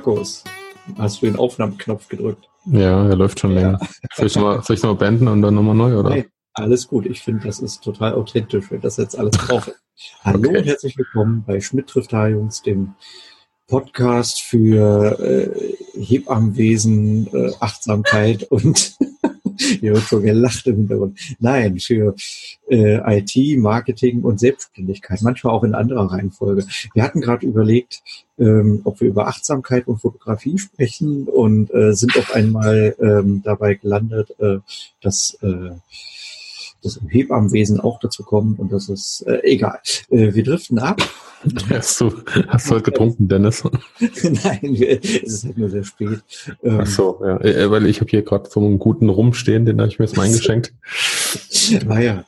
[0.00, 0.44] Markus,
[0.96, 2.48] hast du den Aufnahmeknopf gedrückt?
[2.64, 3.78] Ja, er läuft schon länger.
[4.14, 6.08] Soll ich nochmal noch beenden und dann nochmal neu, oder?
[6.08, 7.04] Nein, alles gut.
[7.04, 9.82] Ich finde, das ist total authentisch, wenn das jetzt alles drauf ist.
[10.24, 10.56] Hallo okay.
[10.56, 12.94] und herzlich willkommen bei Schmidt trifft Jungs, dem
[13.68, 18.96] Podcast für äh, Hebammenwesen, äh, Achtsamkeit und
[19.60, 21.18] hier wird schon gelacht im Hintergrund.
[21.38, 22.14] Nein, für
[22.68, 26.66] äh, IT, Marketing und Selbstständigkeit, manchmal auch in anderer Reihenfolge.
[26.94, 28.02] Wir hatten gerade überlegt,
[28.38, 33.74] ähm, ob wir über Achtsamkeit und Fotografie sprechen und äh, sind auf einmal ähm, dabei
[33.74, 34.58] gelandet, äh,
[35.00, 35.70] dass äh,
[36.82, 39.78] das im Hebammenwesen auch dazu kommt und das ist äh, egal.
[40.10, 41.00] Äh, wir driften ab.
[41.70, 42.12] Hast du,
[42.48, 43.64] hast du heute getrunken, Dennis?
[43.98, 46.20] Nein, es ist halt nur sehr spät.
[46.62, 49.80] Ähm, Ach so, ja, äh, weil ich habe hier gerade so einen guten Rumstehen, den
[49.80, 50.74] habe ich mir jetzt mal eingeschenkt.
[51.86, 52.24] Naja,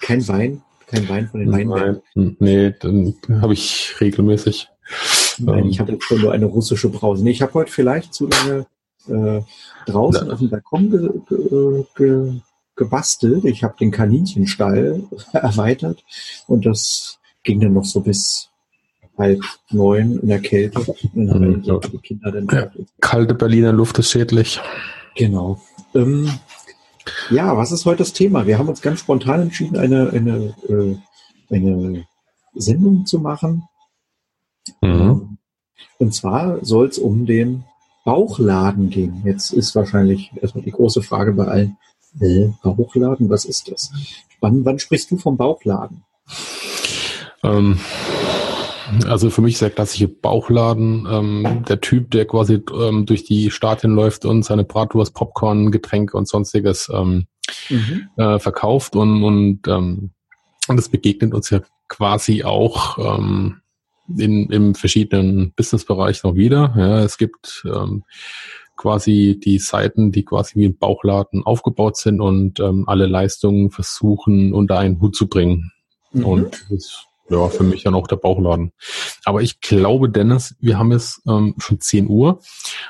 [0.00, 2.02] kein Wein, kein Wein von den Weinbergen.
[2.14, 4.68] Nein, nee, dann habe ich regelmäßig.
[5.38, 7.24] Nein, ähm, ich habe jetzt schon nur eine russische Brause.
[7.24, 8.66] Nee, ich habe heute vielleicht zu lange
[9.08, 9.42] äh,
[9.86, 12.32] draußen na, auf dem Balkon ge, ge, ge,
[12.76, 13.44] gebastelt.
[13.44, 16.04] Ich habe den Kaninchenstall erweitert
[16.46, 18.50] und das ging dann noch so bis
[19.16, 20.80] halb neun in der Kälte.
[20.80, 21.78] Und dann haben ja.
[21.78, 24.60] die Kinder dann ja, kalte Berliner Luft ist schädlich.
[25.16, 25.60] Genau.
[25.94, 26.30] Ähm,
[27.30, 28.46] ja, was ist heute das Thema?
[28.46, 30.96] Wir haben uns ganz spontan entschieden, eine, eine, äh,
[31.54, 32.06] eine
[32.54, 33.64] Sendung zu machen.
[34.80, 35.38] Mhm.
[35.98, 37.64] Und zwar soll es um den
[38.04, 39.22] Bauchladen gehen.
[39.24, 41.76] Jetzt ist wahrscheinlich erstmal die große Frage bei allen,
[42.20, 43.90] äh, Bauchladen, was ist das?
[44.40, 46.04] Wann, wann sprichst du vom Bauchladen?
[47.42, 47.78] Ähm,
[49.06, 53.50] also für mich ist der klassische Bauchladen ähm, der Typ, der quasi ähm, durch die
[53.50, 57.26] Stadien läuft und seine Bratwurst, Popcorn, Getränke und sonstiges ähm,
[57.68, 58.08] mhm.
[58.16, 60.10] äh, verkauft und und ähm,
[60.68, 63.60] und das begegnet uns ja quasi auch ähm,
[64.16, 66.74] in, in verschiedenen Businessbereichen noch wieder.
[66.76, 68.04] Ja, es gibt ähm,
[68.76, 74.52] quasi die Seiten, die quasi wie ein Bauchladen aufgebaut sind und ähm, alle Leistungen versuchen
[74.52, 75.72] unter einen Hut zu bringen.
[76.12, 76.24] Mhm.
[76.24, 78.72] Und das ja, für mich dann auch der Bauchladen.
[79.24, 82.40] Aber ich glaube, Dennis, wir haben jetzt ähm, schon 10 Uhr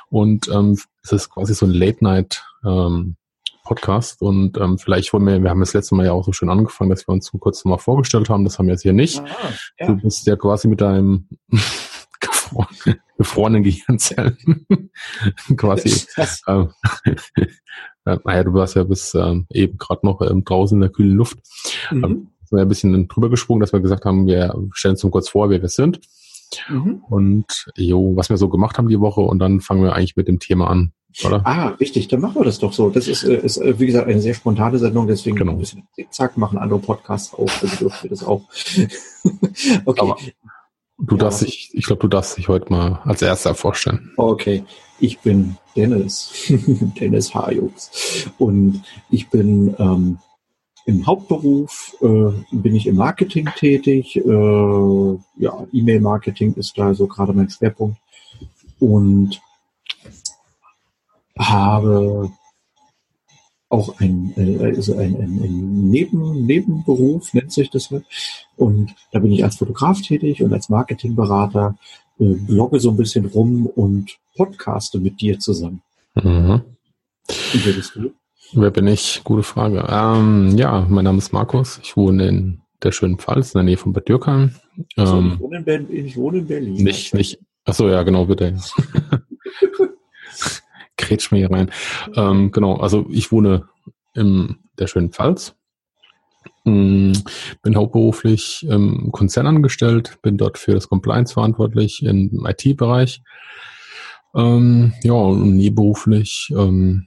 [0.08, 3.16] und ähm, es ist quasi so ein Late-Night ähm,
[3.64, 6.50] Podcast und ähm, vielleicht wollen wir, wir haben das letzte Mal ja auch so schön
[6.50, 9.20] angefangen, dass wir uns so kurz mal vorgestellt haben, das haben wir jetzt hier nicht.
[9.20, 9.26] Ah,
[9.78, 9.86] ja.
[9.86, 11.28] Du bist ja quasi mit deinem
[13.18, 14.36] gefrorenen Gehirnzellen
[15.56, 16.06] quasi.
[16.48, 16.68] ähm,
[18.04, 21.16] äh, naja, du warst ja bis ähm, eben gerade noch ähm, draußen in der kühlen
[21.16, 21.38] Luft.
[21.90, 22.04] Mhm.
[22.04, 25.28] Ähm, sind wir ein bisschen drüber gesprungen, dass wir gesagt haben, wir stellen uns kurz
[25.28, 26.00] vor, wer wir sind.
[26.68, 27.02] Mhm.
[27.08, 30.28] Und jo, was wir so gemacht haben die Woche und dann fangen wir eigentlich mit
[30.28, 30.92] dem Thema an.
[31.24, 31.46] Oder?
[31.46, 32.90] Ah, richtig, dann machen wir das doch so.
[32.90, 35.52] Das ist, äh, ist äh, wie gesagt, eine sehr spontane Sendung, deswegen genau.
[35.52, 38.42] ein bisschen Zickzack, machen andere Podcasts auch, also dürfen wir das auch.
[39.84, 40.00] okay.
[40.00, 40.16] Aber
[40.98, 44.12] du ja, darfst dich, ich glaube, du darfst dich heute mal als erster vorstellen.
[44.16, 44.64] Okay,
[45.00, 46.32] ich bin Dennis,
[47.00, 50.18] Dennis Hajux und ich bin ähm,
[50.86, 54.16] im Hauptberuf äh, bin ich im Marketing tätig.
[54.16, 57.98] Äh, ja, E-Mail-Marketing ist da so gerade mein Schwerpunkt.
[58.80, 59.40] Und
[61.38, 62.30] habe
[63.74, 67.92] auch ein, äh, also ein, ein, ein Neben, Nebenberuf, nennt sich das.
[68.56, 71.76] Und da bin ich als Fotograf tätig und als Marketingberater,
[72.20, 75.82] äh, blogge so ein bisschen rum und podcaste mit dir zusammen.
[76.14, 76.62] Mhm.
[77.28, 78.12] Und wer bist du?
[78.52, 79.22] Wer bin ich?
[79.24, 79.84] Gute Frage.
[79.88, 81.80] Ähm, ja, mein Name ist Markus.
[81.82, 84.54] Ich wohne in der schönen Pfalz, in der Nähe von Bad Dürkheim.
[84.96, 86.84] Also, ähm, ich, wohne in Berlin, ich wohne in Berlin.
[86.84, 87.40] Nicht, nicht.
[87.64, 88.56] Achso, ja, genau, bitte.
[90.96, 91.70] Kretsch mir hier rein.
[92.14, 93.68] Ähm, genau, also ich wohne
[94.14, 95.54] in der schönen Pfalz.
[96.66, 97.12] Ähm,
[97.62, 103.22] bin hauptberuflich im Konzern angestellt, bin dort für das Compliance verantwortlich im IT-Bereich.
[104.34, 107.06] Ähm, ja, und nebenberuflich ähm,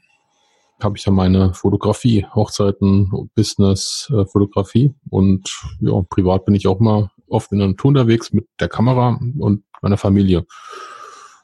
[0.81, 5.49] habe ich ja meine Fotografie, Hochzeiten, Business, äh, Fotografie und
[5.81, 9.63] ja, privat bin ich auch mal oft in der Natur unterwegs mit der Kamera und
[9.81, 10.45] meiner Familie.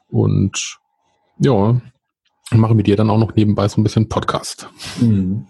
[0.08, 0.78] Und
[1.38, 1.80] ja,
[2.56, 4.68] mache mit dir dann auch noch nebenbei so ein bisschen Podcast.
[5.00, 5.46] Mhm.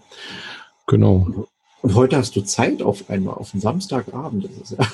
[0.87, 1.47] Genau.
[1.81, 4.45] Und heute hast du Zeit auf einmal, auf einen Samstagabend.
[4.45, 4.87] Ist ja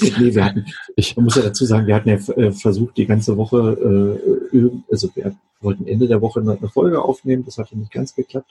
[0.18, 0.66] nee, wir hatten,
[0.96, 4.18] ich man muss ja dazu sagen, wir hatten ja äh, versucht, die ganze Woche,
[4.52, 8.14] äh, also wir wollten Ende der Woche eine Folge aufnehmen, das hat ja nicht ganz
[8.14, 8.50] geklappt.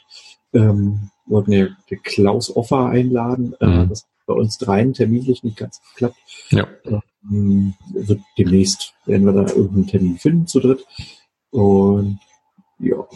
[0.53, 3.89] Ähm, wollten ja den Klaus Offer einladen, äh, mhm.
[3.89, 6.17] das hat bei uns dreien terminlich nicht ganz geklappt.
[6.49, 6.67] Ja.
[7.29, 10.85] Ähm, wird demnächst werden wir da irgendeinen Termin finden zu dritt.
[11.49, 12.19] Und
[12.83, 13.07] ja.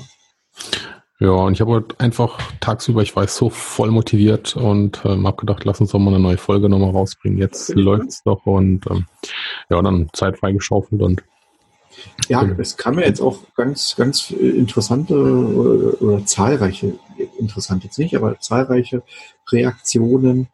[1.20, 5.38] Ja, und ich habe halt einfach tagsüber, ich war so voll motiviert und ähm, habe
[5.38, 7.40] gedacht, lass uns doch mal eine neue Folge nochmal rausbringen.
[7.40, 9.08] Jetzt läuft's doch und ähm,
[9.70, 11.24] ja, dann Zeit freigeschaufelt und
[12.30, 17.00] Ja, es kam ja jetzt auch ganz, ganz interessante oder, oder zahlreiche,
[17.40, 19.02] interessant jetzt nicht, aber zahlreiche
[19.52, 20.50] Reaktionen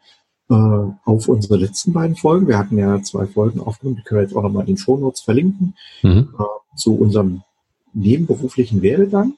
[0.49, 2.47] äh, auf unsere letzten beiden Folgen.
[2.47, 5.21] Wir hatten ja zwei Folgen aufgenommen, die können wir jetzt auch nochmal in den Shownotes
[5.21, 6.33] verlinken, mhm.
[6.39, 7.43] äh, zu unserem
[7.93, 9.33] nebenberuflichen Werdegang.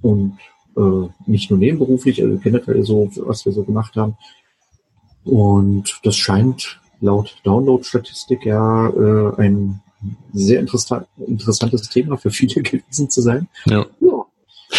[0.00, 0.38] Und
[0.76, 4.16] äh, nicht nur nebenberuflich, also generell so, was wir so gemacht haben.
[5.24, 9.80] Und das scheint laut Download-Statistik ja äh, ein
[10.32, 13.48] sehr interessa interessantes Thema für viele gewesen zu sein.
[13.66, 13.86] Ja.
[14.00, 14.26] ja.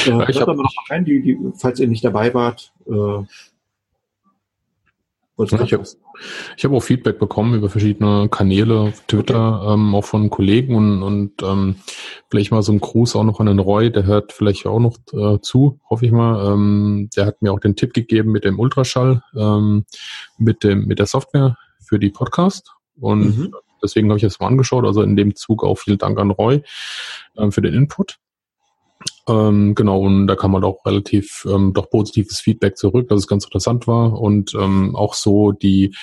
[0.06, 2.74] Äh, ich habe noch rein, die, die, falls ihr nicht dabei wart.
[2.88, 3.24] Äh,
[5.40, 9.74] ich habe hab auch Feedback bekommen über verschiedene Kanäle, Twitter, okay.
[9.74, 11.76] ähm, auch von Kollegen und, und ähm,
[12.30, 14.98] vielleicht mal so ein Gruß auch noch an den Roy, der hört vielleicht auch noch
[15.12, 16.54] äh, zu, hoffe ich mal.
[16.54, 19.86] Ähm, der hat mir auch den Tipp gegeben mit dem Ultraschall, ähm,
[20.38, 22.72] mit, dem, mit der Software für die Podcast.
[23.00, 23.56] Und mhm.
[23.82, 24.86] deswegen habe ich das mal angeschaut.
[24.86, 26.62] Also in dem Zug auch vielen Dank an Roy
[27.38, 28.20] ähm, für den Input.
[29.28, 33.28] Ähm, genau, und da kam man auch relativ ähm, doch positives Feedback zurück, dass es
[33.28, 35.96] ganz interessant war und ähm, auch so die,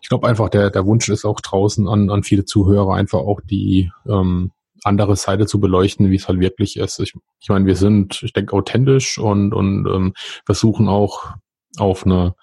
[0.00, 3.40] ich glaube einfach der, der Wunsch ist auch draußen an, an viele Zuhörer einfach auch
[3.40, 4.52] die ähm,
[4.84, 7.00] andere Seite zu beleuchten, wie es halt wirklich ist.
[7.00, 10.12] Ich, ich meine, wir sind, ich denke, authentisch und, und ähm,
[10.44, 11.34] versuchen auch
[11.78, 12.34] auf eine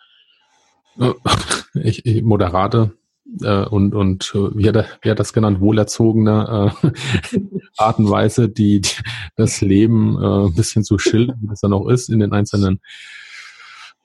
[0.99, 1.13] äh,
[1.75, 2.91] ich, ich, moderate
[3.41, 7.39] äh, und, und äh, wie, hat er, wie hat das genannt, wohlerzogene äh,
[7.77, 8.89] Art und Weise, die, die
[9.35, 12.79] das Leben äh, ein bisschen zu schildern, wie das dann auch ist in den einzelnen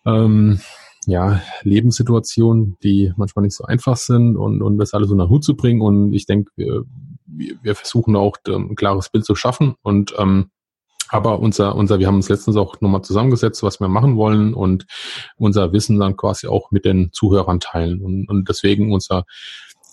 [0.06, 0.60] ähm,
[1.06, 5.44] ja, Lebenssituationen, die manchmal nicht so einfach sind und, und das alles unter den Hut
[5.44, 5.82] zu bringen.
[5.82, 6.84] Und ich denke, wir,
[7.62, 10.50] wir versuchen auch ein klares Bild zu schaffen und ähm,
[11.08, 14.86] aber unser, unser, wir haben uns letztens auch nochmal zusammengesetzt, was wir machen wollen und
[15.36, 18.00] unser Wissen dann quasi auch mit den Zuhörern teilen.
[18.00, 19.24] Und, und deswegen unser,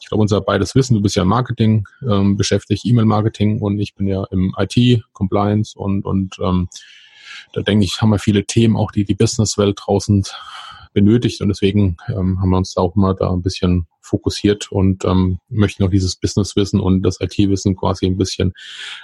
[0.01, 3.95] ich glaube, unser beides Wissen, du bist ja im Marketing ähm, beschäftigt, E-Mail-Marketing und ich
[3.95, 6.69] bin ja im IT, Compliance und, und ähm,
[7.53, 10.23] da denke ich, haben wir viele Themen, auch die die Businesswelt draußen
[10.93, 15.39] benötigt und deswegen ähm, haben wir uns auch mal da ein bisschen fokussiert und ähm,
[15.49, 18.53] möchten auch dieses Businesswissen und das IT-Wissen quasi ein bisschen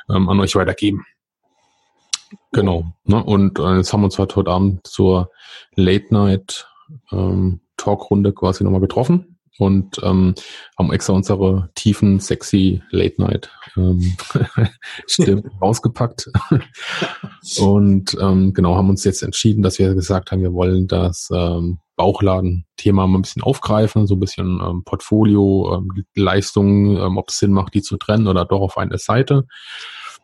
[0.09, 1.05] ähm, an euch weitergeben.
[2.51, 2.85] Genau.
[3.05, 3.23] Ne?
[3.23, 5.31] Und äh, jetzt haben wir uns halt heute Abend zur
[5.75, 6.67] Late Night
[7.11, 10.35] ähm, Talkrunde quasi nochmal getroffen und ähm,
[10.77, 14.15] haben extra unsere tiefen, sexy Late Night ähm,
[15.07, 16.29] Stimmen rausgepackt.
[17.59, 21.79] und ähm, genau, haben uns jetzt entschieden, dass wir gesagt haben, wir wollen das ähm,
[21.95, 27.39] Bauchladen-Thema mal ein bisschen aufgreifen, so ein bisschen ähm, Portfolio, ähm, Leistungen, ähm, ob es
[27.39, 29.45] Sinn macht, die zu trennen oder doch auf eine Seite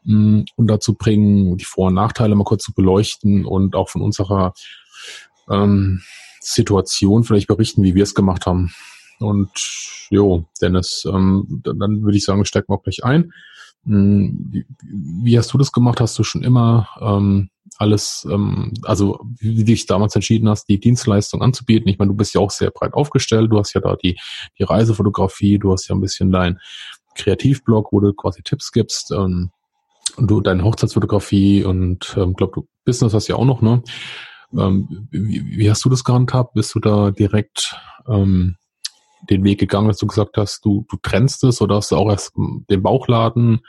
[0.06, 4.54] mh, unterzubringen, die Vor- und Nachteile mal kurz zu beleuchten und auch von unserer
[5.50, 6.02] ähm,
[6.40, 8.74] Situation vielleicht berichten, wie wir es gemacht haben.
[9.20, 9.52] Und
[10.10, 13.32] jo, Dennis, ähm, dann, dann würde ich sagen, steigen wir auch gleich ein.
[13.86, 16.00] Wie, wie hast du das gemacht?
[16.00, 20.80] Hast du schon immer ähm, alles, ähm, also wie du dich damals entschieden hast, die
[20.80, 21.90] Dienstleistung anzubieten?
[21.90, 23.52] Ich meine, du bist ja auch sehr breit aufgestellt.
[23.52, 24.18] Du hast ja da die,
[24.58, 26.60] die Reisefotografie, du hast ja ein bisschen dein
[27.16, 29.12] Kreativblog, wo du quasi Tipps gibst.
[29.12, 29.52] Ähm,
[30.18, 33.82] und du deine Hochzeitsfotografie und ähm, glaube du Business hast ja auch noch, ne?
[34.58, 36.54] Ähm, wie, wie hast du das gehandhabt?
[36.54, 37.76] Bist du da direkt
[38.08, 38.56] ähm,
[39.30, 42.10] den Weg gegangen, dass du gesagt hast, du, du trennst es oder hast du auch
[42.10, 43.62] erst den Bauchladen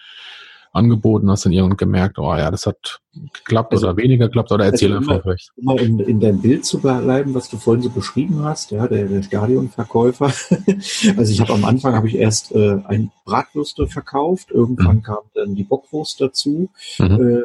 [0.75, 3.00] angeboten, hast dann irgendwann gemerkt, oh ja, das hat
[3.33, 5.52] geklappt also, oder weniger geklappt oder erzähl also einfach vielleicht.
[5.57, 9.07] Immer in, in deinem Bild zu bleiben, was du vorhin so beschrieben hast, ja, der,
[9.07, 10.26] der Stadionverkäufer.
[11.16, 15.02] also ich habe am Anfang habe ich erst äh, ein Bratwürste verkauft, irgendwann mhm.
[15.02, 16.69] kam dann die Bockwurst dazu.
[16.99, 17.23] Mhm.
[17.23, 17.43] Äh,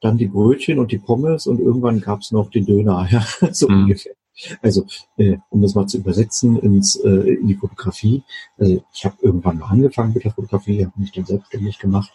[0.00, 3.22] dann die Brötchen und die Pommes und irgendwann gab es noch den Döner, ja,
[3.52, 3.82] so mhm.
[3.82, 4.14] ungefähr.
[4.62, 4.86] Also,
[5.18, 8.22] äh, um das mal zu übersetzen ins, äh, in die Fotografie.
[8.56, 12.10] Also ich habe irgendwann mal angefangen mit der Fotografie, habe mich dann selbstständig gemacht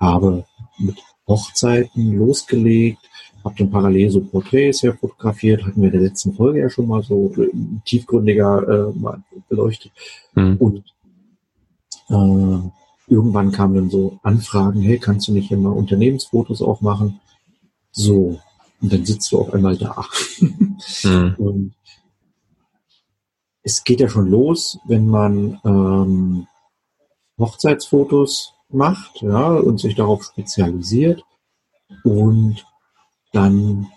[0.00, 0.44] habe
[0.78, 0.96] mit
[1.28, 2.98] Hochzeiten losgelegt,
[3.44, 6.88] habe dann parallel so Porträts her fotografiert, hatten wir in der letzten Folge ja schon
[6.88, 7.50] mal so äh,
[7.84, 9.92] tiefgründiger äh, mal beleuchtet.
[10.34, 10.56] Mhm.
[10.56, 10.84] Und
[12.08, 17.20] äh, irgendwann kamen dann so Anfragen, hey, kannst du nicht mal Unternehmensfotos auch machen?
[17.92, 18.40] So,
[18.80, 20.04] und dann sitzt du auf einmal da.
[21.04, 21.34] mhm.
[21.38, 21.74] Und
[23.62, 26.46] es geht ja schon los, wenn man ähm,
[27.38, 31.24] Hochzeitsfotos macht, ja, und sich darauf spezialisiert.
[32.04, 32.64] Und
[33.32, 33.88] dann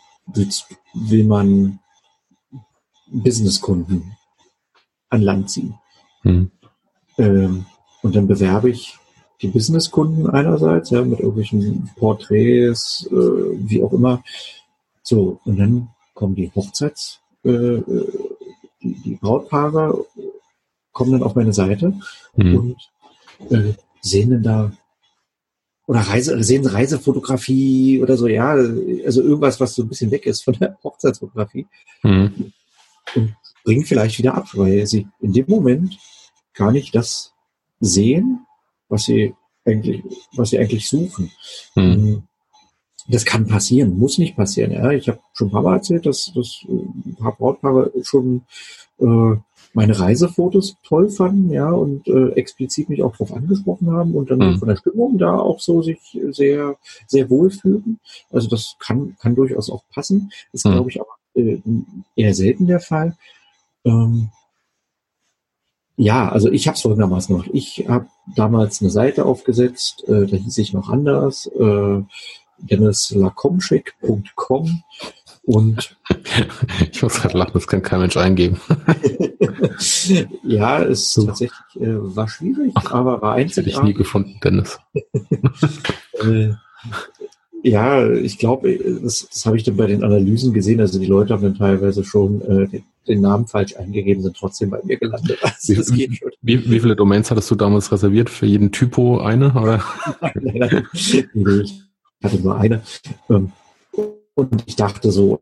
[0.93, 1.79] will man
[3.07, 4.15] Businesskunden
[5.09, 5.75] an Land ziehen.
[6.21, 6.51] Hm.
[7.17, 7.65] Ähm,
[8.01, 8.97] und dann bewerbe ich
[9.41, 14.23] die Businesskunden einerseits, ja, mit irgendwelchen Porträts, äh, wie auch immer.
[15.03, 18.29] So, und dann kommen die Hochzeits, äh, äh
[18.81, 20.05] die, die Brautpaare
[20.91, 21.93] kommen dann auf meine Seite
[22.35, 22.57] hm.
[22.57, 24.71] und äh, sehen denn da
[25.85, 30.43] oder Reise, sehen Reisefotografie oder so, ja, also irgendwas, was so ein bisschen weg ist
[30.43, 31.67] von der Hochzeitsfotografie
[32.03, 32.53] mhm.
[33.15, 35.97] und bringen vielleicht wieder ab, weil sie in dem Moment
[36.53, 37.33] gar nicht das
[37.79, 38.45] sehen,
[38.87, 39.33] was sie
[39.65, 40.03] eigentlich,
[40.35, 41.31] was sie eigentlich suchen.
[41.75, 42.23] Mhm.
[43.07, 44.71] Das kann passieren, muss nicht passieren.
[44.71, 44.91] Ja.
[44.91, 48.43] Ich habe schon ein paar Mal erzählt, dass, dass ein paar Brautpaare schon
[48.99, 49.35] äh,
[49.73, 54.39] meine Reisefotos toll fanden, ja, und äh, explizit mich auch darauf angesprochen haben und dann
[54.39, 54.59] mhm.
[54.59, 55.99] von der Stimmung da auch so sich
[56.29, 56.77] sehr,
[57.07, 57.99] sehr wohlfühlen.
[58.31, 60.31] Also das kann, kann durchaus auch passen.
[60.51, 60.73] Ist, mhm.
[60.73, 61.57] glaube ich, auch äh,
[62.15, 63.17] eher selten der Fall.
[63.83, 64.29] Ähm,
[65.95, 67.51] ja, also ich habe es folgendermaßen gemacht.
[67.53, 72.01] Ich habe damals eine Seite aufgesetzt, äh, da hieß ich noch anders, äh,
[72.57, 74.83] dennislakomschek.com
[75.45, 75.97] und
[76.91, 78.59] ich muss gerade lachen, das kann kein Mensch eingeben.
[80.43, 81.25] ja, es so.
[81.25, 83.75] tatsächlich äh, war schwierig, aber war einzigartig.
[83.75, 84.79] Hätte ich nie gefunden, Dennis.
[86.21, 86.53] äh,
[87.61, 90.79] ja, ich glaube, das, das habe ich dann bei den Analysen gesehen.
[90.79, 94.69] Also die Leute haben dann teilweise schon äh, den, den, Namen falsch eingegeben, sind trotzdem
[94.69, 95.39] bei mir gelandet.
[95.41, 95.97] Also, schon.
[96.41, 98.29] Wie, wie, viele Domains hattest du damals reserviert?
[98.29, 99.53] Für jeden Typo eine?
[99.53, 99.83] Oder?
[100.21, 101.61] nein, nein, nein.
[101.63, 101.83] ich
[102.21, 102.81] hatte nur eine.
[103.29, 103.51] Ähm,
[104.35, 105.39] und ich dachte so,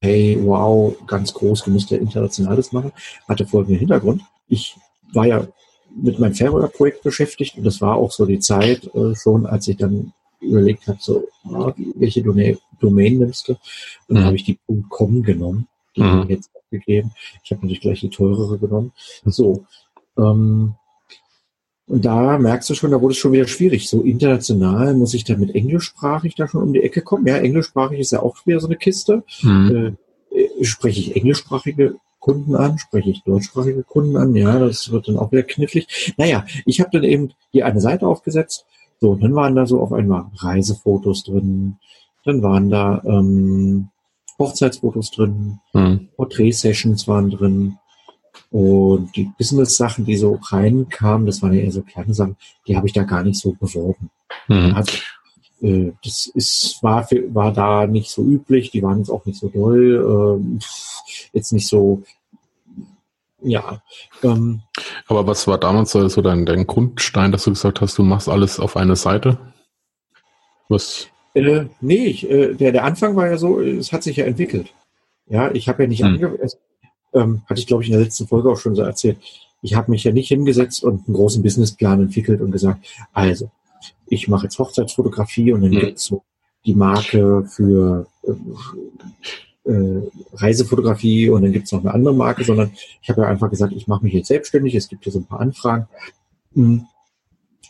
[0.00, 2.92] hey, wow, ganz groß, du musst ja internationales machen.
[3.28, 4.22] Hatte folgenden Hintergrund.
[4.48, 4.76] Ich
[5.12, 5.46] war ja
[5.94, 9.76] mit meinem Färöer-Projekt beschäftigt und das war auch so die Zeit äh, schon, als ich
[9.76, 13.52] dann überlegt habe, so, ah, welche Domain, Domain nimmst du?
[13.52, 13.60] Und
[14.08, 14.14] mhm.
[14.14, 14.58] dann habe ich die
[14.88, 16.06] .com genommen, die mhm.
[16.06, 17.12] habe ich jetzt abgegeben.
[17.44, 18.92] Ich habe natürlich gleich die teurere genommen.
[19.24, 19.66] So,
[20.18, 20.74] ähm,
[21.92, 23.86] und da merkst du schon, da wurde es schon wieder schwierig.
[23.86, 27.26] So international muss ich da mit englischsprachig da schon um die Ecke kommen.
[27.26, 29.24] Ja, englischsprachig ist ja auch wieder so eine Kiste.
[29.42, 29.98] Mhm.
[30.30, 34.34] Äh, spreche ich englischsprachige Kunden an, spreche ich deutschsprachige Kunden an.
[34.34, 36.14] Ja, das wird dann auch wieder knifflig.
[36.16, 38.64] Naja, ich habe dann eben hier eine Seite aufgesetzt.
[38.98, 41.76] So, und dann waren da so auf einmal Reisefotos drin.
[42.24, 43.88] Dann waren da ähm,
[44.38, 45.58] Hochzeitsfotos drin.
[45.74, 46.08] Mhm.
[46.16, 47.76] Porträt-Sessions waren drin.
[48.52, 52.36] Und die Business-Sachen, die so reinkamen, das waren ja eher so kleine Sachen,
[52.68, 54.10] die habe ich da gar nicht so beworben.
[54.46, 54.74] Mhm.
[54.74, 54.92] Also,
[55.62, 59.40] äh, das ist, war, für, war da nicht so üblich, die waren jetzt auch nicht
[59.40, 60.64] so doll, äh,
[61.32, 62.02] jetzt nicht so,
[63.40, 63.82] ja.
[64.22, 64.60] Ähm,
[65.06, 68.60] Aber was war damals so dein, dein Grundstein, dass du gesagt hast, du machst alles
[68.60, 69.38] auf eine Seite?
[70.68, 71.08] Was?
[71.32, 74.74] Äh, nee, ich, äh, der, der Anfang war ja so, es hat sich ja entwickelt.
[75.26, 76.08] Ja, ich habe ja nicht hm.
[76.08, 76.50] angefangen,
[77.14, 79.18] ähm, hatte ich glaube ich in der letzten Folge auch schon so erzählt.
[79.62, 83.50] Ich habe mich ja nicht hingesetzt und einen großen Businessplan entwickelt und gesagt, also,
[84.06, 85.80] ich mache jetzt Hochzeitsfotografie und dann mhm.
[85.80, 86.24] gibt's so
[86.64, 90.02] die Marke für äh, äh,
[90.34, 93.86] Reisefotografie und dann gibt's noch eine andere Marke, sondern ich habe ja einfach gesagt, ich
[93.86, 95.88] mache mich jetzt selbstständig, es gibt hier so ein paar Anfragen
[96.54, 96.86] hm.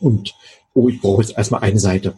[0.01, 0.35] und
[0.75, 2.15] oh, ich brauche jetzt erstmal eine Seite.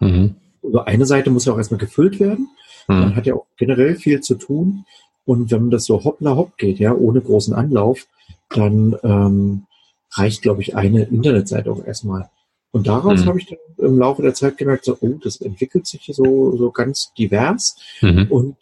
[0.00, 0.36] Mhm.
[0.62, 2.48] Also eine Seite muss ja auch erstmal gefüllt werden.
[2.88, 3.00] Mhm.
[3.00, 4.84] Man hat ja auch generell viel zu tun.
[5.28, 8.06] Und wenn das so hoppla hopp geht, ja, ohne großen Anlauf,
[8.48, 9.66] dann ähm,
[10.12, 12.30] reicht, glaube ich, eine Internetseite auch erstmal.
[12.70, 13.26] Und daraus mhm.
[13.26, 16.70] habe ich dann im Laufe der Zeit gemerkt, so, oh, das entwickelt sich so, so
[16.70, 17.76] ganz divers.
[18.00, 18.26] Mhm.
[18.30, 18.56] Und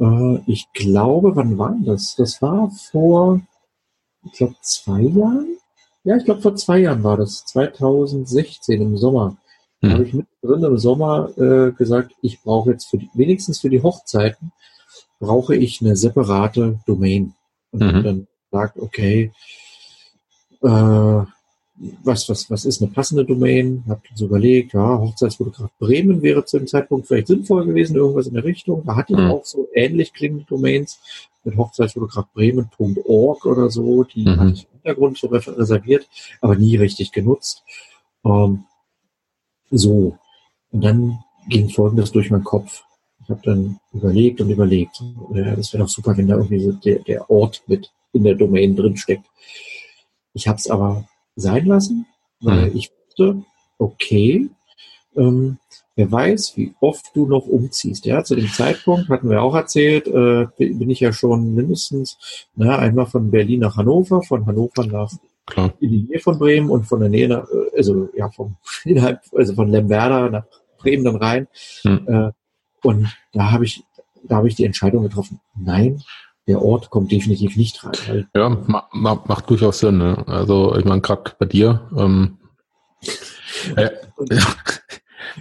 [0.00, 2.16] äh, ich glaube, wann war das?
[2.16, 3.40] Das war vor,
[4.24, 5.58] ich glaube, zwei Jahren.
[6.02, 9.36] Ja, ich glaube, vor zwei Jahren war das, 2016 im Sommer.
[9.80, 9.92] Da mhm.
[9.92, 13.80] habe ich mittendrin im Sommer äh, gesagt, ich brauche jetzt für die, wenigstens für die
[13.80, 14.50] Hochzeiten
[15.18, 17.34] brauche ich eine separate Domain.
[17.70, 18.02] Und mhm.
[18.02, 19.32] dann sagt, okay,
[20.62, 21.22] äh,
[22.02, 23.84] was, was, was ist eine passende Domain?
[23.88, 28.34] Hab so überlegt, ja, Hochzeitsfotograf Bremen wäre zu dem Zeitpunkt vielleicht sinnvoll gewesen, irgendwas in
[28.34, 28.84] der Richtung.
[28.84, 29.30] Da hatte ich mhm.
[29.30, 30.98] auch so ähnlich klingende Domains
[31.44, 34.40] mit Hochzeitsfotografbremen.org oder so, die mhm.
[34.40, 36.08] hatte ich im Hintergrund so reserviert,
[36.40, 37.62] aber nie richtig genutzt.
[38.24, 38.64] Ähm,
[39.70, 40.18] so.
[40.72, 42.82] Und dann ging Folgendes durch meinen Kopf.
[43.22, 45.02] Ich habe dann überlegt und überlegt,
[45.34, 48.34] ja, das wäre doch super, wenn da irgendwie so der, der Ort mit in der
[48.34, 49.26] Domain drin steckt.
[50.32, 51.06] Ich habe es aber
[51.36, 52.06] sein lassen,
[52.40, 52.76] weil mhm.
[52.76, 53.42] ich wusste,
[53.78, 54.48] okay,
[55.16, 55.58] ähm,
[55.96, 58.06] wer weiß, wie oft du noch umziehst.
[58.06, 62.78] Ja, zu dem Zeitpunkt hatten wir auch erzählt, äh, bin ich ja schon mindestens na,
[62.78, 65.10] einmal von Berlin nach Hannover, von Hannover nach
[65.46, 65.72] Klar.
[65.80, 69.20] in die Nähe von Bremen und von der Nähe nach, äh, also ja, vom innerhalb,
[69.34, 70.44] also von Lemwerder nach
[70.78, 71.48] Bremen dann rein.
[71.84, 72.06] Mhm.
[72.06, 72.30] Äh,
[72.82, 73.84] und da habe ich,
[74.24, 76.02] da habe ich die Entscheidung getroffen, nein,
[76.46, 78.26] der Ort kommt definitiv nicht rein.
[78.34, 79.98] ja, ma, ma, macht durchaus Sinn.
[79.98, 80.24] Ne?
[80.26, 81.88] Also ich meine, gerade bei dir.
[81.96, 82.38] Ähm,
[83.76, 83.90] äh,
[84.30, 84.40] ja.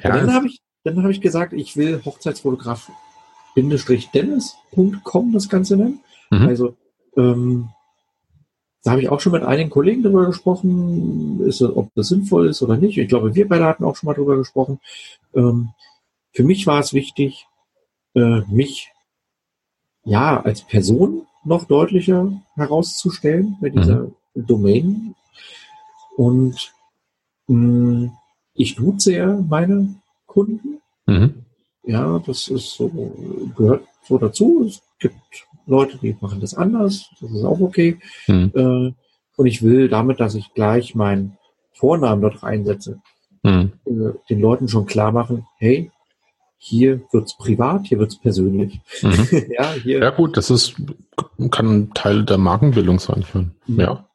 [0.03, 2.91] Dann habe ich, dann habe ich gesagt, ich will Hochzeitsfotograf
[3.55, 6.01] Dennis.com das Ganze nennen.
[6.29, 6.47] Mhm.
[6.47, 6.75] Also
[7.15, 7.69] ähm,
[8.83, 12.61] da habe ich auch schon mit einigen Kollegen darüber gesprochen, ist, ob das sinnvoll ist
[12.61, 12.97] oder nicht.
[12.97, 14.79] Ich glaube, wir beide hatten auch schon mal darüber gesprochen.
[15.33, 15.69] Ähm,
[16.37, 17.47] für mich war es wichtig,
[18.13, 18.91] äh, mich
[20.03, 24.13] ja als Person noch deutlicher herauszustellen bei dieser mhm.
[24.45, 25.15] Domain.
[26.15, 26.75] Und
[27.47, 28.11] mh, mm,
[28.53, 29.95] ich duze ja meine
[30.27, 30.79] Kunden.
[31.07, 31.43] Mhm.
[31.81, 32.87] Ja, das ist so,
[33.55, 34.63] gehört so dazu.
[34.67, 35.15] Es gibt
[35.65, 37.09] Leute, die machen das anders.
[37.19, 37.97] Das ist auch okay.
[38.27, 38.51] Mhm.
[38.53, 38.93] Äh,
[39.37, 41.35] und ich will damit, dass ich gleich meinen
[41.73, 43.01] Vornamen dort reinsetze,
[43.41, 43.71] mhm.
[43.85, 45.91] äh, den Leuten schon klar machen, hey,
[46.57, 48.79] hier wird's privat, hier wird's persönlich.
[49.01, 49.27] Mhm.
[49.57, 49.99] ja, hier.
[49.99, 50.75] ja gut, das ist
[51.51, 53.25] kann Teil der Markenbildung sein.
[53.33, 53.79] Mhm.
[53.79, 54.07] Ja.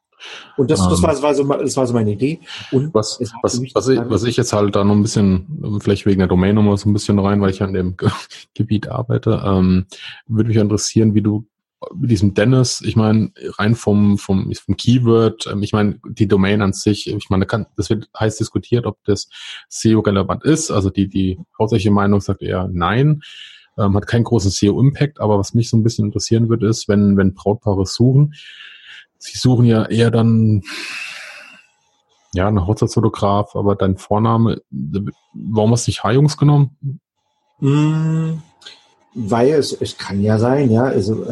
[0.55, 2.39] Und das, das, war, das, war so, das war so meine Idee.
[2.71, 6.19] Und was, was, was, ich, was ich jetzt halt da noch ein bisschen, vielleicht wegen
[6.19, 7.95] der Domain nochmal so ein bisschen rein, weil ich an dem
[8.53, 9.85] Gebiet arbeite, ähm,
[10.27, 11.45] würde mich interessieren, wie du
[11.95, 16.61] mit diesem Dennis, ich meine, rein vom, vom, vom Keyword, ähm, ich meine, die Domain
[16.61, 19.29] an sich, ich meine, das wird heiß diskutiert, ob das
[19.69, 20.71] SEO-relevant ist.
[20.71, 23.21] Also die, die hauptsächliche Meinung sagt eher nein,
[23.77, 27.17] ähm, hat keinen großen SEO-Impact, aber was mich so ein bisschen interessieren würde, ist, wenn,
[27.17, 28.33] wenn Brautpaare suchen,
[29.17, 30.61] sie suchen ja eher dann,
[32.33, 34.61] ja, ein Hochzeitsfotograf, aber dein Vorname,
[35.33, 36.77] warum hast du nicht H-Jungs genommen?
[37.59, 38.41] Mm,
[39.15, 41.25] weil es, es kann ja sein, ja, also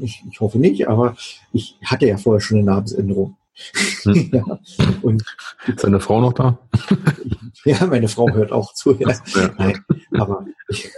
[0.00, 1.16] ich, ich hoffe nicht, aber
[1.52, 3.36] ich hatte ja vorher schon eine Namensänderung.
[4.02, 4.30] Hm.
[4.32, 4.58] ja.
[5.02, 5.22] Und
[5.66, 6.58] ist deine Frau noch da?
[7.64, 8.94] ja, meine Frau hört auch zu.
[8.98, 9.10] Ja.
[9.10, 9.54] ja.
[9.58, 10.90] Nein, aber ich,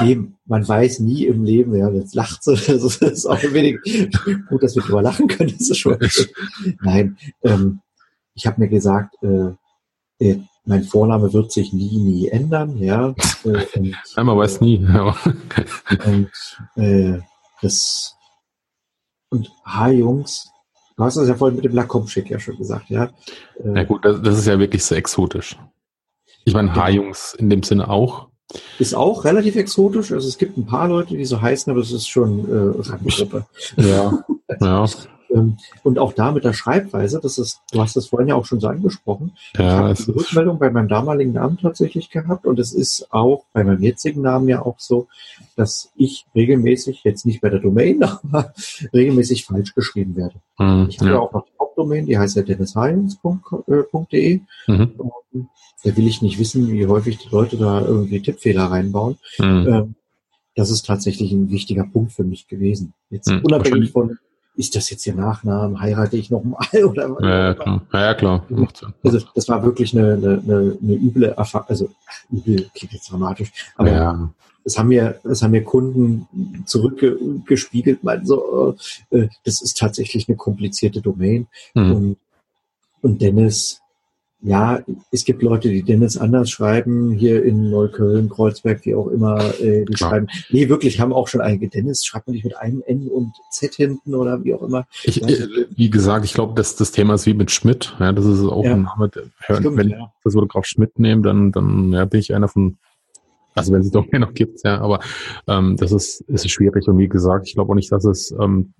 [0.00, 3.78] nee, man weiß nie im Leben, ja, jetzt lacht sie, das ist auch ein wenig
[4.48, 5.98] gut, dass wir drüber lachen können, das ist schon.
[6.82, 7.80] Nein, ähm,
[8.34, 9.52] ich habe mir gesagt, äh,
[10.18, 13.14] äh, mein Vorname wird sich nie, nie ändern, ja.
[13.42, 14.86] Äh, und, Einmal weiß nie.
[14.86, 15.16] Ja.
[16.04, 16.30] und
[16.76, 17.20] äh,
[17.62, 18.14] das
[19.30, 20.50] und H-Jungs,
[20.96, 23.04] du hast das ja vorhin mit dem Lakomschik ja schon gesagt, ja.
[23.64, 25.56] Äh, ja gut, das, das, ist ja wirklich so exotisch.
[26.44, 28.28] Ich meine, H-Jungs in dem Sinne auch.
[28.78, 30.12] Ist auch relativ exotisch.
[30.12, 33.46] Also es gibt ein paar Leute, die so heißen, aber es ist schon äh, Randgruppe.
[33.76, 34.24] Ja,
[34.60, 34.86] ja.
[35.32, 38.44] Ähm, und auch da mit der Schreibweise, das ist, du hast das vorhin ja auch
[38.46, 39.32] schon so angesprochen.
[39.56, 43.44] Ja, ich habe die Rückmeldung bei meinem damaligen Namen tatsächlich gehabt und es ist auch
[43.52, 45.08] bei meinem jetzigen Namen ja auch so,
[45.56, 48.52] dass ich regelmäßig, jetzt nicht bei der Domain, aber
[48.92, 50.36] regelmäßig falsch geschrieben werde.
[50.58, 51.18] Mhm, ich habe ja.
[51.18, 54.40] auch noch die Hauptdomain, die heißt ja dennisheinz.de.
[54.66, 54.90] Mhm.
[55.82, 59.16] Da will ich nicht wissen, wie häufig die Leute da irgendwie Tippfehler reinbauen.
[59.38, 59.66] Mhm.
[59.68, 59.94] Ähm,
[60.56, 62.92] das ist tatsächlich ein wichtiger Punkt für mich gewesen.
[63.08, 64.18] Jetzt mhm, unabhängig von
[64.60, 67.82] ist das jetzt der Nachname, heirate ich noch mal oder ja, ja, klar.
[67.92, 68.46] Ja, klar.
[69.02, 71.88] Also das war wirklich eine, eine, eine üble Erfahrung, also
[72.30, 74.30] übel klingt jetzt dramatisch, aber ja.
[74.62, 76.28] das haben mir, das haben mir Kunden
[76.66, 78.76] zurückgespiegelt, meinten so,
[79.10, 81.46] äh, das ist tatsächlich eine komplizierte Domain.
[81.74, 81.92] Mhm.
[81.92, 82.16] Und,
[83.00, 83.79] und Dennis
[84.42, 89.38] ja, es gibt Leute, die Dennis anders schreiben, hier in Neukölln, Kreuzberg, wie auch immer,
[89.60, 90.10] äh, die Klar.
[90.10, 93.32] schreiben, nee, wirklich, haben auch schon einige Dennis, schreibt man nicht mit einem N und
[93.50, 94.86] Z hinten oder wie auch immer.
[95.04, 95.22] Ich.
[95.22, 98.40] Äh, wie gesagt, ich glaube, das, das Thema ist wie mit Schmidt, ja, das ist
[98.40, 98.72] auch ja.
[98.72, 99.98] ein Name, Stimmt, wenn ja.
[99.98, 102.78] ich das Fotograf Schmidt nehme, dann, dann ja, bin ich einer von
[103.54, 105.00] also wenn es doch mehr noch gibt, ja, aber
[105.46, 108.74] ähm, das ist, ist schwierig und wie gesagt, ich glaube auch nicht, dass es ähm,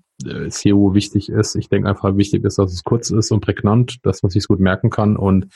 [0.49, 1.55] SEO wichtig ist.
[1.55, 4.59] Ich denke einfach, wichtig ist, dass es kurz ist und prägnant, dass man sich gut
[4.59, 5.47] merken kann und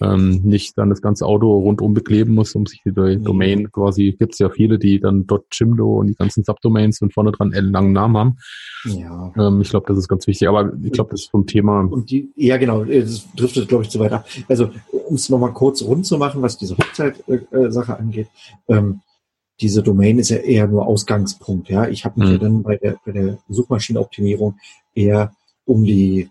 [0.00, 3.72] ähm, nicht dann das ganze Auto rundum bekleben muss, um sich die Domain mhm.
[3.72, 7.32] quasi, gibt es ja viele, die dann dort Jimdo und die ganzen Subdomains und vorne
[7.32, 8.38] dran einen langen Namen haben.
[8.84, 9.32] Ja.
[9.36, 11.80] Ähm, ich glaube, das ist ganz wichtig, aber ich glaube, das ist vom Thema.
[11.80, 14.26] Und die, ja, genau, das driftet, glaube ich, zu weit ab.
[14.48, 18.28] Also, um es nochmal kurz rund zu machen, was diese Hochzeit-Sache äh, angeht,
[18.68, 19.00] ähm,
[19.60, 21.68] diese Domain ist ja eher nur Ausgangspunkt.
[21.68, 22.32] Ja, ich habe mich mhm.
[22.32, 24.56] ja dann bei der, bei der Suchmaschinenoptimierung
[24.94, 25.32] eher
[25.66, 26.30] um die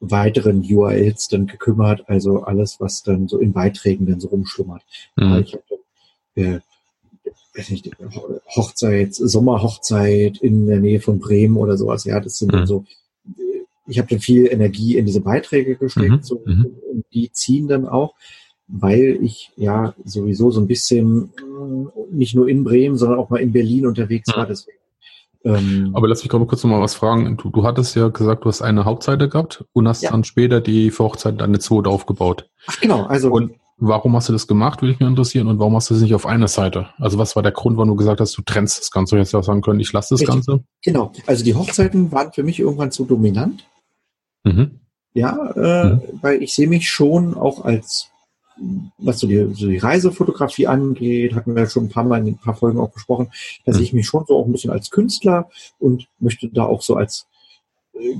[0.00, 4.82] weiteren URLs dann gekümmert, also alles, was dann so in Beiträgen dann so rumschlummert.
[5.16, 5.44] Mhm.
[5.44, 5.64] Ich habe
[6.34, 6.60] äh,
[7.56, 7.90] weiß nicht,
[8.54, 12.04] Hochzeit, Sommerhochzeit in der Nähe von Bremen oder sowas.
[12.04, 12.56] Ja, das sind mhm.
[12.58, 12.84] dann so.
[13.88, 16.22] Ich habe dann viel Energie in diese Beiträge gesteckt, mhm.
[16.22, 16.66] so, mhm.
[16.90, 18.14] und die ziehen dann auch
[18.68, 23.40] weil ich ja sowieso so ein bisschen äh, nicht nur in Bremen, sondern auch mal
[23.40, 24.46] in Berlin unterwegs war.
[24.46, 24.78] Deswegen.
[25.46, 27.36] Ähm, Aber lass mich gerade kurz noch mal was fragen.
[27.36, 30.10] Du, du hattest ja gesagt, du hast eine Hauptseite gehabt und hast ja.
[30.10, 32.48] dann später die für Hochzeit eine zweite aufgebaut.
[32.66, 33.30] Ach genau, also.
[33.30, 35.46] Und warum hast du das gemacht, würde ich mir interessieren.
[35.46, 36.88] Und warum hast du es nicht auf einer Seite?
[36.98, 39.14] Also was war der Grund, warum du gesagt hast, du trennst das Ganze?
[39.14, 40.34] Du hättest ja auch sagen können, ich lasse das Richtig.
[40.34, 40.64] Ganze.
[40.82, 43.68] Genau, also die Hochzeiten waren für mich irgendwann zu dominant.
[44.42, 44.80] Mhm.
[45.14, 46.00] Ja, äh, mhm.
[46.22, 48.10] weil ich sehe mich schon auch als
[48.98, 52.28] was so die, so die Reisefotografie angeht, hatten wir ja schon ein paar Mal in
[52.34, 53.30] ein paar Folgen auch besprochen,
[53.64, 56.82] da sehe ich mich schon so auch ein bisschen als Künstler und möchte da auch
[56.82, 57.26] so als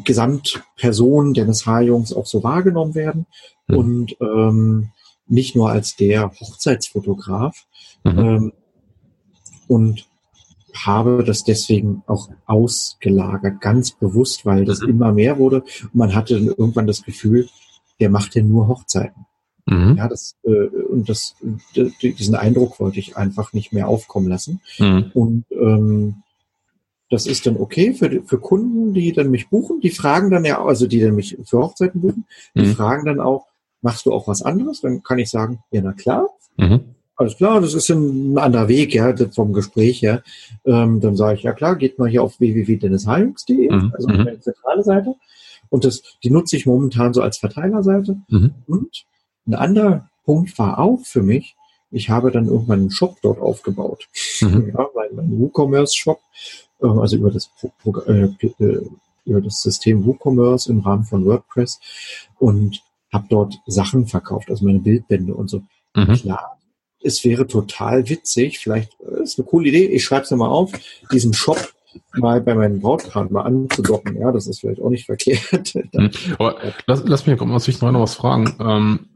[0.05, 3.27] Gesamtperson Dennis H-Jungs auch so wahrgenommen werden
[3.69, 3.77] Mhm.
[3.79, 4.91] und ähm,
[5.27, 7.67] nicht nur als der Hochzeitsfotograf.
[8.05, 8.19] Mhm.
[8.19, 8.53] Ähm,
[9.69, 10.07] und
[10.75, 14.89] habe das deswegen auch ausgelagert, ganz bewusst, weil das Mhm.
[14.89, 15.63] immer mehr wurde.
[15.83, 17.49] Und man hatte dann irgendwann das Gefühl,
[17.99, 19.27] der macht ja nur Hochzeiten.
[19.67, 19.97] Mhm.
[19.97, 21.35] Ja, das, äh, und das,
[21.77, 24.61] d- diesen Eindruck wollte ich einfach nicht mehr aufkommen lassen.
[24.79, 25.11] Mhm.
[25.15, 26.15] Und ähm,
[27.11, 29.81] das ist dann okay für, für Kunden, die dann mich buchen.
[29.81, 32.25] Die fragen dann ja, also die dann mich für Hochzeiten buchen,
[32.55, 32.75] die Mhm.
[32.75, 33.47] fragen dann auch,
[33.83, 34.81] machst du auch was anderes?
[34.81, 36.81] Dann kann ich sagen, ja, na klar, Mhm.
[37.17, 40.23] alles klar, das ist ein anderer Weg, ja, vom Gespräch her.
[40.65, 44.83] Ähm, dann sage ich, ja klar, geht mal hier auf www.dennishayungs.de, Mhm, also meine zentrale
[44.85, 45.15] Seite.
[45.69, 48.17] Und das, die nutze ich momentan so als Verteilerseite.
[48.67, 49.05] Und
[49.47, 51.57] ein anderer Punkt war auch für mich,
[51.91, 54.09] ich habe dann irgendwann einen Shop dort aufgebaut.
[54.41, 54.73] Mhm.
[54.75, 56.21] Ja, mein, mein WooCommerce-Shop,
[56.83, 57.51] äh, also über das,
[58.07, 58.89] äh, äh,
[59.25, 61.81] über das System WooCommerce im Rahmen von WordPress
[62.39, 62.83] und
[63.13, 65.63] habe dort Sachen verkauft, also meine Bildbände und so.
[65.95, 66.15] Mhm.
[66.15, 66.59] Klar,
[67.03, 70.73] es wäre total witzig, vielleicht ist eine coole Idee, ich schreibe es mal auf,
[71.13, 71.73] diesen Shop
[72.15, 74.17] mal bei meinem Brautpaar mal anzudocken.
[74.19, 75.75] Ja, das ist vielleicht auch nicht verkehrt.
[75.93, 76.11] Mhm.
[76.39, 78.55] Aber lass, lass mich aus Sicht noch was fragen.
[78.61, 79.07] Ähm,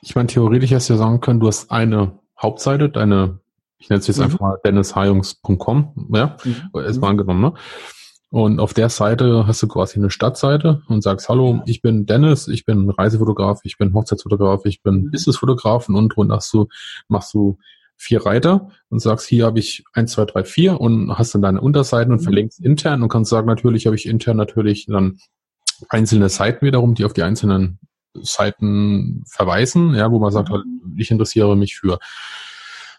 [0.00, 3.38] ich meine, theoretisch hättest du ja sagen können, du hast eine Hauptseite, deine,
[3.78, 4.24] ich nenne es jetzt Mhm.
[4.24, 6.80] einfach mal dennishajungs.com, ja, Mhm.
[6.80, 7.54] ist mal angenommen, ne?
[8.30, 12.48] Und auf der Seite hast du quasi eine Stadtseite und sagst, hallo, ich bin Dennis,
[12.48, 15.10] ich bin Reisefotograf, ich bin Hochzeitsfotograf, ich bin Mhm.
[15.10, 16.66] Businessfotograf und drunter hast du,
[17.08, 17.58] machst du
[18.02, 21.60] vier Reiter und sagst, hier habe ich eins, zwei, drei, vier und hast dann deine
[21.60, 22.24] Unterseiten und Mhm.
[22.24, 25.18] verlinkst intern und kannst sagen, natürlich habe ich intern natürlich dann
[25.88, 27.78] einzelne Seiten wiederum, die auf die einzelnen
[28.14, 30.64] Seiten verweisen, ja, wo man sagt, halt,
[30.96, 32.00] ich interessiere mich für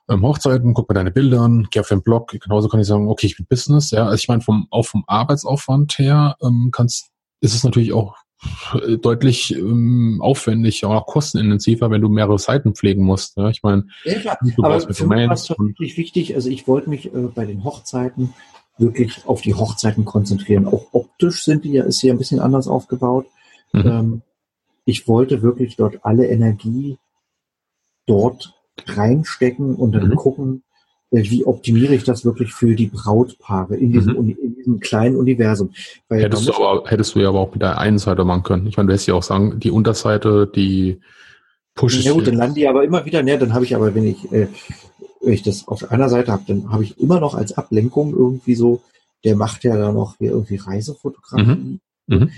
[0.10, 3.10] ähm, Hochzeiten, guck mir deine Bilder an, geh auf den Blog, genauso kann ich sagen,
[3.10, 4.06] okay, ich bin Business, ja.
[4.06, 7.10] Also ich meine, vom, auch vom Arbeitsaufwand her ähm, kannst,
[7.42, 8.16] ist es natürlich auch
[9.02, 13.38] deutlich ähm, aufwendiger, auch kostenintensiver, wenn du mehrere Seiten pflegen musst.
[13.38, 13.50] Ja?
[13.50, 17.14] Ich meine, Ja, du Aber für mich war es tatsächlich wichtig, also ich wollte mich
[17.14, 18.34] äh, bei den Hochzeiten
[18.78, 20.68] wirklich auf die Hochzeiten konzentrieren.
[20.68, 23.28] Auch optisch sind die ja, ist hier ein bisschen anders aufgebaut.
[23.72, 23.86] Mhm.
[23.86, 24.22] Ähm,
[24.86, 26.98] ich wollte wirklich dort alle Energie
[28.06, 28.54] dort
[28.86, 30.16] reinstecken und dann Mhm.
[30.16, 30.73] gucken, äh,
[31.22, 34.38] wie optimiere ich das wirklich für die Brautpaare in diesem, Mhm.
[34.42, 35.72] In diesem kleinen Universum.
[36.10, 38.68] Weil hättest du aber, hättest du ja aber auch mit der einen Seite machen können.
[38.68, 41.00] Ich meine, du hättest ja auch sagen, die Unterseite, die
[41.76, 44.08] pusht Ja gut, dann landen die aber immer wieder, ne, dann habe ich aber, wenn
[44.08, 44.48] ich, äh,
[45.22, 48.56] wenn ich das auf einer Seite habe, dann habe ich immer noch als Ablenkung irgendwie
[48.56, 48.82] so,
[49.24, 51.80] der macht ja da noch hier irgendwie Reisefotografie.
[52.08, 52.30] Mhm.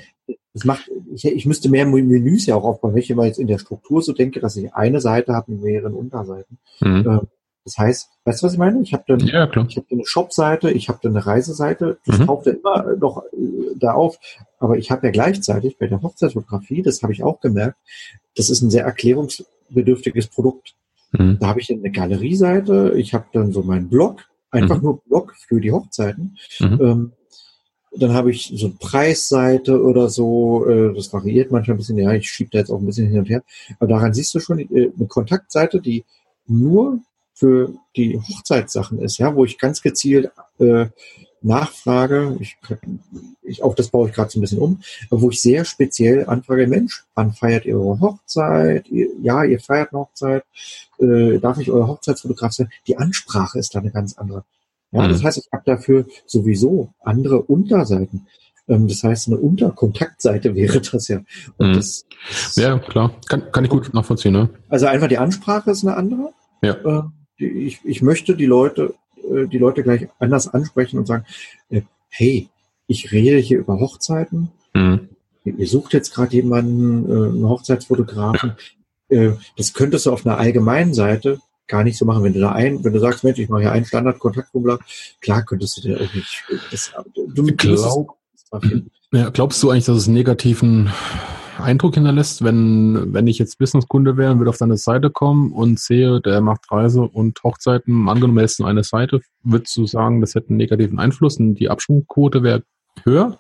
[0.53, 3.47] Das macht, ich, ich müsste mehr Menüs ja auch aufbauen, wenn ich immer jetzt in
[3.47, 6.57] der Struktur so denke, dass ich eine Seite habe mit mehreren Unterseiten.
[6.79, 7.05] Mhm.
[7.07, 7.21] Ähm,
[7.65, 8.81] Das heißt, weißt du, was ich meine?
[8.83, 9.65] Ich habe dann, Ja, klar.
[9.67, 12.25] ich habe eine Shop-Seite, ich habe dann eine Reiseseite, das Mhm.
[12.27, 14.19] taucht ja immer noch äh, da auf.
[14.59, 17.77] Aber ich habe ja gleichzeitig bei der Hochzeitsfotografie, das habe ich auch gemerkt,
[18.37, 20.75] das ist ein sehr erklärungsbedürftiges Produkt.
[21.11, 21.37] Mhm.
[21.39, 24.83] Da habe ich dann eine Galerieseite, ich habe dann so meinen Blog, einfach Mhm.
[24.83, 26.37] nur Blog für die Hochzeiten.
[26.59, 26.79] Mhm.
[26.81, 27.11] Ähm,
[27.97, 32.11] dann habe ich so eine Preisseite oder so, äh, das variiert manchmal ein bisschen, ja,
[32.13, 33.41] ich schiebe da jetzt auch ein bisschen hin und her.
[33.79, 36.03] Aber daran siehst du schon äh, eine Kontaktseite, die
[36.45, 36.99] nur
[37.35, 40.87] für die Hochzeitssachen ist, ja, wo ich ganz gezielt äh,
[41.41, 42.57] nachfrage, ich,
[43.43, 46.65] ich auch das baue ich gerade so ein bisschen um, wo ich sehr speziell anfrage,
[46.65, 48.87] Mensch, wann feiert ihr eure Hochzeit?
[48.89, 50.43] Ihr, ja, ihr feiert eine Hochzeit,
[50.99, 52.69] äh, darf ich euer Hochzeitsfotograf sein?
[52.87, 54.43] Die Ansprache ist da eine ganz andere.
[54.91, 55.09] Ja, Mhm.
[55.09, 58.27] das heißt, ich habe dafür sowieso andere Unterseiten.
[58.67, 61.19] Ähm, das heißt, eine Unterkontaktseite wäre das ja.
[61.59, 61.73] Mhm.
[61.73, 62.05] das,
[62.55, 63.13] Ja, klar.
[63.27, 64.49] Kann, kann ich gut nachvollziehen, ne?
[64.69, 66.33] also einfach die Ansprache ist eine andere.
[66.63, 66.73] Ja.
[66.73, 71.25] Äh, die, ich, ich möchte die Leute, äh, die Leute gleich anders ansprechen und sagen,
[71.69, 72.49] äh, hey,
[72.87, 74.51] ich rede hier über Hochzeiten.
[74.73, 75.09] Mhm.
[75.43, 78.53] Ihr sucht jetzt gerade jemanden, äh, einen Hochzeitsfotografen.
[79.09, 82.23] Äh, das könntest du auf einer allgemeinen Seite gar nicht so machen.
[82.23, 84.79] Wenn du da ein, wenn du sagst, Mensch, ich mache hier einen Standard-Kontaktformular,
[85.21, 86.23] klar könntest du dir irgendwie,
[86.71, 88.17] das, du, du glaub-.
[89.11, 90.91] Ja, glaubst du eigentlich, dass es einen negativen
[91.57, 95.79] Eindruck hinterlässt, wenn, wenn ich jetzt Businesskunde wäre und würde auf deine Seite kommen und
[95.79, 100.21] sehe, der macht Reise und Hochzeiten, angenommen, er ist nur eine Seite, würdest du sagen,
[100.21, 102.63] das hätte einen negativen Einfluss und die Abschwungquote wäre
[103.03, 103.39] höher?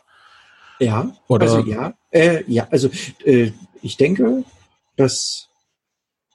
[0.79, 1.43] Ja, Oder?
[1.43, 2.89] also ja, äh, ja, also
[3.23, 3.51] äh,
[3.81, 4.43] ich denke,
[4.97, 5.47] dass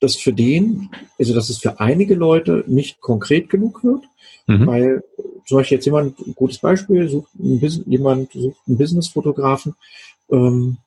[0.01, 4.05] das für den, also dass es für einige Leute nicht konkret genug wird,
[4.51, 4.67] Mhm.
[4.67, 5.05] weil
[5.47, 9.75] zum Beispiel jetzt jemand, ein gutes Beispiel, sucht ein Bus jemand sucht einen Businessfotografen
[10.31, 10.79] ähm,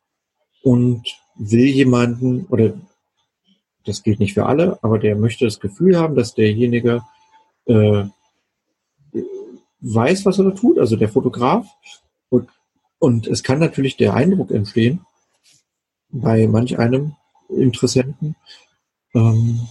[0.63, 1.03] und
[1.35, 2.73] will jemanden, oder
[3.85, 7.03] das gilt nicht für alle, aber der möchte das Gefühl haben, dass derjenige
[7.65, 8.05] äh,
[9.81, 11.67] weiß, was er da tut, also der Fotograf,
[12.29, 12.49] und,
[12.97, 15.01] Und es kann natürlich der Eindruck entstehen,
[16.09, 17.15] bei manch einem
[17.49, 18.37] Interessenten,
[19.13, 19.67] ähm,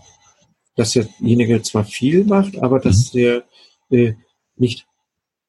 [0.76, 3.18] dass derjenige zwar viel macht, aber dass mhm.
[3.18, 3.44] der
[3.90, 4.14] äh,
[4.56, 4.86] nicht,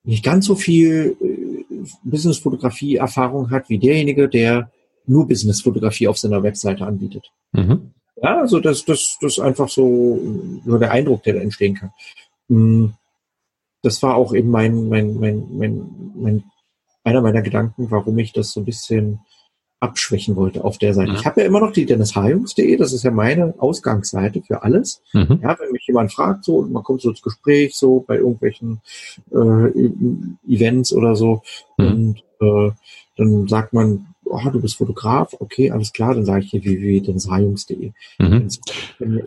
[0.04, 4.72] nicht ganz so viel äh, Businessfotografie-Erfahrung hat wie derjenige, der
[5.06, 7.32] nur Businessfotografie auf seiner Webseite anbietet.
[7.52, 7.92] Mhm.
[8.22, 10.20] Ja, also das, das, das ist einfach so,
[10.66, 11.92] so der Eindruck, der da entstehen kann.
[12.48, 12.94] Hm,
[13.82, 16.44] das war auch eben mein, mein, mein, mein, mein,
[17.04, 19.20] einer meiner Gedanken, warum ich das so ein bisschen
[19.82, 21.12] abschwächen wollte auf der Seite.
[21.12, 21.18] Mhm.
[21.18, 25.02] Ich habe ja immer noch die dennishajungs.de, das ist ja meine Ausgangsseite für alles.
[25.12, 25.42] Mhm.
[25.44, 28.80] Ja, wenn mich jemand fragt, so, man kommt so ins Gespräch, so bei irgendwelchen
[29.32, 29.90] äh,
[30.48, 31.42] Events oder so,
[31.78, 31.86] mhm.
[31.86, 32.72] und äh,
[33.18, 37.92] dann sagt man, oh, du bist Fotograf, okay, alles klar, dann sage ich hier www.dennishajungs.de.
[38.20, 38.48] Mhm.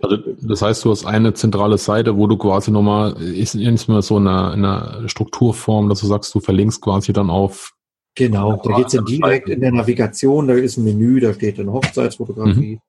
[0.02, 4.02] Also das heißt, du hast eine zentrale Seite, wo du quasi nochmal, ist nicht mehr
[4.02, 7.72] so eine, eine Strukturform, dass du sagst, du verlinkst quasi dann auf
[8.16, 11.70] Genau, da geht's dann direkt in der Navigation, da ist ein Menü, da steht dann
[11.70, 12.76] Hochzeitsfotografie.
[12.76, 12.80] Mhm.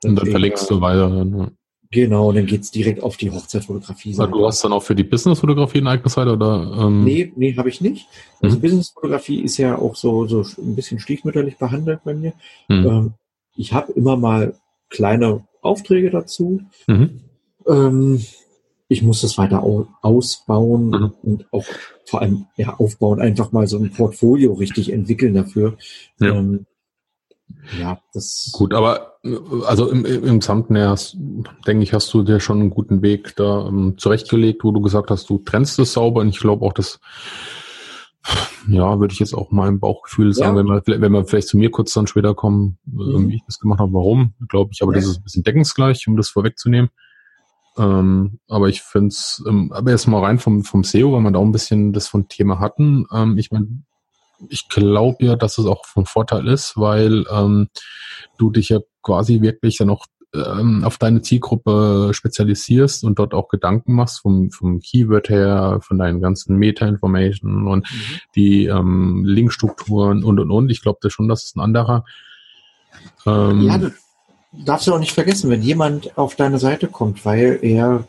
[0.00, 1.50] Dann und dann verlinkst da, du weiter.
[1.96, 4.12] Genau, dann geht's direkt auf die Hochzeitsfotografie.
[4.12, 4.30] -Seite.
[4.30, 6.70] Du hast dann auch für die Businessfotografie eine eigene Seite oder?
[6.78, 7.04] Ähm?
[7.04, 8.06] Nee, nee, habe ich nicht.
[8.42, 8.60] Also mhm.
[8.60, 12.34] Businessfotografie ist ja auch so, so ein bisschen stiefmütterlich behandelt bei mir.
[12.68, 12.86] Mhm.
[12.86, 13.14] Ähm,
[13.56, 14.56] ich habe immer mal
[14.90, 16.60] kleine Aufträge dazu.
[16.86, 17.22] Mhm.
[17.66, 18.22] Ähm,
[18.88, 19.64] ich muss das weiter
[20.02, 21.12] ausbauen mhm.
[21.22, 21.64] und auch
[22.04, 25.78] vor allem ja aufbauen, einfach mal so ein Portfolio richtig entwickeln dafür.
[26.20, 26.34] Ja.
[26.34, 26.66] Ähm,
[27.78, 28.50] ja, das.
[28.52, 29.18] Gut, aber
[29.66, 30.96] also im, im Gesamten her,
[31.66, 35.10] denke ich, hast du dir schon einen guten Weg da ähm, zurechtgelegt, wo du gesagt
[35.10, 37.00] hast, du trennst es sauber und ich glaube auch, dass
[38.68, 40.64] ja, würde ich jetzt auch mal im Bauchgefühl sagen, ja.
[40.64, 43.28] wenn, wir, wenn wir vielleicht zu mir kurz dann später kommen, mhm.
[43.28, 44.98] wie ich das gemacht habe, warum, glaube ich, aber ja.
[44.98, 46.90] das ist ein bisschen deckungsgleich, um das vorwegzunehmen.
[47.78, 51.30] Ähm, aber ich finde es, ähm, aber erst mal rein vom, vom SEO, weil wir
[51.30, 53.06] da auch ein bisschen das von Thema hatten.
[53.12, 53.68] Ähm, ich meine,
[54.48, 57.68] ich glaube ja, dass es auch von Vorteil ist, weil ähm,
[58.38, 63.48] du dich ja quasi wirklich dann auch ähm, auf deine Zielgruppe spezialisierst und dort auch
[63.48, 68.20] Gedanken machst vom, vom Keyword her, von deinen ganzen Meta-Information und mhm.
[68.34, 70.70] die ähm, Linkstrukturen und und und.
[70.70, 72.04] Ich glaube schon, dass es ein anderer.
[73.24, 73.80] Ähm, ja,
[74.52, 78.06] darfst du auch nicht vergessen, wenn jemand auf deine Seite kommt, weil er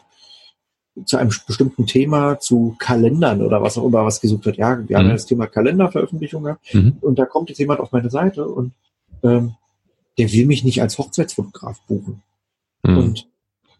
[1.05, 4.57] zu einem bestimmten Thema, zu Kalendern oder was auch immer was gesucht hat.
[4.57, 4.99] Ja, wir mhm.
[4.99, 6.97] haben ja das Thema Kalenderveröffentlichung gehabt mhm.
[7.01, 8.73] und da kommt jetzt jemand auf meine Seite und
[9.23, 9.53] ähm,
[10.17, 12.21] der will mich nicht als Hochzeitsfotograf buchen.
[12.83, 12.97] Mhm.
[12.97, 13.27] Und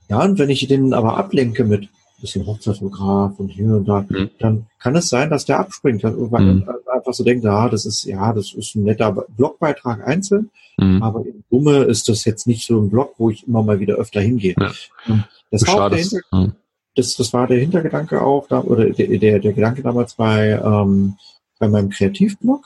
[0.10, 4.30] ja, und wenn ich den aber ablenke mit bisschen Hochzeitsfotograf und hier und da, mhm.
[4.40, 6.64] dann kann es sein, dass der abspringt, weil mhm.
[6.68, 11.04] er einfach so denkt, ja, das ist, ja, das ist ein netter Blogbeitrag einzeln, mhm.
[11.04, 13.96] aber in Summe ist das jetzt nicht so ein Blog, wo ich immer mal wieder
[13.96, 14.56] öfter hingehe.
[14.60, 15.28] Ja.
[15.52, 16.56] Das, war auch der Hintergrund,
[16.98, 21.16] das, das war der Hintergedanke auch, da, oder der, der, der Gedanke damals bei, ähm,
[21.60, 22.66] bei meinem Kreativblog.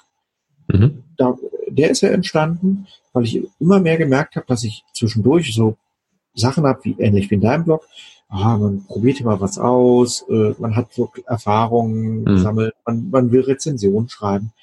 [0.68, 1.04] Mhm.
[1.18, 5.76] Da, der ist ja entstanden, weil ich immer mehr gemerkt habe, dass ich zwischendurch so
[6.34, 7.86] Sachen habe, wie ähnlich wie in deinem Blog,
[8.30, 12.26] ah, man probiert immer was aus, äh, man hat so Erfahrungen mhm.
[12.26, 14.54] gesammelt, man, man will Rezensionen schreiben.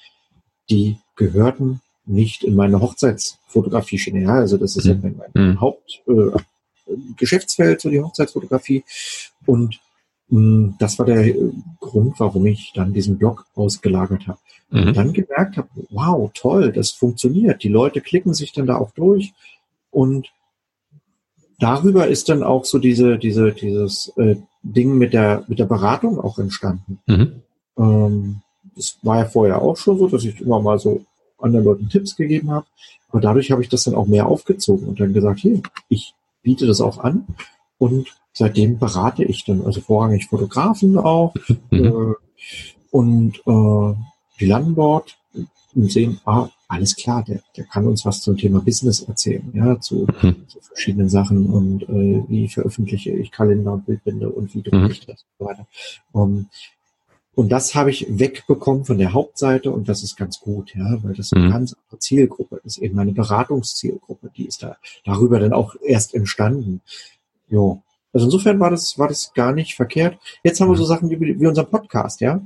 [0.70, 4.22] Die gehörten nicht in meine Hochzeitsfotografie-Schiene.
[4.22, 4.90] Ja, also das ist mhm.
[4.90, 5.60] ja mein, mein mhm.
[5.60, 6.46] Hauptgeschäftsfeld,
[6.88, 8.84] äh, so die Hochzeitsfotografie.
[9.46, 9.80] Und
[10.28, 14.38] mh, hm, das war der äh, Grund, warum ich dann diesen Blog ausgelagert habe.
[14.70, 14.88] Mhm.
[14.88, 17.62] Und dann gemerkt habe, wow, toll, das funktioniert.
[17.62, 19.32] Die Leute klicken sich dann da auch durch
[19.90, 20.28] und
[21.58, 26.20] darüber ist dann auch so diese, diese, dieses äh, Ding mit der, mit der Beratung
[26.20, 26.98] auch entstanden.
[27.06, 27.42] Mhm.
[27.78, 28.42] Ähm,
[28.76, 31.04] das war ja vorher auch schon so, dass ich immer mal so
[31.38, 32.66] anderen Leuten Tipps gegeben habe.
[33.08, 36.66] Aber dadurch habe ich das dann auch mehr aufgezogen und dann gesagt, hier, ich biete
[36.66, 37.26] das auch an.
[37.78, 41.34] Und seitdem berate ich dann, also vorrangig Fotografen auch.
[41.70, 41.84] Mhm.
[41.84, 42.14] Äh,
[42.90, 43.94] und äh,
[44.40, 45.18] die landen dort
[45.74, 49.80] und sehen, ah, alles klar, der, der kann uns was zum Thema Business erzählen, ja,
[49.80, 50.48] zu, mhm.
[50.48, 54.90] zu verschiedenen Sachen und äh, wie veröffentliche ich Kalender und Bildbände und wie drucke mhm.
[54.90, 55.66] ich das und so weiter.
[56.12, 56.48] Um,
[57.38, 61.14] und das habe ich wegbekommen von der Hauptseite und das ist ganz gut, ja, weil
[61.14, 61.52] das eine mhm.
[61.52, 66.80] ganz andere Zielgruppe ist, eben meine Beratungszielgruppe, die ist da darüber dann auch erst entstanden.
[67.46, 67.80] Jo.
[68.12, 70.18] Also insofern war das, war das gar nicht verkehrt.
[70.42, 70.88] Jetzt haben wir so mhm.
[70.88, 72.44] Sachen wie, wie unser Podcast, ja.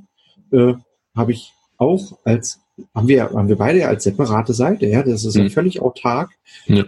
[0.50, 0.74] Äh,
[1.16, 2.61] habe ich auch als
[2.94, 5.44] haben wir, haben wir beide als separate Seite, ja, das ist mhm.
[5.44, 6.33] ja völlig autark.
[6.66, 6.85] Ja.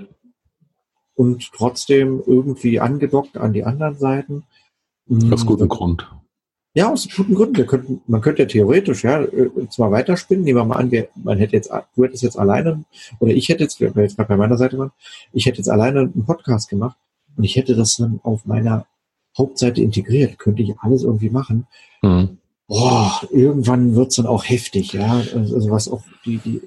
[1.14, 4.45] Und trotzdem irgendwie angedockt an die anderen Seiten.
[5.09, 5.47] Aus mhm.
[5.47, 6.07] gutem Grund.
[6.77, 7.57] Ja, aus guten Gründen.
[7.57, 10.43] Wir könnten, man könnte ja theoretisch, ja, äh, zwar weiterspinnen.
[10.43, 12.85] Nehmen wir mal an, wir, man hätte jetzt, du hättest jetzt alleine,
[13.21, 14.91] oder ich hätte jetzt, wenn wir jetzt gerade bei meiner Seite waren,
[15.33, 16.97] ich hätte jetzt alleine einen Podcast gemacht
[17.37, 18.87] und ich hätte das dann auf meiner
[19.39, 20.39] Hauptseite integriert.
[20.39, 21.69] Könnte ich alles irgendwie machen.
[22.03, 22.39] Mhm.
[22.67, 25.23] boah, irgendwann wird's dann auch heftig, ja.
[25.33, 26.61] Also was auch die, die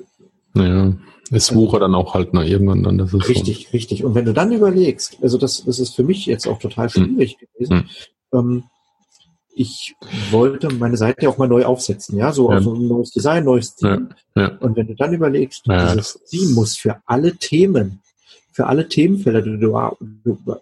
[0.56, 0.94] Ja,
[1.32, 2.98] es wuchert dann auch halt nach irgendwann dann.
[2.98, 4.06] Das ist Richtig, richtig.
[4.06, 7.38] Und wenn du dann überlegst, also das, das ist für mich jetzt auch total schwierig
[7.40, 7.90] gewesen.
[8.34, 8.64] Ähm,
[9.58, 9.96] ich
[10.32, 12.58] wollte meine Seite ja auch mal neu aufsetzen, ja, so Ja.
[12.58, 13.76] auf so ein neues Design, neues.
[13.76, 14.10] Theme.
[14.36, 14.58] Ja, ja.
[14.60, 18.02] Und wenn du dann überlegst, dieses das- Theme muss für alle Themen,
[18.54, 19.78] für alle Themenfelder, die du,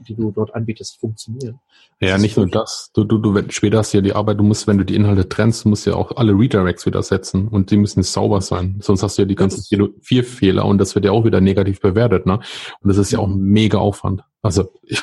[0.08, 1.60] die du dort anbietest, funktionieren.
[2.02, 2.92] Ja, Das nicht nur das.
[2.94, 5.30] Du, du, du, später hast du ja die Arbeit, du musst, wenn du die Inhalte
[5.30, 8.80] trennst, musst du ja auch alle Redirects wieder setzen und die müssen sauber sein.
[8.82, 9.64] Sonst hast du ja die ganzen
[10.02, 12.40] vier, Fehler und das wird ja auch wieder negativ bewertet, ne?
[12.82, 14.24] Und das ist ja auch ein mega Aufwand.
[14.42, 15.02] Also, ich,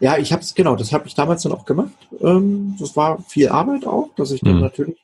[0.00, 1.92] Ja, ich habe es, genau, das habe ich damals dann auch gemacht.
[2.20, 4.60] Ähm, das war viel Arbeit auch, dass ich dann Mhm.
[4.60, 4.96] natürlich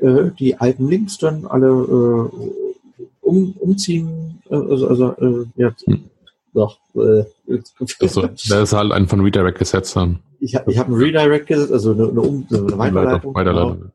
[0.00, 2.28] äh, die alten Links dann alle äh,
[3.22, 6.04] um, umziehen, äh, also, also äh, ja, Mhm.
[6.52, 7.24] doch, äh,
[8.00, 10.20] also, da ist halt ein von Redirect gesetzt dann.
[10.40, 13.34] ich habe ich hab einen Redirect gesetzt, also eine, eine, um, eine Weiterleitung.
[13.34, 13.78] Weiterleitung.
[13.78, 13.90] Genau.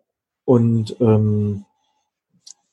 [0.46, 1.66] Und ähm,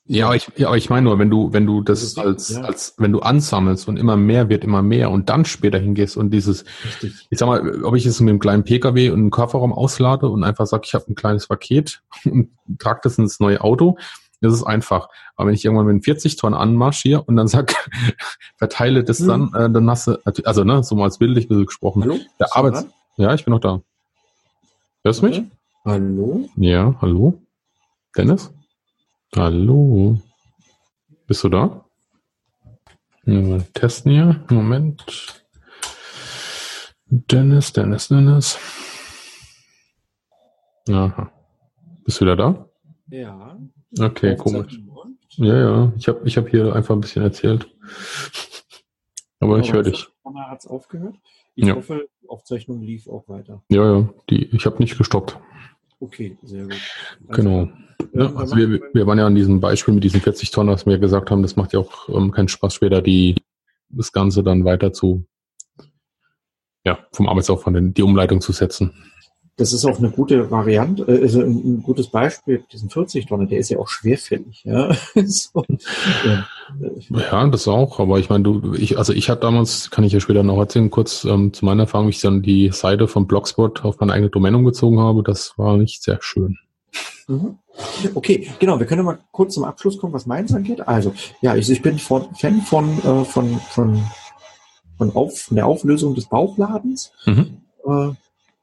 [0.09, 2.61] Ja, aber ich, ja, ich meine nur, wenn du, wenn du das Das als, ja.
[2.61, 6.29] als, wenn du ansammelst und immer mehr wird immer mehr und dann später hingehst und
[6.31, 7.27] dieses, richtig.
[7.29, 10.43] ich sag mal, ob ich es mit einem kleinen PKW und einem Kofferraum auslade und
[10.43, 13.97] einfach sage, ich habe ein kleines Paket und trage das ins neue Auto,
[14.39, 15.09] das ist einfach.
[15.35, 17.75] Aber wenn ich irgendwann mit einem 40 Tonnen anmarschiere und dann sag,
[18.57, 19.27] verteile das Hm.
[19.27, 22.03] dann, äh, dann hast du, also ne, so mal als bildlich gesprochen.
[22.03, 22.19] Hallo?
[22.39, 22.93] Der Arbeits, dran?
[23.17, 23.81] ja, ich bin noch da.
[25.03, 25.43] Hörst du mich?
[25.83, 26.47] Hallo?
[26.55, 27.41] Ja, hallo?
[28.15, 28.51] Dennis?
[29.35, 30.17] Hallo?
[31.27, 31.85] Bist du da?
[33.25, 34.45] Mal testen hier.
[34.49, 35.43] Moment.
[37.09, 38.57] Dennis, Dennis, Dennis.
[40.89, 41.31] Aha.
[42.05, 42.69] Bist du wieder da?
[43.09, 43.57] Ja.
[43.99, 44.79] Okay, komisch.
[45.35, 45.93] Ja, ja.
[45.97, 47.69] Ich habe ich hab hier einfach ein bisschen erzählt.
[49.39, 50.07] Aber ich höre dich.
[50.49, 51.15] Hat es aufgehört.
[51.55, 51.75] Ich Ja.
[51.75, 53.61] hoffe, die Aufzeichnung lief auch weiter.
[53.69, 54.09] Ja, ja.
[54.29, 55.37] Die, ich habe nicht gestoppt.
[55.99, 56.73] Okay, sehr gut.
[57.27, 57.69] Alles Genau.
[58.13, 60.97] Ja, also wir, wir waren ja an diesem Beispiel mit diesen 40 Tonnen, was wir
[60.99, 63.35] gesagt haben, das macht ja auch ähm, keinen Spaß später, die,
[63.89, 65.25] das Ganze dann weiter zu,
[66.85, 68.93] ja, vom Arbeitsaufwand in die Umleitung zu setzen.
[69.57, 73.57] Das ist auch eine gute Variante, äh, also ein, gutes Beispiel, diesen 40 Tonnen, der
[73.57, 74.63] ist ja auch schwerfällig.
[74.63, 74.95] Ja?
[75.25, 75.65] so,
[76.25, 76.47] ja.
[77.09, 80.19] Ja, das auch, aber ich meine, du, ich, also ich hatte damals, kann ich ja
[80.19, 83.83] später noch erzählen, kurz ähm, zu meiner Erfahrung, wie ich dann die Seite von Blogspot
[83.83, 86.59] auf meine eigene Domain umgezogen habe, das war nicht sehr schön.
[87.27, 87.57] Mhm.
[88.13, 90.87] Okay, genau, wir können mal kurz zum Abschluss kommen, was meins angeht.
[90.87, 94.03] Also, ja, ich, ich bin von, Fan von, äh, von, von,
[94.97, 97.11] von, auf, von der Auflösung des Bauchladens.
[97.25, 97.61] Mhm.
[97.85, 98.11] äh,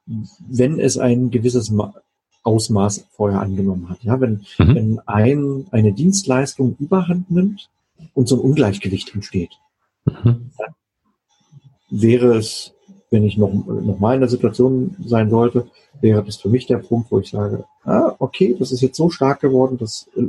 [0.07, 1.95] wenn es ein gewisses Ma
[2.43, 4.03] Ausmaß vorher angenommen hat.
[4.05, 4.75] Ja, wenn, Mhm.
[4.75, 7.71] wenn ein, eine Dienstleistung überhand nimmt
[8.12, 9.53] und so ein Ungleichgewicht entsteht,
[10.05, 10.51] Mhm.
[11.90, 12.75] wäre es,
[13.11, 15.69] wenn ich noch, noch mal in der Situation sein sollte,
[16.03, 19.09] wäre das für mich der Punkt, wo ich sage, ah, okay, das ist jetzt so
[19.09, 20.25] stark geworden, das äh,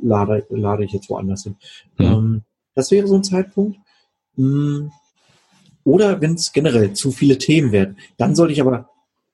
[0.00, 1.56] lade, lade ich jetzt woanders hin.
[1.98, 2.04] Mhm.
[2.06, 2.42] Ähm,
[2.74, 3.78] das wäre so ein Zeitpunkt.
[4.36, 4.86] Mm,
[5.84, 8.88] Oder wenn es generell zu viele Themen werden, dann sollte ich aber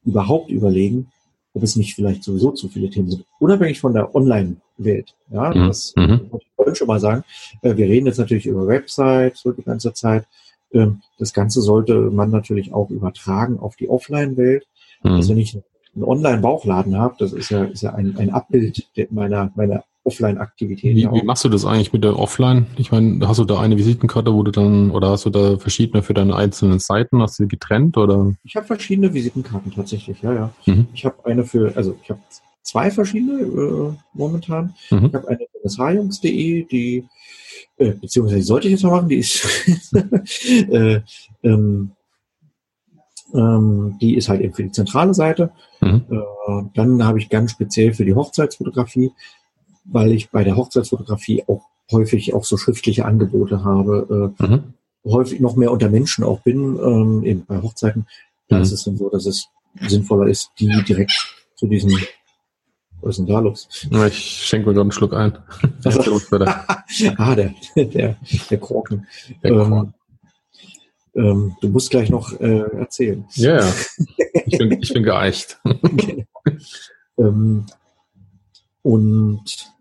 [0.08, 1.08] überhaupt überlegen,
[1.54, 3.24] ob es nicht vielleicht sowieso zu viele Themen sind.
[3.40, 5.14] Unabhängig von der Online-Welt.
[5.30, 5.66] Ja, Mhm.
[5.68, 6.20] das Mhm.
[6.30, 7.24] wollte ich vorhin schon mal sagen.
[7.62, 10.26] Äh, Wir reden jetzt natürlich über Websites so die ganze Zeit.
[10.72, 14.66] Ähm, Das Ganze sollte man natürlich auch übertragen auf die Offline-Welt.
[15.02, 15.36] Also Mhm.
[15.36, 15.58] wenn ich
[15.94, 20.96] einen Online-Bauchladen habe, das ist ja, ist ja ein, ein Abbild meiner, meiner Offline-Aktivität.
[20.96, 22.66] Wie, wie machst du das eigentlich mit der Offline?
[22.76, 26.02] Ich meine, hast du da eine Visitenkarte, wo du dann, oder hast du da verschiedene
[26.02, 27.20] für deine einzelnen Seiten?
[27.20, 28.32] Hast du die getrennt oder?
[28.42, 30.50] Ich habe verschiedene Visitenkarten tatsächlich, ja, ja.
[30.66, 30.88] Mhm.
[30.94, 32.20] Ich habe eine für, also ich habe
[32.62, 34.74] zwei verschiedene äh, momentan.
[34.90, 35.06] Mhm.
[35.06, 37.04] Ich habe eine für mshajungs.de, die,
[37.76, 39.46] äh, beziehungsweise die sollte ich jetzt mal machen, die ist,
[40.70, 41.00] äh,
[41.42, 41.92] ähm,
[43.34, 45.50] ähm, die ist halt eben für die zentrale Seite.
[45.80, 46.04] Mhm.
[46.10, 49.10] Äh, dann habe ich ganz speziell für die Hochzeitsfotografie,
[49.90, 54.74] weil ich bei der Hochzeitsfotografie auch häufig auch so schriftliche Angebote habe, äh, Mhm.
[55.04, 58.06] häufig noch mehr unter Menschen auch bin, ähm, eben bei Hochzeiten,
[58.48, 58.62] da Mhm.
[58.62, 59.48] ist es dann so, dass es
[59.86, 61.12] sinnvoller ist, die direkt
[61.54, 61.90] zu diesem,
[63.00, 63.68] was ist denn da los?
[64.08, 64.16] Ich
[64.46, 65.38] schenke mir gerade einen Schluck ein.
[65.84, 66.66] Weiter.
[67.16, 68.16] ah, der, der,
[68.50, 69.06] der Korken.
[69.42, 69.94] Der ähm, Korn.
[71.14, 73.24] ähm, du musst gleich noch äh, erzählen.
[73.34, 73.72] Ja, ja.
[74.50, 75.60] Ich bin, ich bin geeicht.
[77.18, 77.66] Ähm,
[78.82, 79.72] und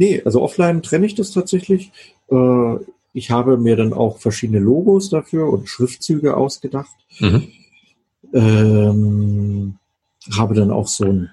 [0.00, 1.92] nee, also offline trenne ich das tatsächlich.
[2.30, 2.76] Äh,
[3.12, 6.96] ich habe mir dann auch verschiedene Logos dafür und Schriftzüge ausgedacht.
[7.18, 7.48] Mhm.
[8.32, 9.74] Ähm,
[10.36, 11.30] habe dann auch so ein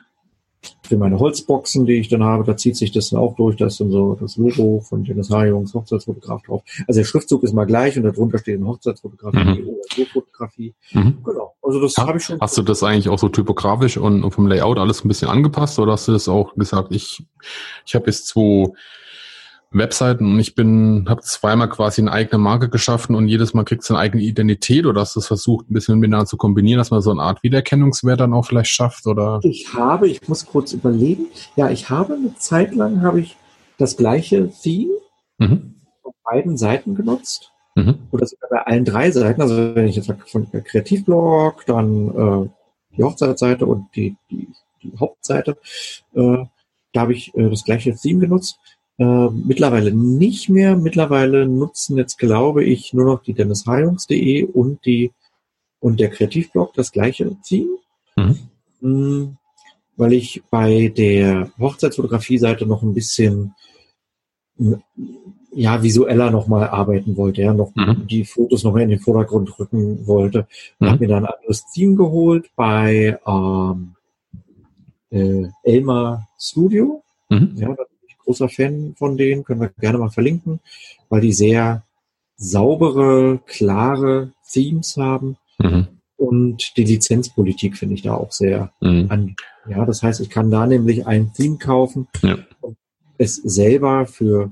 [0.87, 3.55] für meine Holzboxen, die ich dann habe, da zieht sich das dann auch durch.
[3.57, 6.63] Da ist dann so das Logo von Dennis Harjungs Hochzeitsfotograf drauf.
[6.87, 9.67] Also der Schriftzug ist mal gleich und darunter steht eine Hochzeitsfotografie mhm.
[9.67, 10.73] oder Fotografie.
[10.91, 11.17] Mhm.
[11.23, 11.53] Genau.
[11.61, 12.39] Also das habe ich schon.
[12.39, 15.79] Hast du das eigentlich auch so typografisch und, und vom Layout alles ein bisschen angepasst
[15.79, 17.23] oder hast du das auch gesagt, ich,
[17.85, 18.67] ich habe jetzt zwei
[19.71, 23.89] Webseiten und ich bin, habe zweimal quasi eine eigene Marke geschaffen und jedes Mal kriegst
[23.89, 26.91] du eine eigene Identität oder hast du es versucht, ein bisschen miteinander zu kombinieren, dass
[26.91, 29.39] man so eine Art Wiedererkennungswert dann auch vielleicht schafft oder?
[29.43, 33.35] Ich habe, ich muss kurz überlegen, ja, ich habe eine Zeit lang habe ich
[33.77, 34.93] das gleiche Theme
[35.37, 35.75] mhm.
[36.03, 37.51] auf beiden Seiten genutzt.
[37.75, 38.07] Mhm.
[38.11, 39.41] Oder sogar bei allen drei Seiten.
[39.41, 42.49] Also wenn ich jetzt von Kreativblog, dann äh,
[42.97, 44.47] die Hochzeitsseite und die, die,
[44.81, 45.57] die Hauptseite,
[46.15, 46.45] äh,
[46.93, 48.57] da habe ich äh, das gleiche Theme genutzt.
[48.99, 50.75] Äh, mittlerweile nicht mehr.
[50.75, 55.11] Mittlerweile nutzen jetzt, glaube ich, nur noch die dennisheilungs.de und die
[55.79, 57.77] und der Kreativblog das gleiche Theme.
[58.15, 58.39] Mhm.
[58.81, 59.37] Mhm,
[59.95, 63.53] weil ich bei der Hochzeitsfotografie-Seite noch ein bisschen
[65.53, 68.07] ja, visueller nochmal arbeiten wollte, ja, noch mhm.
[68.07, 70.47] die Fotos nochmal in den Vordergrund rücken wollte.
[70.79, 70.85] Mhm.
[70.87, 73.95] Habe mir dann ein anderes Theme geholt bei ähm,
[75.09, 77.03] äh, Elmar Studio.
[77.29, 77.53] Mhm.
[77.55, 77.83] Ja, da
[78.27, 80.59] großer Fan von denen, können wir gerne mal verlinken,
[81.09, 81.83] weil die sehr
[82.35, 85.37] saubere, klare Themes haben.
[85.59, 85.87] Mhm.
[86.17, 89.05] Und die Lizenzpolitik finde ich da auch sehr mhm.
[89.09, 89.35] an.
[89.69, 92.37] Ja, das heißt, ich kann da nämlich ein Theme kaufen ja.
[92.61, 92.77] und
[93.17, 94.51] es selber für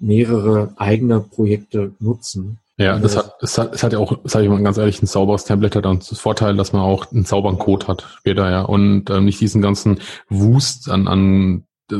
[0.00, 2.58] mehrere eigene Projekte nutzen.
[2.78, 5.06] Ja, das hat, es hat, es hat ja auch, sage ich mal ganz ehrlich, ein
[5.06, 8.62] sauberes Tablet hat dann das Vorteil, dass man auch einen sauberen Code hat später, ja,
[8.62, 10.00] und ähm, nicht diesen ganzen
[10.30, 11.96] Wust an, an äh,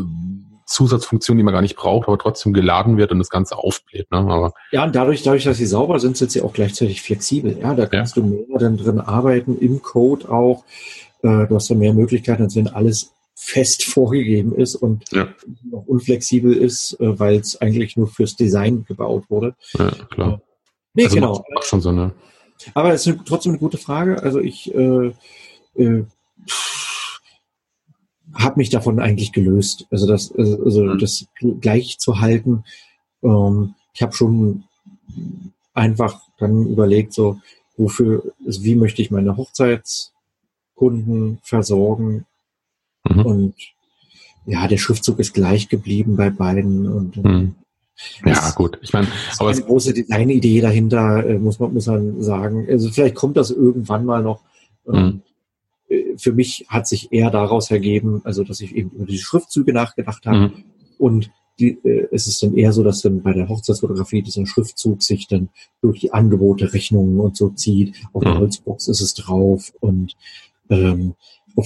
[0.70, 4.10] Zusatzfunktion, die man gar nicht braucht, aber trotzdem geladen wird und das Ganze aufbläht.
[4.12, 4.18] Ne?
[4.18, 7.58] Aber ja, und dadurch, dadurch, dass sie sauber sind, sind sie auch gleichzeitig flexibel.
[7.60, 8.22] Ja, da kannst ja.
[8.22, 10.64] du mehr dann drin arbeiten, im Code auch.
[11.22, 15.28] Äh, du hast dann mehr Möglichkeiten, als wenn alles fest vorgegeben ist und ja.
[15.68, 19.56] noch unflexibel ist, äh, weil es eigentlich nur fürs Design gebaut wurde.
[19.76, 20.34] Ja, klar.
[20.34, 20.38] Äh,
[20.94, 21.32] nee, also genau.
[21.32, 22.12] Macht, macht schon so, ne?
[22.74, 24.22] Aber es ist trotzdem eine gute Frage.
[24.22, 25.12] Also ich äh,
[25.74, 26.04] äh,
[28.34, 29.86] habe mich davon eigentlich gelöst.
[29.90, 30.98] Also das, also mhm.
[30.98, 31.26] das
[31.60, 32.62] gleich zu halten.
[33.22, 34.64] Ähm, ich habe schon
[35.74, 37.40] einfach dann überlegt, so
[37.76, 42.24] wofür, also wie möchte ich meine Hochzeitskunden versorgen?
[43.08, 43.26] Mhm.
[43.26, 43.54] Und
[44.46, 47.56] ja, der Schriftzug ist gleich geblieben bei beiden und mhm.
[48.24, 48.78] Ja, gut.
[48.80, 49.08] Ich meine,
[49.38, 52.66] aber eine große Designidee dahinter, äh, muss man, muss man sagen.
[52.66, 54.40] Also vielleicht kommt das irgendwann mal noch.
[54.86, 55.20] Ähm, mhm
[56.16, 60.26] für mich hat sich eher daraus ergeben, also dass ich eben über die Schriftzüge nachgedacht
[60.26, 60.64] habe mhm.
[60.98, 65.02] und die, äh, es ist dann eher so, dass dann bei der Hochzeitsfotografie dieser Schriftzug
[65.02, 65.50] sich dann
[65.82, 67.96] durch die Angebote, Rechnungen und so zieht.
[68.12, 68.38] Auf der mhm.
[68.38, 70.16] Holzbox ist es drauf und
[70.70, 71.14] ähm,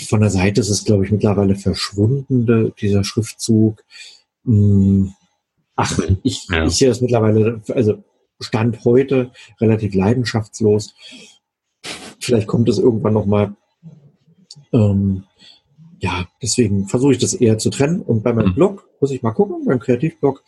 [0.09, 3.85] von der Seite ist es, glaube ich, mittlerweile verschwunden, dieser Schriftzug.
[4.45, 5.13] Hm,
[5.77, 6.19] ach, mhm.
[6.23, 6.67] ich, ja.
[6.67, 8.03] ich sehe das mittlerweile, also
[8.41, 10.95] Stand heute relativ leidenschaftslos.
[12.19, 13.55] Vielleicht kommt es irgendwann nochmal
[14.75, 15.25] ähm,
[16.01, 18.03] ja, deswegen versuche ich das eher zu trennen.
[18.03, 18.55] Und bei meinem mhm.
[18.55, 20.43] Blog muss ich mal gucken, beim Kreativblog,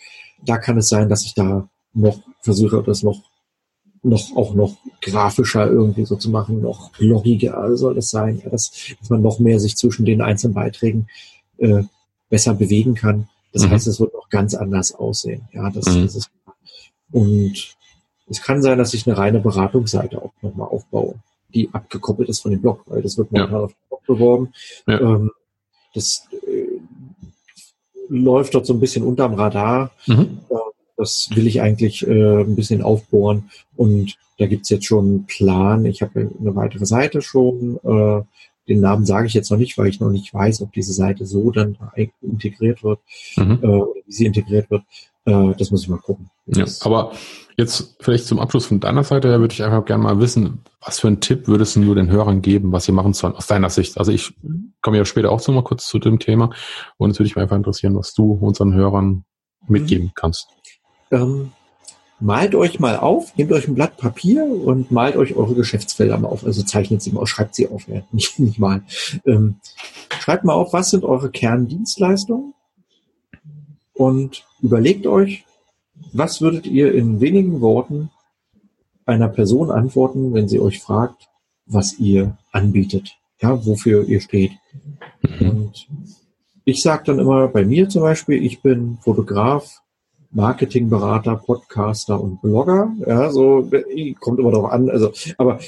[0.45, 3.23] da kann es sein, dass ich da noch versuche, das noch,
[4.03, 8.71] noch auch noch grafischer irgendwie so zu machen, noch bloggiger soll das sein, ja, dass,
[9.01, 11.07] dass man noch mehr sich zwischen den einzelnen Beiträgen
[11.57, 11.85] äh,
[12.29, 13.29] besser bewegen kann.
[13.53, 13.71] Das mhm.
[13.71, 15.49] heißt, es wird noch ganz anders aussehen.
[15.53, 16.03] Ja, das, mhm.
[16.03, 16.31] das ist
[17.13, 17.77] und
[18.29, 21.15] es kann sein, dass ich eine reine Beratungsseite auch nochmal aufbaue
[21.57, 23.65] die abgekoppelt ist von dem Blog, weil das wird momentan ja.
[23.65, 24.53] auf dem Blog beworben.
[24.87, 25.01] Ja.
[25.01, 25.31] Ähm,
[25.95, 26.67] das äh,
[28.09, 29.91] läuft dort so ein bisschen unterm Radar.
[30.07, 30.41] Mhm.
[30.51, 30.55] Äh,
[30.99, 33.51] das will ich eigentlich äh, ein bisschen aufbohren.
[33.77, 35.85] Und da gibt's jetzt schon einen Plan.
[35.87, 37.79] Ich habe eine weitere Seite schon.
[37.83, 38.23] Äh,
[38.69, 41.25] den Namen sage ich jetzt noch nicht, weil ich noch nicht weiß, ob diese Seite
[41.25, 41.79] so dann
[42.21, 42.99] integriert wird
[43.37, 43.59] mhm.
[43.63, 44.83] äh, oder wie sie integriert wird.
[45.25, 46.31] Äh, das muss ich mal gucken.
[46.47, 47.13] Ja, aber
[47.57, 51.01] jetzt vielleicht zum Abschluss von deiner Seite her würde ich einfach gerne mal wissen, was
[51.01, 53.99] für einen Tipp würdest du den Hörern geben, was sie machen sollen aus deiner Sicht?
[53.99, 54.35] Also ich
[54.83, 56.51] komme ja später auch so mal kurz zu dem Thema
[56.99, 59.25] und es würde mich einfach interessieren, was du unseren Hörern
[59.67, 60.49] mitgeben kannst.
[61.11, 61.53] Ähm,
[62.21, 66.29] malt euch mal auf, nehmt euch ein Blatt Papier und malt euch eure Geschäftsfelder mal
[66.29, 66.45] auf.
[66.45, 68.83] Also zeichnet sie mal aus, schreibt sie auf, ja, nicht, nicht mal.
[69.25, 69.57] Ähm,
[70.21, 72.53] schreibt mal auf, was sind eure Kerndienstleistungen
[73.95, 75.46] und überlegt euch,
[76.13, 78.11] was würdet ihr in wenigen Worten
[79.05, 81.29] einer Person antworten, wenn sie euch fragt,
[81.67, 84.53] was ihr anbietet, ja, wofür ihr steht?
[85.23, 85.51] Mhm.
[85.51, 85.89] Und
[86.65, 89.83] ich sage dann immer bei mir zum Beispiel, ich bin Fotograf,
[90.31, 92.93] Marketingberater, Podcaster und Blogger.
[93.07, 93.71] Ja, so
[94.21, 94.91] kommt immer darauf an.
[94.91, 95.61] Also, aber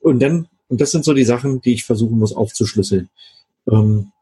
[0.00, 3.08] und dann und das sind so die Sachen, die ich versuchen muss aufzuschlüsseln.
[3.70, 4.12] Ähm,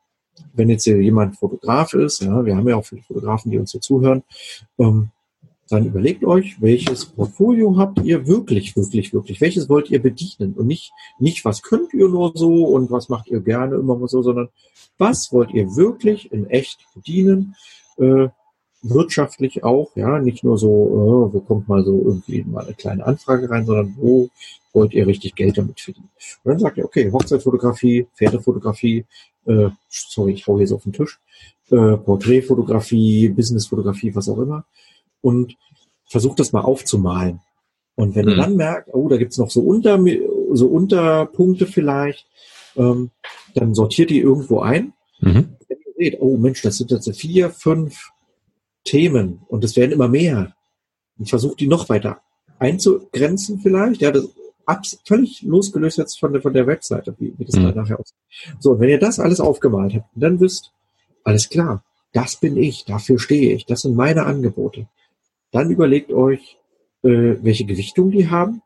[0.52, 3.72] wenn jetzt hier jemand Fotograf ist, ja, wir haben ja auch viele Fotografen, die uns
[3.72, 4.22] hier zuhören,
[4.78, 5.10] ähm,
[5.68, 10.54] dann überlegt euch, welches Portfolio habt ihr wirklich, wirklich, wirklich, welches wollt ihr bedienen?
[10.54, 14.22] Und nicht, nicht was könnt ihr nur so und was macht ihr gerne immer so,
[14.22, 14.48] sondern
[14.98, 17.56] was wollt ihr wirklich in echt bedienen,
[17.96, 18.28] äh,
[18.82, 23.06] wirtschaftlich auch, ja, nicht nur so, äh, wo kommt mal so irgendwie mal eine kleine
[23.06, 24.28] Anfrage rein, sondern wo
[24.74, 26.10] wollt ihr richtig Geld damit verdienen.
[26.42, 29.06] Und dann sagt ihr, okay, Hochzeitfotografie, Pferdefotografie,
[29.46, 31.18] äh, sorry, ich hau so auf den Tisch,
[31.70, 34.66] äh, Porträtfotografie, Businessfotografie, was auch immer
[35.24, 35.56] und
[36.04, 37.40] versucht das mal aufzumalen.
[37.96, 38.30] Und wenn mhm.
[38.32, 39.98] ihr dann merkt, oh, da gibt's noch so, unter,
[40.52, 42.26] so Unterpunkte vielleicht,
[42.76, 43.10] ähm,
[43.54, 44.92] dann sortiert ihr irgendwo ein.
[45.20, 45.56] Mhm.
[45.68, 48.10] Wenn ihr seht, oh Mensch, das sind jetzt vier, fünf
[48.84, 50.54] Themen und es werden immer mehr.
[51.18, 52.20] Und versucht die noch weiter
[52.58, 54.02] einzugrenzen vielleicht.
[54.02, 54.28] Ja, das
[54.66, 57.70] abs völlig losgelöst jetzt von der, von der Webseite, wie, wie das mhm.
[57.74, 58.16] nachher aussieht.
[58.58, 60.72] So, und wenn ihr das alles aufgemalt habt, dann wisst,
[61.22, 64.86] alles klar, das bin ich, dafür stehe ich, das sind meine Angebote.
[65.54, 66.58] Dann überlegt euch,
[67.04, 68.60] äh, welche Gewichtung die haben.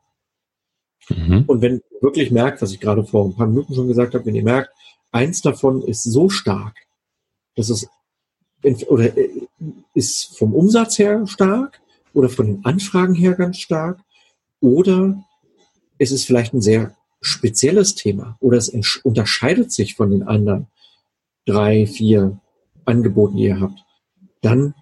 [1.11, 1.45] Mhm.
[1.47, 4.25] Und wenn ihr wirklich merkt, was ich gerade vor ein paar Minuten schon gesagt habe,
[4.25, 4.71] wenn ihr merkt,
[5.13, 6.75] eins davon ist so stark,
[7.57, 7.87] dass es
[8.89, 9.29] oder äh,
[9.93, 11.79] ist vom Umsatz her stark
[12.15, 14.01] oder von den Anfragen her ganz stark
[14.61, 15.23] oder
[15.99, 18.71] es ist vielleicht ein sehr spezielles Thema oder es
[19.03, 20.69] unterscheidet sich von den anderen
[21.45, 22.41] drei, vier
[22.87, 23.85] Angeboten, die ihr habt,
[24.41, 24.75] dann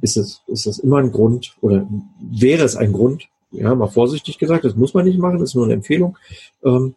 [0.00, 1.86] ist es, ist es immer ein Grund oder
[2.20, 5.54] wäre es ein Grund, ja, mal vorsichtig gesagt, das muss man nicht machen, das ist
[5.54, 6.16] nur eine Empfehlung,
[6.64, 6.94] ähm,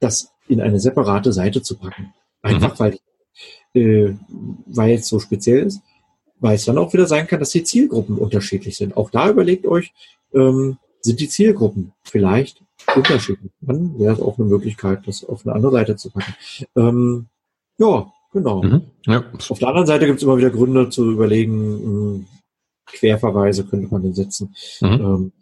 [0.00, 2.12] das in eine separate Seite zu packen.
[2.42, 2.78] Einfach mhm.
[2.78, 2.98] weil,
[3.74, 4.14] äh,
[4.66, 5.80] weil es so speziell ist,
[6.40, 8.96] weil es dann auch wieder sein kann, dass die Zielgruppen unterschiedlich sind.
[8.96, 9.92] Auch da überlegt euch,
[10.32, 12.62] ähm, sind die Zielgruppen vielleicht
[12.94, 13.52] unterschiedlich.
[13.60, 16.34] Dann wäre es auch eine Möglichkeit, das auf eine andere Seite zu packen.
[16.76, 17.26] Ähm,
[17.78, 18.62] ja, Genau.
[18.62, 18.82] Mhm.
[19.06, 19.24] Ja.
[19.48, 22.26] Auf der anderen Seite gibt es immer wieder Gründe zu überlegen, hm,
[22.86, 24.54] Querverweise könnte man denn setzen.
[24.80, 24.88] Mhm.
[24.88, 25.32] Ähm,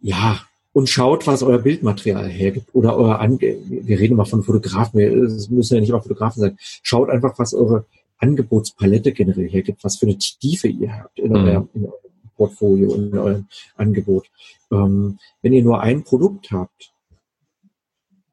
[0.00, 0.40] ja,
[0.72, 2.74] und schaut, was euer Bildmaterial hergibt.
[2.74, 6.58] Oder euer Ange wir reden mal von Fotografen, es müssen ja nicht immer Fotografen sein.
[6.82, 7.86] Schaut einfach, was eure
[8.18, 11.36] Angebotspalette generell hergibt, was für eine Tiefe ihr habt in, mhm.
[11.36, 13.46] eurem, in eurem Portfolio, in eurem
[13.76, 14.26] Angebot.
[14.70, 16.92] Ähm, wenn ihr nur ein Produkt habt,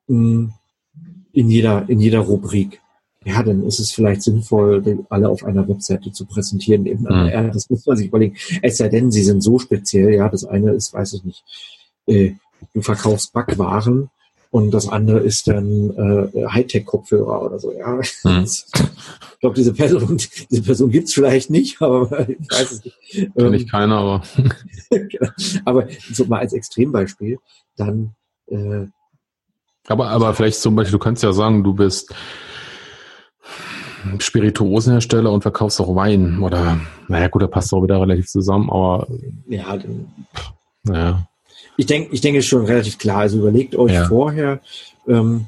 [0.08, 0.54] hm,
[1.32, 2.82] in jeder, in jeder Rubrik,
[3.26, 6.86] ja, dann ist es vielleicht sinnvoll, alle auf einer Webseite zu präsentieren.
[6.86, 7.30] Eben, mhm.
[7.30, 8.36] ja, das muss man sich überlegen.
[8.62, 10.14] Es sei denn, sie sind so speziell.
[10.14, 11.44] Ja, das eine ist, weiß ich nicht,
[12.08, 12.34] äh,
[12.74, 14.10] du verkaufst Backwaren
[14.52, 15.90] und das andere ist dann
[16.34, 17.72] äh, Hightech-Kopfhörer oder so.
[17.72, 18.44] Ja, mhm.
[18.44, 20.18] ich glaube, diese Person,
[20.52, 22.98] diese Person gibt's vielleicht nicht, aber ich weiß es nicht.
[23.36, 24.24] Kenn ich ähm, keiner, aber
[24.90, 25.30] genau.
[25.66, 27.40] aber so mal als Extrembeispiel,
[27.78, 28.16] dann
[28.48, 28.88] äh,
[29.88, 32.14] aber, aber vielleicht zum Beispiel, du kannst ja sagen, du bist
[34.20, 39.08] Spirituosenhersteller und verkaufst auch Wein oder, naja gut, da passt auch wieder relativ zusammen, aber
[39.48, 39.78] ja,
[40.84, 41.28] naja.
[41.78, 43.20] Ich denke, ich denke schon relativ klar.
[43.20, 44.06] Also überlegt euch ja.
[44.06, 44.62] vorher,
[45.08, 45.48] ähm,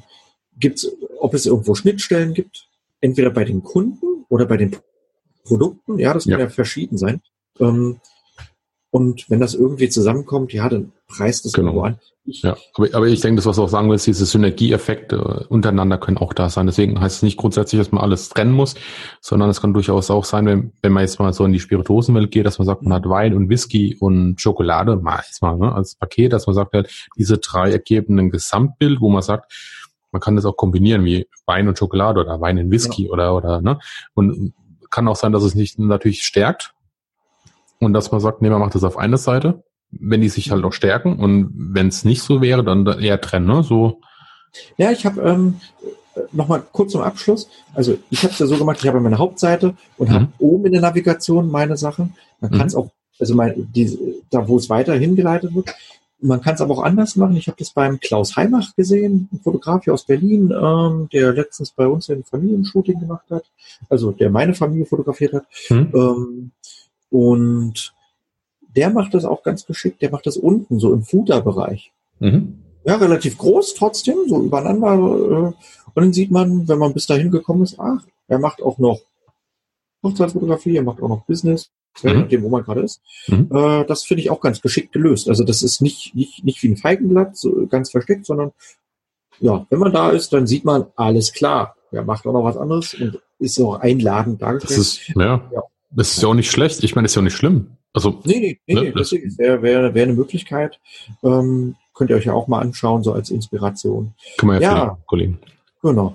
[0.58, 0.90] gibt's,
[1.20, 2.68] ob es irgendwo Schnittstellen gibt,
[3.00, 4.76] entweder bei den Kunden oder bei den
[5.44, 5.98] Produkten.
[5.98, 7.20] Ja, das kann ja, ja verschieden sein.
[7.60, 8.00] Ähm,
[8.90, 11.80] und wenn das irgendwie zusammenkommt, ja, dann preist es genau.
[11.82, 11.98] an.
[12.24, 15.96] Ich, ja, aber, aber ich denke, das, was du auch sagen willst, diese Synergieeffekte untereinander
[15.96, 16.66] können auch da sein.
[16.66, 18.74] Deswegen heißt es nicht grundsätzlich, dass man alles trennen muss,
[19.20, 22.32] sondern es kann durchaus auch sein, wenn, wenn man jetzt mal so in die Spirituosenwelt
[22.32, 25.72] geht, dass man sagt, man hat Wein und Whisky und Schokolade, mal jetzt mal ne,
[25.72, 29.52] als Paket, dass man sagt halt, diese drei ergeben ein Gesamtbild, wo man sagt,
[30.10, 33.10] man kann das auch kombinieren, wie Wein und Schokolade oder Wein und Whisky ja.
[33.10, 33.78] oder, oder, ne?
[34.14, 34.52] Und
[34.90, 36.72] kann auch sein, dass es nicht natürlich stärkt,
[37.78, 40.64] und dass man sagt, nee, man macht das auf eine Seite, wenn die sich halt
[40.64, 43.62] auch stärken und wenn es nicht so wäre, dann eher trennen, ne?
[43.62, 44.00] So.
[44.76, 45.60] Ja, ich habe ähm,
[46.32, 47.48] nochmal kurz zum Abschluss.
[47.74, 50.14] Also ich habe es ja so gemacht, ich habe meine Hauptseite und mhm.
[50.14, 52.14] habe oben in der Navigation meine Sachen.
[52.40, 52.58] Man mhm.
[52.58, 53.98] kann es auch, also mein, die,
[54.30, 55.74] da wo es weiter hingeleitet wird,
[56.20, 57.36] man kann es aber auch anders machen.
[57.36, 61.70] Ich habe das beim Klaus Heimach gesehen, ein Fotograf hier aus Berlin, ähm, der letztens
[61.70, 63.44] bei uns ein Familienshooting gemacht hat,
[63.90, 65.44] also der meine Familie fotografiert hat.
[65.68, 65.92] Mhm.
[65.94, 66.50] Ähm,
[67.10, 67.92] und
[68.76, 70.02] der macht das auch ganz geschickt.
[70.02, 71.92] Der macht das unten, so im Footer-Bereich.
[72.20, 72.62] Mhm.
[72.84, 74.94] Ja, relativ groß trotzdem, so übereinander.
[74.94, 75.52] Äh,
[75.94, 79.00] und dann sieht man, wenn man bis dahin gekommen ist, ach, er macht auch noch
[80.02, 81.70] Hochzeitsfotografie, er macht auch noch Business,
[82.02, 82.20] mhm.
[82.20, 83.00] nachdem, wo man gerade ist.
[83.26, 83.48] Mhm.
[83.50, 85.28] Äh, das finde ich auch ganz geschickt gelöst.
[85.28, 88.52] Also das ist nicht, nicht, nicht wie ein Feigenblatt, so ganz versteckt, sondern
[89.40, 91.76] ja, wenn man da ist, dann sieht man, alles klar.
[91.92, 94.78] Er macht auch noch was anderes und ist auch einladend dargestellt.
[94.78, 95.42] Das ist, ja.
[95.52, 95.62] ja.
[95.96, 96.84] Das ist ja auch nicht schlecht.
[96.84, 97.78] Ich meine, das ist ja auch nicht schlimm.
[97.94, 100.78] Also, nee, nee, nee, ne, das wäre wär, wär eine Möglichkeit.
[101.22, 104.12] Ähm, könnt ihr euch ja auch mal anschauen, so als Inspiration.
[104.36, 105.38] Kann man ja, ja Kollegen.
[105.80, 106.14] Genau.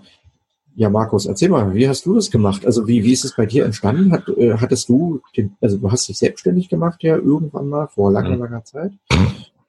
[0.75, 2.65] Ja, Markus, erzähl mal, wie hast du das gemacht?
[2.65, 4.11] Also wie, wie ist es bei dir entstanden?
[4.11, 8.11] Hat, äh, hattest du, den, also du hast dich selbstständig gemacht ja irgendwann mal vor
[8.11, 8.43] langer, mhm.
[8.43, 8.91] langer Zeit.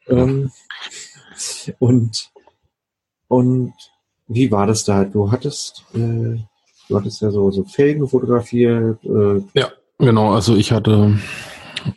[0.06, 0.50] Ähm,
[1.78, 2.30] und,
[3.28, 3.72] und
[4.28, 5.04] wie war das da?
[5.04, 6.36] Du hattest, äh,
[6.88, 9.02] du hattest ja so, so Felgen fotografiert.
[9.04, 10.32] Äh, ja, genau.
[10.32, 11.18] Also ich hatte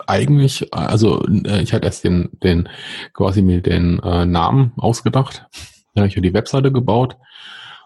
[0.08, 2.70] eigentlich, also äh, ich hatte erst den, den
[3.14, 5.46] quasi mir den äh, Namen ausgedacht.
[5.96, 7.18] Ja, ich habe die Webseite gebaut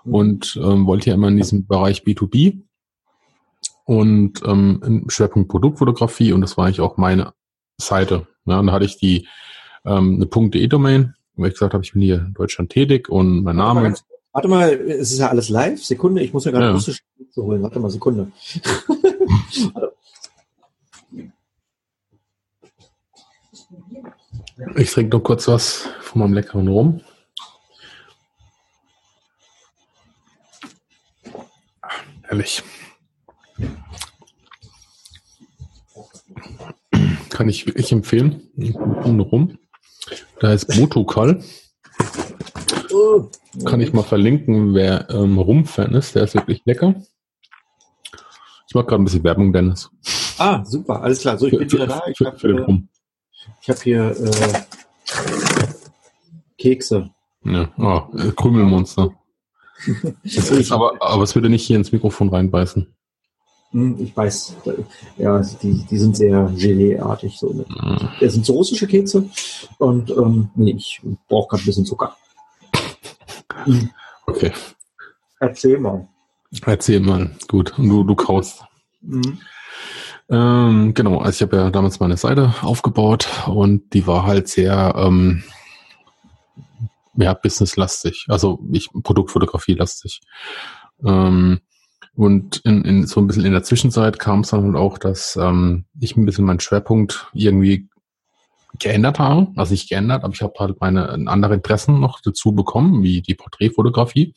[0.03, 0.13] mhm.
[0.13, 2.61] und ähm, wollte ja immer in diesem Bereich B2B
[3.85, 7.33] und ähm, Schwerpunkt Produktfotografie und das war eigentlich auch meine
[7.79, 8.27] Seite.
[8.45, 9.27] Ja, und da hatte ich die
[9.85, 13.55] ähm, eine .de-Domain, wo ich gesagt habe, ich bin hier in Deutschland tätig und mein
[13.55, 13.81] Name.
[14.31, 15.83] Warte mal, warte mal es ist ja alles live.
[15.83, 16.71] Sekunde, ich muss ja gerade ja.
[16.71, 17.03] russisch
[17.35, 17.63] holen.
[17.63, 18.31] Warte mal, Sekunde.
[24.75, 27.01] Ich trinke noch kurz was von meinem leckeren Rum.
[32.23, 32.63] Herrlich.
[37.29, 38.49] Kann ich wirklich empfehlen.
[38.57, 39.57] Einen Rum.
[40.39, 41.43] Da ist Motokal.
[43.65, 46.15] Kann ich mal verlinken, wer ähm, Rum-Fan ist.
[46.15, 46.95] Der ist wirklich lecker.
[48.69, 49.89] Ich mache gerade ein bisschen Werbung, Dennis.
[50.37, 51.39] Ah, super, alles klar.
[51.39, 52.03] So, ich bin wieder da.
[52.05, 54.59] Ich habe äh, hab hier äh,
[56.55, 57.09] Kekse.
[57.43, 58.01] Ja, oh,
[58.35, 59.11] Krümelmonster.
[60.69, 62.85] aber, aber es würde nicht hier ins Mikrofon reinbeißen.
[63.71, 64.55] Hm, ich weiß,
[65.17, 67.39] ja, die, die sind sehr Gelee-artig.
[67.39, 67.51] So.
[67.51, 68.09] Mhm.
[68.19, 69.27] Das sind so russische Kekse
[69.79, 72.15] und ähm, nee, ich brauche gerade ein bisschen Zucker.
[74.27, 74.51] Okay.
[75.39, 76.07] Erzähl mal.
[76.65, 77.77] Erzähl mal, gut.
[77.77, 78.63] Und du, du kaust.
[79.01, 79.39] Mhm.
[80.29, 84.93] Ähm, genau, also ich habe ja damals meine Seite aufgebaut und die war halt sehr
[84.95, 85.43] ähm,
[87.15, 90.21] ja, businesslastig, also ich Produktfotografie lastig.
[91.03, 91.59] Ähm,
[92.13, 95.35] und in, in so ein bisschen in der Zwischenzeit kam es dann halt auch, dass
[95.35, 97.89] ähm, ich ein bisschen meinen Schwerpunkt irgendwie
[98.77, 99.47] geändert habe.
[99.55, 103.35] Also nicht geändert, aber ich habe halt meine andere Interessen noch dazu bekommen, wie die
[103.35, 104.33] Porträtfotografie.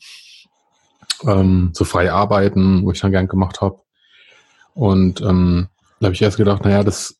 [1.25, 3.79] Ähm, so frei arbeiten, wo ich dann gern gemacht habe.
[4.73, 5.67] Und ähm,
[5.99, 7.19] da habe ich erst gedacht, naja, das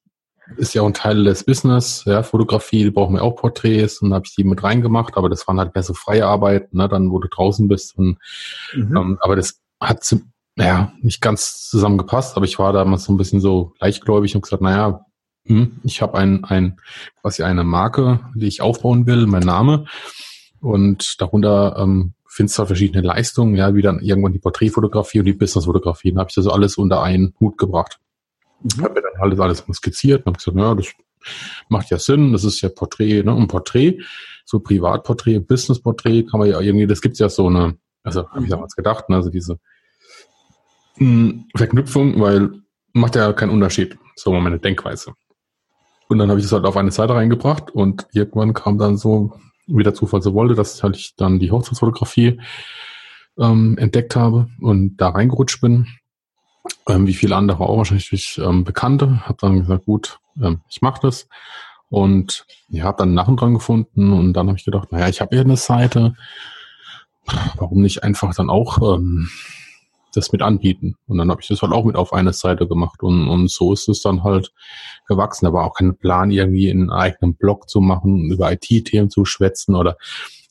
[0.58, 4.10] ist ja auch ein Teil des Business, ja, Fotografie, die brauchen wir auch Porträts und
[4.10, 6.90] da habe ich die mit reingemacht, aber das waren halt mehr so freie Arbeiten, ne,
[6.90, 7.98] dann wo du draußen bist.
[7.98, 8.18] Und,
[8.76, 8.98] mhm.
[8.98, 10.06] ähm, aber das hat
[10.58, 14.62] ja nicht ganz zusammengepasst, aber ich war damals so ein bisschen so leichtgläubig und gesagt,
[14.62, 15.06] naja,
[15.46, 16.78] hm, ich habe ein, ein
[17.22, 19.86] quasi eine Marke, die ich aufbauen will, mein Name.
[20.62, 25.26] Und darunter ähm, findest du halt verschiedene Leistungen, ja, wie dann irgendwann die Porträtfotografie und
[25.26, 26.12] die Businessfotografie.
[26.12, 28.00] Dann habe ich das alles unter einen Hut gebracht.
[28.62, 28.84] Mhm.
[28.84, 30.88] Habe mir dann halt alles mal skizziert und habe gesagt, naja, das
[31.70, 33.34] macht ja Sinn, das ist ja Porträt, ne?
[33.34, 34.00] Und Porträt,
[34.46, 38.50] so Privatporträt, Businessporträt, kann man ja irgendwie, das gibt's ja so eine, also habe ich
[38.50, 39.60] damals gedacht, ne, also diese
[40.98, 42.50] mh, hm, Verknüpfung, weil
[42.94, 45.14] macht ja keinen Unterschied, so meine Denkweise.
[46.10, 49.34] Und dann habe ich das halt auf eine Seite reingebracht und irgendwann kam dann so,
[49.68, 52.40] wie der Zufall so wollte, dass halt ich dann die Hochzeitsfotografie
[53.40, 55.88] ähm, entdeckt habe und da reingerutscht bin
[56.88, 59.26] ähm, wie viele andere auch wahrscheinlich ähm, Bekannte.
[59.28, 61.28] Habe dann gesagt, gut, ähm, ich mache das.
[61.90, 65.36] Und ja, habe dann Nachen dran gefunden und dann habe ich gedacht, naja, ich habe
[65.36, 66.16] ja eine Seite,
[67.56, 69.30] warum nicht einfach dann auch ähm,
[70.16, 70.96] das mit anbieten?
[71.08, 73.74] Und dann habe ich das halt auch mit auf eine Seite gemacht und, und so
[73.74, 74.52] ist es dann halt
[75.08, 75.46] gewachsen.
[75.46, 79.76] Da war auch kein Plan, irgendwie einen eigenen Blog zu machen, über IT-Themen zu schwätzen
[79.76, 79.98] oder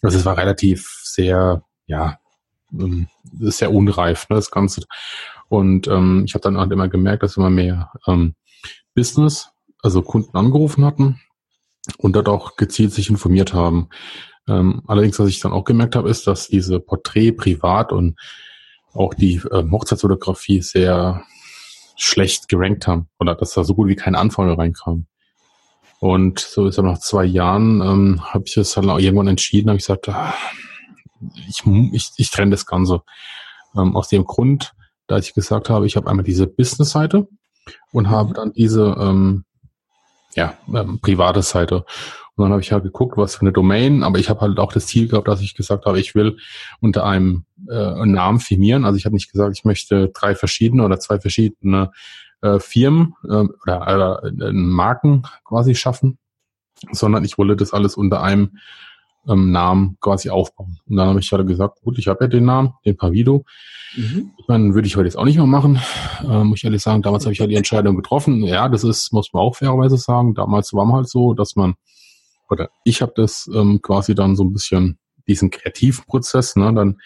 [0.02, 2.18] also es war relativ sehr, ja,
[2.72, 3.08] ähm,
[3.40, 4.82] sehr unreif, ne, das Ganze.
[5.48, 8.34] Und ähm, ich habe dann halt immer gemerkt, dass immer mehr ähm,
[8.94, 9.50] Business,
[9.82, 11.20] also Kunden angerufen hatten
[11.98, 13.88] und dort auch gezielt sich informiert haben.
[14.48, 18.18] Ähm, allerdings, was ich dann auch gemerkt habe, ist, dass diese Porträt privat und
[18.94, 21.22] auch die äh, Hochzeitsfotografie sehr
[21.96, 25.06] schlecht gerankt haben oder dass da so gut wie keine Anfrage reinkam.
[26.00, 29.68] Und so ist dann nach zwei Jahren ähm, habe ich es dann auch irgendwann entschieden,
[29.68, 30.34] habe ich gesagt, ah,
[31.48, 31.62] ich,
[31.92, 33.02] ich, ich trenne das Ganze.
[33.76, 34.72] Ähm, aus dem Grund,
[35.06, 37.28] da ich gesagt habe, ich habe einmal diese Business-Seite
[37.92, 38.34] und habe mhm.
[38.34, 39.44] dann diese ähm,
[40.34, 41.84] ja, ähm, private Seite.
[42.36, 44.72] Und dann habe ich halt geguckt, was für eine Domain, aber ich habe halt auch
[44.72, 46.38] das Ziel gehabt, dass ich gesagt habe, ich will
[46.80, 48.84] unter einem äh, Namen firmieren.
[48.84, 51.90] Also ich habe nicht gesagt, ich möchte drei verschiedene oder zwei verschiedene
[52.40, 56.18] äh, Firmen äh, oder äh, Marken quasi schaffen,
[56.90, 58.52] sondern ich wollte das alles unter einem
[59.28, 60.80] ähm, Namen quasi aufbauen.
[60.88, 63.44] Und dann habe ich halt gesagt, gut, ich habe ja den Namen, den Pavido.
[63.94, 64.32] Mhm.
[64.48, 65.80] Meine, würde ich heute jetzt auch nicht mehr machen.
[66.24, 68.42] Ähm, muss ich ehrlich sagen, damals habe ich halt die Entscheidung getroffen.
[68.42, 70.34] Ja, das ist, muss man auch fairerweise sagen.
[70.34, 71.74] Damals war man halt so, dass man,
[72.50, 76.98] oder ich habe das ähm, quasi dann so ein bisschen, diesen kreativen Prozess, ne, dann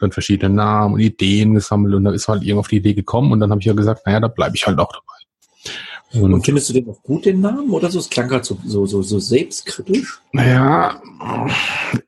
[0.00, 3.32] dann verschiedene Namen und Ideen gesammelt und dann ist halt irgendwie auf die Idee gekommen
[3.32, 6.22] und dann habe ich ja gesagt, naja, da bleibe ich halt auch dabei.
[6.22, 7.98] Und, und, findest du den auch gut, den Namen, oder so?
[7.98, 10.20] Es klang gerade so, so, so, so selbstkritisch.
[10.32, 11.02] Naja,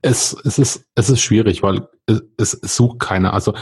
[0.00, 1.88] es, es, ist, es ist schwierig, weil
[2.36, 3.34] es, es, sucht keiner.
[3.34, 3.54] Also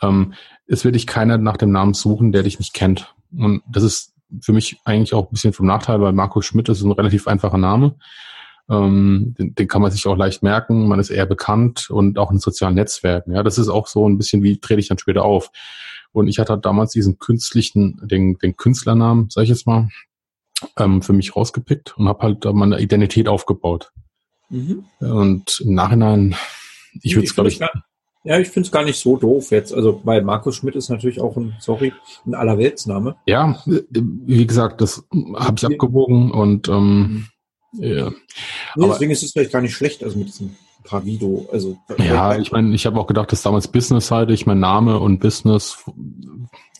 [0.00, 0.32] ähm,
[0.66, 3.14] es wird dich keiner nach dem Namen suchen, der dich nicht kennt.
[3.36, 6.82] Und das ist für mich eigentlich auch ein bisschen vom Nachteil, weil Markus Schmidt ist
[6.82, 7.96] ein relativ einfacher Name.
[8.70, 10.86] Ähm, den, den kann man sich auch leicht merken.
[10.86, 13.34] Man ist eher bekannt und auch in sozialen Netzwerken.
[13.34, 15.50] Ja, das ist auch so ein bisschen wie trete ich dann später auf.
[16.12, 19.88] Und ich hatte damals diesen künstlichen, den, den Künstlernamen, sag ich jetzt mal,
[20.76, 23.92] ähm, für mich rausgepickt und habe halt da meine Identität aufgebaut.
[24.50, 24.84] Mhm.
[25.00, 26.34] Und im Nachhinein,
[27.02, 27.60] ich würde es, glaube ich.
[28.22, 29.72] Ja, ich finde es gar nicht so doof jetzt.
[29.72, 31.94] Also, weil Markus Schmidt ist natürlich auch ein, sorry,
[32.26, 33.16] ein Allerweltsname.
[33.24, 35.04] Ja, wie gesagt, das
[35.36, 37.26] habe ich abgewogen und ähm, mhm.
[37.72, 38.10] Ja.
[38.76, 41.48] Nee, deswegen ist es vielleicht gar nicht schlecht, also mit diesem Pavido.
[41.52, 45.84] Also, ja, ich meine, ich habe auch gedacht, dass damals Business-seitig mein Name und Business,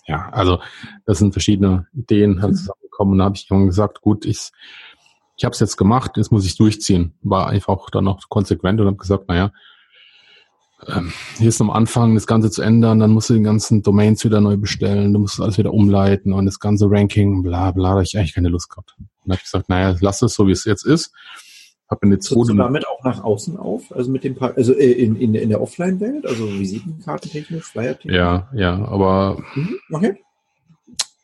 [0.06, 0.60] ja, also
[1.06, 2.56] das sind verschiedene Ideen halt mhm.
[2.56, 4.50] zusammengekommen und da habe ich irgendwann gesagt, gut, ich,
[5.36, 7.14] ich habe es jetzt gemacht, jetzt muss ich durchziehen.
[7.22, 9.52] War einfach dann noch konsequent und habe gesagt, naja,
[10.88, 14.24] ähm, hier ist am Anfang das Ganze zu ändern, dann musst du den ganzen Domains
[14.24, 17.90] wieder neu bestellen, du musst alles wieder umleiten und das ganze Ranking, bla bla, da
[17.90, 18.94] habe ich eigentlich keine Lust gehabt.
[18.98, 21.12] Dann habe ich gesagt, naja, lass es so, wie es jetzt ist.
[21.88, 22.54] Hab eine zweite.
[22.54, 25.60] damit auch nach außen auf, also mit dem, pa also äh, in, in, in der
[25.60, 28.14] Offline-Welt, also Visitenkartentechnisch, Flyer-technisch?
[28.14, 30.16] Ja, ja, aber mhm, okay.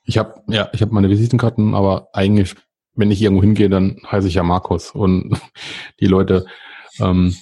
[0.04, 2.56] ich habe ja, ich habe meine Visitenkarten, aber eigentlich,
[2.96, 5.40] wenn ich irgendwo hingehe, dann heiße ich ja Markus und
[6.00, 6.46] die Leute
[6.98, 7.36] ähm,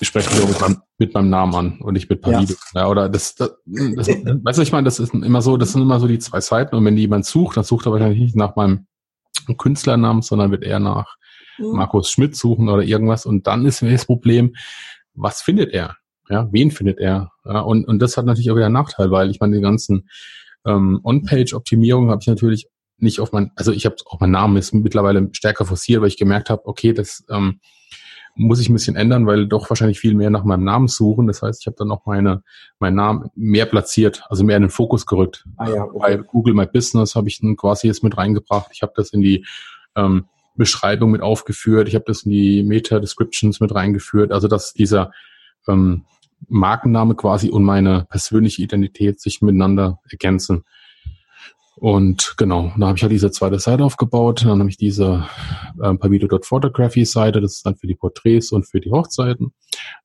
[0.00, 2.54] sprechen mich mit meinem, mit meinem Namen an und nicht mit Pavido.
[2.74, 2.82] Ja.
[2.82, 2.88] ja.
[2.88, 6.00] oder das, das, das weißt du, ich meine, das ist immer so, das sind immer
[6.00, 8.86] so die zwei Seiten und wenn jemand sucht, dann sucht er wahrscheinlich nicht nach meinem
[9.58, 11.16] Künstlernamen, sondern wird eher nach
[11.58, 11.72] mhm.
[11.72, 13.26] Markus Schmidt suchen oder irgendwas.
[13.26, 14.54] Und dann ist das Problem,
[15.14, 15.96] was findet er?
[16.28, 17.30] Ja, wen findet er?
[17.44, 20.08] Ja, und, und das hat natürlich auch wieder einen Nachteil, weil ich meine, die ganzen
[20.64, 22.68] ähm, On-Page-Optimierungen habe ich natürlich
[22.98, 26.16] nicht auf mein, also ich habe auch mein Name ist mittlerweile stärker forciert, weil ich
[26.16, 27.60] gemerkt habe, okay, das ähm,
[28.36, 31.26] muss ich ein bisschen ändern, weil doch wahrscheinlich viel mehr nach meinem Namen suchen.
[31.26, 32.42] Das heißt, ich habe dann noch meine
[32.78, 35.44] meinen Namen mehr platziert, also mehr in den Fokus gerückt.
[35.56, 35.98] Ah, ja, okay.
[35.98, 38.70] Bei Google My Business habe ich dann quasi jetzt mit reingebracht.
[38.72, 39.46] Ich habe das in die
[39.96, 41.88] ähm, Beschreibung mit aufgeführt.
[41.88, 44.32] Ich habe das in die Meta-Descriptions mit reingeführt.
[44.32, 45.12] Also dass dieser
[45.66, 46.04] ähm,
[46.48, 50.64] Markenname quasi und meine persönliche Identität sich miteinander ergänzen.
[51.78, 54.42] Und genau, da habe ich halt diese zweite Seite aufgebaut.
[54.44, 55.26] Dann habe ich diese
[55.80, 59.52] äh, pavido.photography-Seite, das ist dann für die Porträts und für die Hochzeiten.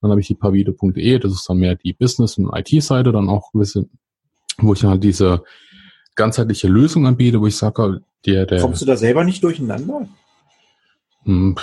[0.02, 3.54] Dann habe ich die pavido.de, das ist dann mehr die Business- und IT-Seite, dann auch
[3.54, 3.88] gewisse,
[4.58, 5.44] wo ich dann halt diese
[6.16, 8.60] ganzheitliche Lösung anbiete, wo ich sage, der, der.
[8.60, 10.10] Kommst du da selber nicht durcheinander?
[11.24, 11.56] Hm,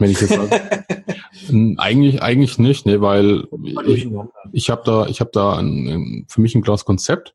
[0.00, 0.36] wenn ich jetzt
[1.76, 3.44] eigentlich eigentlich nicht, ne, weil
[3.86, 4.08] ich,
[4.52, 7.34] ich habe da ich habe da ein, für mich ein klares Konzept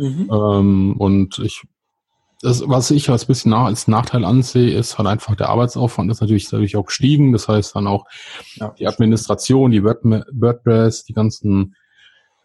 [0.00, 0.30] mhm.
[0.32, 1.62] ähm, und ich
[2.42, 6.22] das, was ich als bisschen nach, als Nachteil ansehe, ist halt einfach der Arbeitsaufwand ist
[6.22, 7.32] natürlich dadurch auch gestiegen.
[7.32, 8.06] Das heißt dann auch
[8.54, 8.74] ja.
[8.78, 11.76] die Administration, die WordPress, die ganzen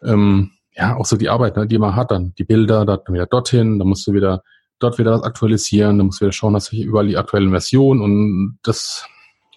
[0.02, 3.26] ähm, ja auch so die Arbeit, ne, die man hat, dann die Bilder, dann wieder
[3.26, 4.42] dorthin, dann musst du wieder
[4.78, 8.58] dort wieder was aktualisieren, dann muss wieder schauen, dass ich überall die aktuellen Versionen und
[8.62, 9.06] das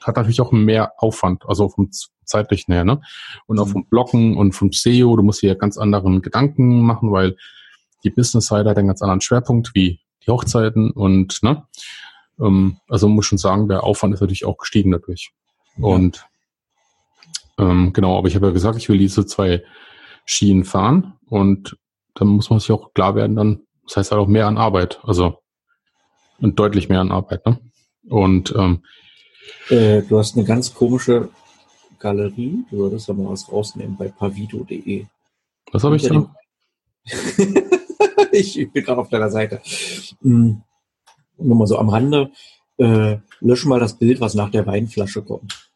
[0.02, 1.90] hat natürlich auch mehr Aufwand, also vom
[2.24, 3.02] zeitlichen her, ne?
[3.48, 3.72] Und auch mhm.
[3.72, 7.36] vom Blocken und vom SEO, du musst hier ganz anderen Gedanken machen, weil
[8.04, 11.64] die Business-Seite hat einen ganz anderen Schwerpunkt wie die Hochzeiten und, ne?
[12.40, 15.32] Ähm, also muss schon sagen, der Aufwand ist natürlich auch gestiegen dadurch.
[15.78, 15.86] Ja.
[15.86, 16.26] Und
[17.58, 19.64] ähm, genau, aber ich habe ja gesagt, ich will diese zwei
[20.26, 21.78] Schienen fahren und
[22.16, 25.00] dann muss man sich auch klar werden, dann das heißt halt auch mehr an Arbeit,
[25.04, 25.40] also
[26.40, 27.46] und deutlich mehr an Arbeit.
[27.46, 27.60] Ne?
[28.08, 28.84] Und ähm,
[29.70, 31.30] äh, du hast eine ganz komische
[32.00, 35.06] Galerie, du solltest da mal was rausnehmen bei pavido.de.
[35.72, 36.34] Was habe ich da?
[38.32, 39.62] ich, ich, bin gerade auf deiner Seite.
[40.22, 40.62] Hm.
[41.38, 42.32] Nur mal so am Rande.
[42.78, 45.70] Äh, lösch mal das Bild, was nach der Weinflasche kommt.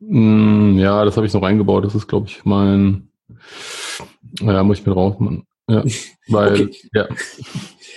[0.00, 1.84] Mm, ja, das habe ich noch reingebaut.
[1.84, 3.08] Das ist, glaube ich, mein.
[4.40, 5.46] Ja, muss ich mir drauf machen.
[5.68, 5.84] Ja,
[6.28, 6.76] weil, okay.
[6.92, 7.08] ja.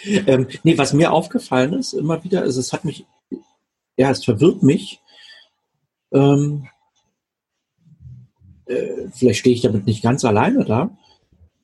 [0.27, 3.05] ähm, nee, was mir aufgefallen ist, immer wieder, ist, es hat mich,
[3.97, 5.01] ja, es verwirrt mich.
[6.11, 6.67] Ähm,
[8.67, 10.95] äh, vielleicht stehe ich damit nicht ganz alleine da.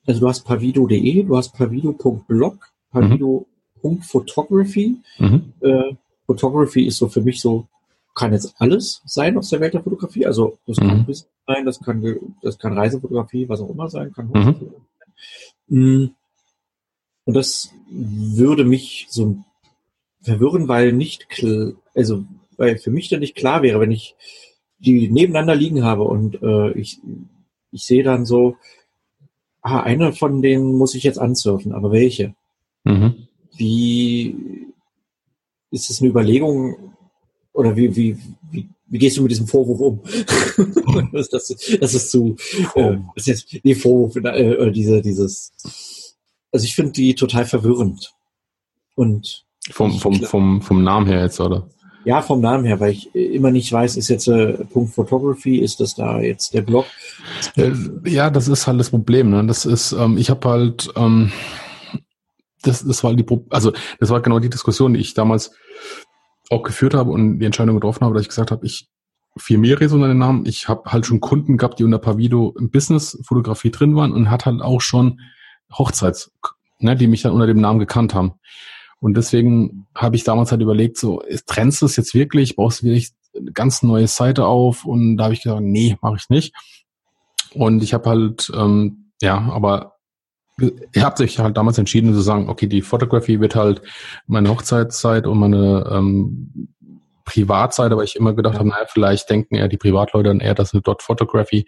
[0.06, 4.96] Also du hast pavido.de, du hast pavido.blog, pavido.photography.
[5.18, 5.52] Mhm.
[5.60, 5.94] Äh,
[6.26, 7.66] Photography ist so für mich so,
[8.14, 10.26] kann jetzt alles sein aus der Welt der Fotografie.
[10.26, 11.06] Also das kann mhm.
[11.06, 14.56] Business sein, das kann, das kann Reisefotografie, was auch immer sein, kann mhm.
[15.68, 16.10] Mm.
[17.24, 19.36] Und das würde mich so
[20.20, 21.26] verwirren, weil nicht,
[21.94, 22.24] also
[22.56, 24.16] weil für mich dann nicht klar wäre, wenn ich
[24.78, 27.00] die nebeneinander liegen habe und äh, ich,
[27.70, 28.56] ich sehe dann so,
[29.62, 32.34] ah, eine von denen muss ich jetzt ansurfen, aber welche?
[32.84, 33.28] Mhm.
[33.56, 34.36] Wie
[35.70, 36.76] ist es eine Überlegung
[37.52, 38.16] oder wie, wie,
[38.50, 40.00] wie, wie gehst du mit diesem Vorwurf um?
[41.12, 42.36] das, das, das ist zu,
[42.74, 45.52] äh, das ist jetzt, nee, Vorwurf, äh, diese, dieses,
[46.50, 48.12] also ich finde die total verwirrend.
[48.94, 51.68] Und vom, vom, vom, vom Namen her jetzt, oder?
[52.04, 55.80] Ja, vom Namen her, weil ich immer nicht weiß, ist jetzt äh, Punkt Photography, ist
[55.80, 56.86] das da jetzt der Blog?
[57.56, 57.72] Äh,
[58.04, 59.30] ja, das ist halt das Problem.
[59.30, 59.46] Ne?
[59.46, 61.30] Das ist, ähm, ich habe halt, ähm,
[62.62, 65.52] das, das war die, also das war genau die Diskussion, die ich damals
[66.50, 68.88] auch geführt habe und die Entscheidung getroffen habe, dass ich gesagt habe, ich
[69.48, 70.44] mehr so den Namen.
[70.46, 74.44] Ich habe halt schon Kunden gehabt, die unter Pavido im Business-Fotografie drin waren und hat
[74.44, 75.20] halt auch schon
[75.72, 76.32] Hochzeits,
[76.78, 78.34] ne, die mich dann unter dem Namen gekannt haben.
[79.02, 82.54] Und deswegen habe ich damals halt überlegt, so, trennst du es jetzt wirklich?
[82.54, 84.84] Brauchst du wirklich eine ganz neue Seite auf?
[84.84, 86.54] Und da habe ich gesagt, nee, mache ich nicht.
[87.52, 89.96] Und ich habe halt, ähm, ja, aber
[90.92, 93.82] ich habe sich halt damals entschieden zu sagen, okay, die Photography wird halt
[94.28, 96.68] meine Hochzeitszeit und meine ähm,
[97.24, 98.60] Privatzeit, aber ich immer gedacht ja.
[98.60, 101.66] habe, naja, vielleicht denken eher die Privatleute dann eher, dass eine Dot Photography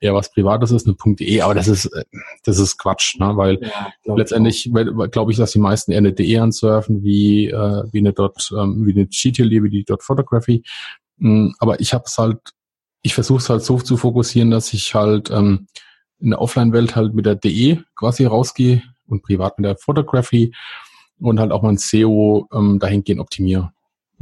[0.00, 2.04] eher was Privates ist, eine .de, aber das ist, äh,
[2.44, 3.36] das ist Quatsch, ne?
[3.36, 4.70] weil ja, glaub letztendlich
[5.10, 8.86] glaube ich, dass die meisten eher eine DE ansurfen, wie, äh, wie eine Dot, ähm,
[8.86, 10.62] wie eine GTL, wie die Dot Photography.
[11.18, 12.38] Mhm, aber ich habe es halt,
[13.02, 15.66] ich versuche es halt so zu fokussieren, dass ich halt ähm,
[16.18, 20.54] in der Offline-Welt halt mit der DE quasi rausgehe und privat mit der Photography
[21.20, 23.72] und halt auch mein SEO ähm, dahingehend optimiere.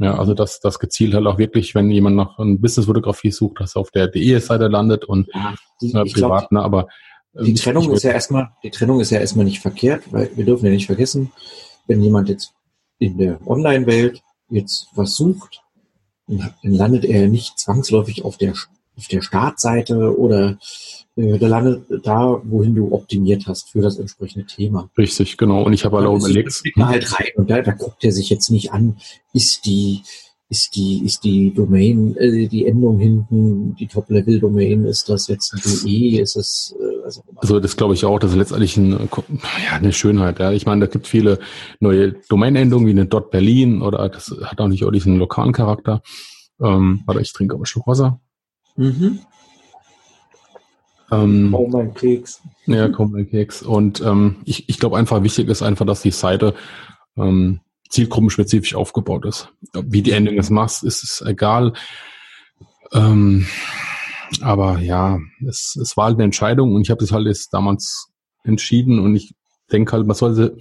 [0.01, 3.75] Ja, also das, das gezielt halt auch wirklich, wenn jemand nach einer Business-Fotografie sucht, dass
[3.75, 6.87] er auf der DE-Seite landet und ja, die, äh, privat, glaub, ne, aber
[7.35, 10.43] ähm, die Trennung ist ja erstmal, die Trennung ist ja erstmal nicht verkehrt, weil wir
[10.43, 11.31] dürfen ja nicht vergessen,
[11.85, 12.51] wenn jemand jetzt
[12.97, 15.61] in der Online-Welt jetzt was sucht,
[16.25, 18.53] dann landet er nicht zwangsläufig auf der,
[18.97, 20.57] auf der Startseite oder
[21.15, 24.89] äh, der landet da, wohin du optimiert hast für das entsprechende Thema.
[24.97, 25.63] Richtig, genau.
[25.63, 26.61] Und ich habe halt auch überlegt.
[26.75, 28.97] Da halt rein und da, da guckt er sich jetzt nicht an,
[29.33, 30.01] ist die,
[30.49, 35.61] ist die, ist die Domain, äh, die Endung hinten, die Top-Level-Domain, ist das jetzt ein
[35.85, 39.77] DE, ist es, äh, also, also das glaube ich auch, das ist letztendlich ein, ja,
[39.77, 40.51] eine Schönheit, ja.
[40.51, 41.39] Ich meine, da gibt viele
[41.79, 46.01] neue Domain-Endungen wie eine Dot Berlin oder das hat auch nicht auch diesen lokalen Charakter.
[46.61, 48.19] Ähm, warte, ich trinke aber Stück Wasser.
[48.75, 49.19] Mhm.
[51.11, 52.41] Ähm, kaum mein Keks.
[52.65, 53.61] Ja, kaum mein Keks.
[53.61, 56.55] Und ähm, ich, ich glaube einfach, wichtig ist einfach, dass die Seite
[57.17, 57.59] ähm,
[57.89, 59.49] zielgruppenspezifisch aufgebaut ist.
[59.73, 61.73] Wie die Ending es machst, ist es egal.
[62.93, 63.45] Ähm,
[64.39, 68.07] aber ja, es, es war halt eine Entscheidung und ich habe das halt jetzt damals
[68.43, 69.33] entschieden und ich
[69.71, 70.57] denke halt, man sollte,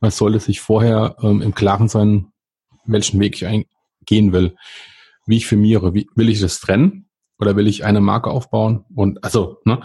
[0.00, 2.32] man sollte sich vorher ähm, im Klaren sein,
[2.86, 3.66] welchen Weg ich
[4.06, 4.56] gehen will,
[5.26, 7.10] wie ich firmiere, wie will ich das trennen
[7.42, 8.84] oder will ich eine Marke aufbauen?
[8.94, 9.80] Und also, ne?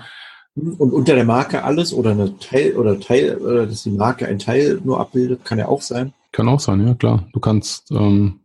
[0.56, 4.40] Und unter der Marke alles oder eine Teil oder Teil oder dass die Marke ein
[4.40, 6.14] Teil nur abbildet, kann ja auch sein.
[6.32, 7.28] Kann auch sein, ja klar.
[7.34, 8.40] Du kannst, ähm,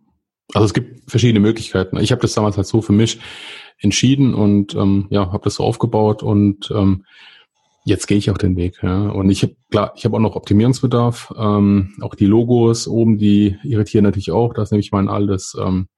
[0.53, 1.99] also es gibt verschiedene Möglichkeiten.
[1.99, 3.21] Ich habe das damals halt so für mich
[3.79, 7.05] entschieden und ähm, ja, habe das so aufgebaut und ähm,
[7.85, 8.79] jetzt gehe ich auch den Weg.
[8.83, 9.09] Ja.
[9.09, 11.33] Und ich habe klar, ich habe auch noch Optimierungsbedarf.
[11.37, 14.55] Ähm, auch die Logos oben, die irritieren natürlich auch.
[14.55, 15.89] Da ist nämlich mein altes ähm,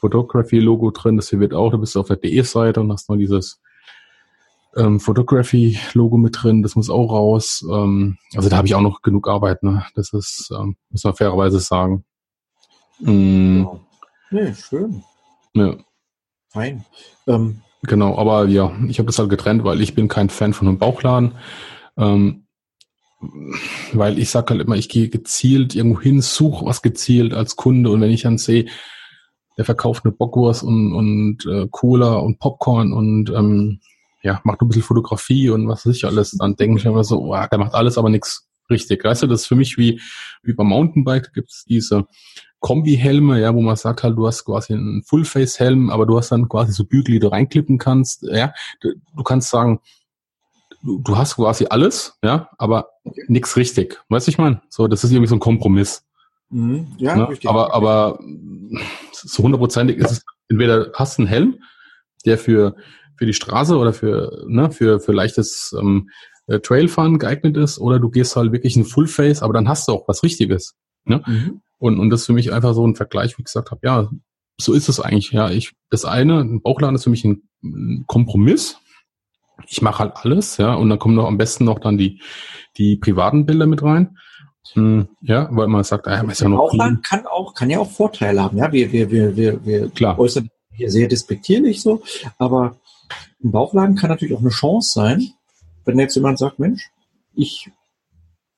[0.00, 1.16] Photography-Logo drin.
[1.16, 3.60] Das hier wird auch, du bist auf der DE-Seite und hast noch dieses
[4.76, 6.62] ähm, Photography-Logo mit drin.
[6.62, 7.64] Das muss auch raus.
[7.70, 9.62] Ähm, also da habe ich auch noch genug Arbeit.
[9.62, 9.84] Ne?
[9.94, 12.04] Das ist, ähm, muss man fairerweise sagen.
[13.00, 13.64] Mm.
[13.64, 13.80] Wow.
[14.30, 15.02] Nee, schön.
[15.54, 15.76] Ja.
[16.48, 16.84] Fein.
[17.26, 20.68] Ähm, genau, aber ja, ich habe das halt getrennt, weil ich bin kein Fan von
[20.68, 21.34] einem Bauchladen.
[21.96, 22.46] Ähm,
[23.92, 27.90] weil ich sage halt immer, ich gehe gezielt irgendwo hin, suche was gezielt als Kunde
[27.90, 28.66] und wenn ich dann sehe,
[29.56, 33.80] der verkauft eine Bockwurst und, und äh, Cola und Popcorn und ähm,
[34.22, 36.32] ja, macht ein bisschen Fotografie und was weiß ich alles.
[36.32, 39.04] Dann denke ich immer so, oh, der macht alles, aber nichts richtig.
[39.04, 40.00] Weißt du, das ist für mich wie,
[40.42, 42.06] wie beim Mountainbike gibt es diese
[42.60, 46.48] Kombi-Helme, ja, wo man sagt halt, du hast quasi einen Full-Face-Helm, aber du hast dann
[46.48, 48.22] quasi so Bügel, die du reinklippen kannst.
[48.22, 49.80] Ja, du, du kannst sagen,
[50.82, 52.90] du, du hast quasi alles, ja, aber
[53.28, 54.02] nichts richtig.
[54.08, 54.60] Weißt du, ich meine?
[54.68, 56.04] So, das ist irgendwie so ein Kompromiss.
[56.50, 56.88] Mhm.
[56.98, 57.38] Ja, ne?
[57.44, 58.18] aber, aber
[59.12, 61.62] so hundertprozentig ist es, entweder hast du einen Helm,
[62.26, 62.76] der für,
[63.16, 66.10] für die Straße oder für, ne, für, für leichtes ähm,
[66.46, 69.92] äh, Trailfahren geeignet ist, oder du gehst halt wirklich in Fullface, aber dann hast du
[69.92, 70.74] auch was Richtiges.
[71.04, 71.22] Ne?
[71.26, 71.62] Mhm.
[71.78, 74.10] Und, und das ist für mich einfach so ein Vergleich, wie ich gesagt habe, ja,
[74.58, 75.30] so ist es eigentlich.
[75.32, 78.78] Ja, ich das eine, ein Bauchladen ist für mich ein, ein Kompromiss.
[79.66, 82.20] Ich mache halt alles, ja, und dann kommen noch am besten noch dann die
[82.76, 84.18] die privaten Bilder mit rein.
[84.74, 87.78] Hm, ja, weil man sagt, ah, man ist ja noch Bauchland kann auch, kann ja
[87.78, 88.56] auch Vorteile haben.
[88.56, 90.18] Ja, wir, wir, wir, wir, wir Klar.
[90.18, 92.02] äußern hier sehr despektierlich so,
[92.38, 92.76] aber
[93.42, 95.32] ein Bauchladen kann natürlich auch eine Chance sein,
[95.84, 96.90] wenn jetzt jemand sagt, Mensch,
[97.34, 97.70] ich,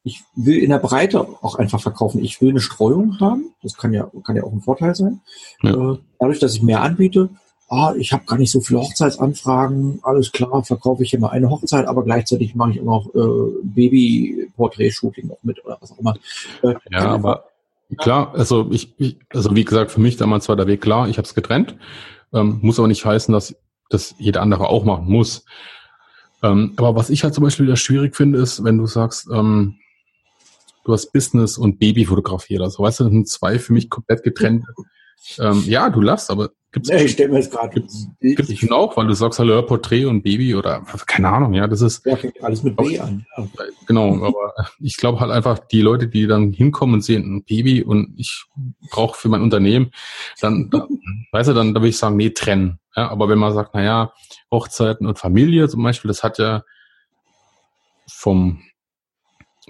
[0.02, 2.22] ich will in der Breite auch einfach verkaufen.
[2.24, 3.54] Ich will eine Streuung haben.
[3.62, 5.20] Das kann ja, kann ja auch ein Vorteil sein.
[5.62, 5.92] Ja.
[5.92, 7.30] Äh, dadurch, dass ich mehr anbiete,
[7.72, 11.86] ah, ich habe gar nicht so viele Hochzeitsanfragen, alles klar, verkaufe ich immer eine Hochzeit,
[11.86, 16.14] aber gleichzeitig mache ich auch noch äh, Baby-Porträt-Shooting noch mit oder was auch immer.
[16.62, 17.44] Äh, ja, aber
[17.96, 21.16] klar, also ich, ich, also wie gesagt, für mich damals war der Weg klar, ich
[21.16, 21.74] habe es getrennt.
[22.34, 23.54] Ähm, muss aber nicht heißen, dass
[23.88, 25.44] das jeder andere auch machen muss.
[26.42, 29.76] Ähm, aber was ich halt zum Beispiel wieder schwierig finde, ist, wenn du sagst, ähm,
[30.84, 34.22] du hast Business und Babyfotografie oder so, weißt du, das sind zwei für mich komplett
[34.22, 34.66] getrennt.
[35.38, 38.72] Ähm, ja, du lachst, aber gibt's ja, ich stelle mir jetzt gerade gibt's, gibt's schon
[38.72, 42.16] auch, weil du sagst ja, Porträt und Baby oder keine Ahnung, ja, das ist ja,
[42.40, 43.26] alles mit B an.
[43.36, 43.46] Ja.
[43.86, 47.82] Genau, aber ich glaube halt einfach, die Leute, die dann hinkommen und sehen ein Baby
[47.82, 48.44] und ich
[48.90, 49.90] brauche für mein Unternehmen,
[50.40, 50.88] dann, da,
[51.32, 52.78] weißt du, dann da würde ich sagen, nee, trennen.
[52.96, 54.12] Ja, aber wenn man sagt, na ja,
[54.50, 56.62] Hochzeiten und Familie zum Beispiel, das hat ja
[58.06, 58.62] vom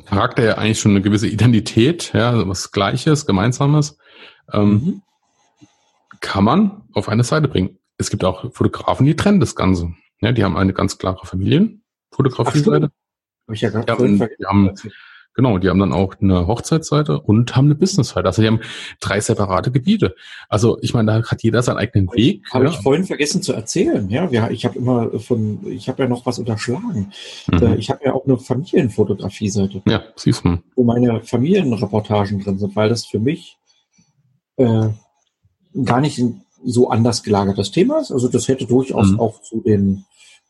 [0.06, 3.98] Charakter ja eigentlich schon eine gewisse Identität, ja, also was Gleiches, Gemeinsames,
[4.52, 5.02] ähm, mhm.
[6.22, 7.78] Kann man auf eine Seite bringen.
[7.98, 9.92] Es gibt auch Fotografen, die trennen das Ganze.
[10.22, 12.90] Ja, die haben eine ganz klare Familienfotografie-Seite.
[13.46, 14.74] Hab ich ja gerade ja, die haben,
[15.34, 18.26] Genau, die haben dann auch eine Hochzeitsseite und haben eine Businessseite.
[18.26, 18.60] Also die haben
[19.00, 20.14] drei separate Gebiete.
[20.48, 22.42] Also ich meine, da hat jeder seinen eigenen Weg.
[22.52, 22.70] Habe ja.
[22.70, 24.08] ich vorhin vergessen zu erzählen.
[24.10, 27.12] Ja, wir, ich habe immer von, ich habe ja noch was unterschlagen.
[27.50, 27.76] Mhm.
[27.78, 29.82] Ich habe ja auch eine Familienfotografie-Seite.
[29.86, 30.58] Ja, siehst du.
[30.76, 33.56] Wo meine Familienreportagen drin sind, weil das für mich
[34.56, 34.88] äh,
[35.84, 36.22] gar nicht
[36.64, 38.12] so anders gelagertes Thema ist.
[38.12, 39.20] Also das hätte durchaus mhm.
[39.20, 40.04] auch zu den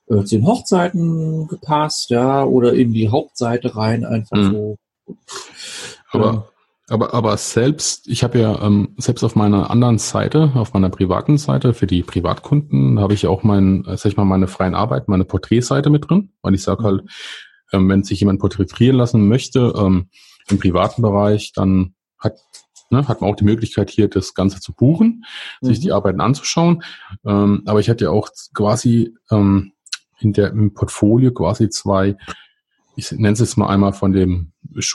[0.09, 4.53] äh, zu den Hochzeiten gepasst, ja, oder in die Hauptseite rein, einfach mhm.
[4.53, 4.79] so.
[6.11, 6.43] Aber, ähm,
[6.89, 11.39] aber, aber selbst, ich habe ja ähm, selbst auf meiner anderen Seite, auf meiner privaten
[11.39, 15.09] Seite für die Privatkunden, habe ich auch mein, äh, sag ich mal, meine freien Arbeit,
[15.09, 17.05] meine Porträtseite mit drin, weil ich sage halt,
[17.73, 20.09] ähm, wenn sich jemand porträtieren lassen möchte ähm,
[20.51, 22.39] im privaten Bereich, dann hat
[22.93, 25.25] ne, hat man auch die Möglichkeit hier das Ganze zu buchen,
[25.61, 25.67] mhm.
[25.67, 26.83] sich die Arbeiten anzuschauen.
[27.25, 29.73] Ähm, aber ich hatte ja auch quasi ähm,
[30.21, 32.17] in der, im Portfolio quasi zwei,
[32.95, 34.53] ich nenne es jetzt mal einmal von dem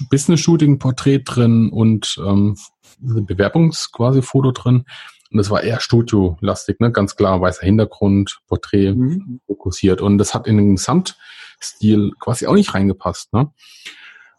[0.09, 2.55] Business-Shooting-Porträt drin und ähm,
[2.99, 4.85] Bewerbungs quasi Foto drin.
[5.29, 6.91] Und das war eher Studio-lastig, ne?
[6.91, 9.41] ganz klar, weißer Hintergrund, Porträt mhm.
[9.45, 10.01] fokussiert.
[10.01, 13.33] Und das hat in den Gesamtstil quasi auch nicht reingepasst.
[13.33, 13.51] Ne?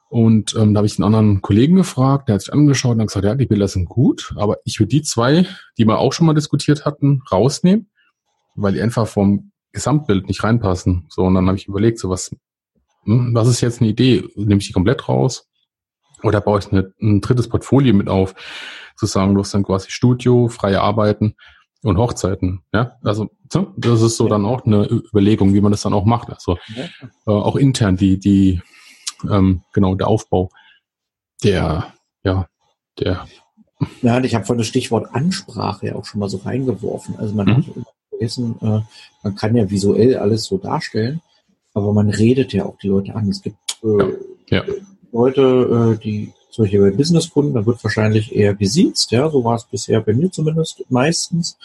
[0.09, 3.09] Und ähm, da habe ich einen anderen Kollegen gefragt, der hat sich angeschaut und hat
[3.09, 5.47] gesagt, ja, die Bilder sind gut, aber ich würde die zwei,
[5.77, 7.91] die wir auch schon mal diskutiert hatten, rausnehmen,
[8.55, 11.07] weil die einfach vom Gesamtbild nicht reinpassen.
[11.11, 12.31] So, und dann habe ich überlegt, so was,
[13.05, 14.25] hm, was ist jetzt eine Idee?
[14.35, 15.47] Nehme ich die komplett raus?
[16.23, 18.35] Oder baue ich eine, ein drittes Portfolio mit auf?
[18.97, 21.35] Zu sagen, du hast dann quasi Studio, freie Arbeiten
[21.83, 22.63] und Hochzeiten.
[22.73, 23.31] Ja, also
[23.77, 26.31] das ist so dann auch eine Überlegung, wie man das dann auch macht.
[26.31, 26.57] Also
[27.27, 28.61] äh, auch intern die, die,
[29.29, 30.51] ähm, genau, der Aufbau,
[31.43, 31.93] der,
[32.25, 32.49] ja,
[32.99, 33.27] der.
[34.03, 37.17] Ja, ich habe vorhin das Stichwort Ansprache ja auch schon mal so reingeworfen.
[37.17, 37.57] Also man mhm.
[37.57, 37.65] hat
[38.11, 38.81] vergessen, äh,
[39.23, 41.21] man kann ja visuell alles so darstellen,
[41.75, 43.29] aber man redet ja auch die Leute an.
[43.29, 44.17] Es gibt äh,
[44.49, 44.65] ja.
[45.13, 49.65] Leute, äh, die solche bei Businesskunden, da wird wahrscheinlich eher gesiezt, ja, so war es
[49.65, 51.57] bisher bei mir zumindest meistens,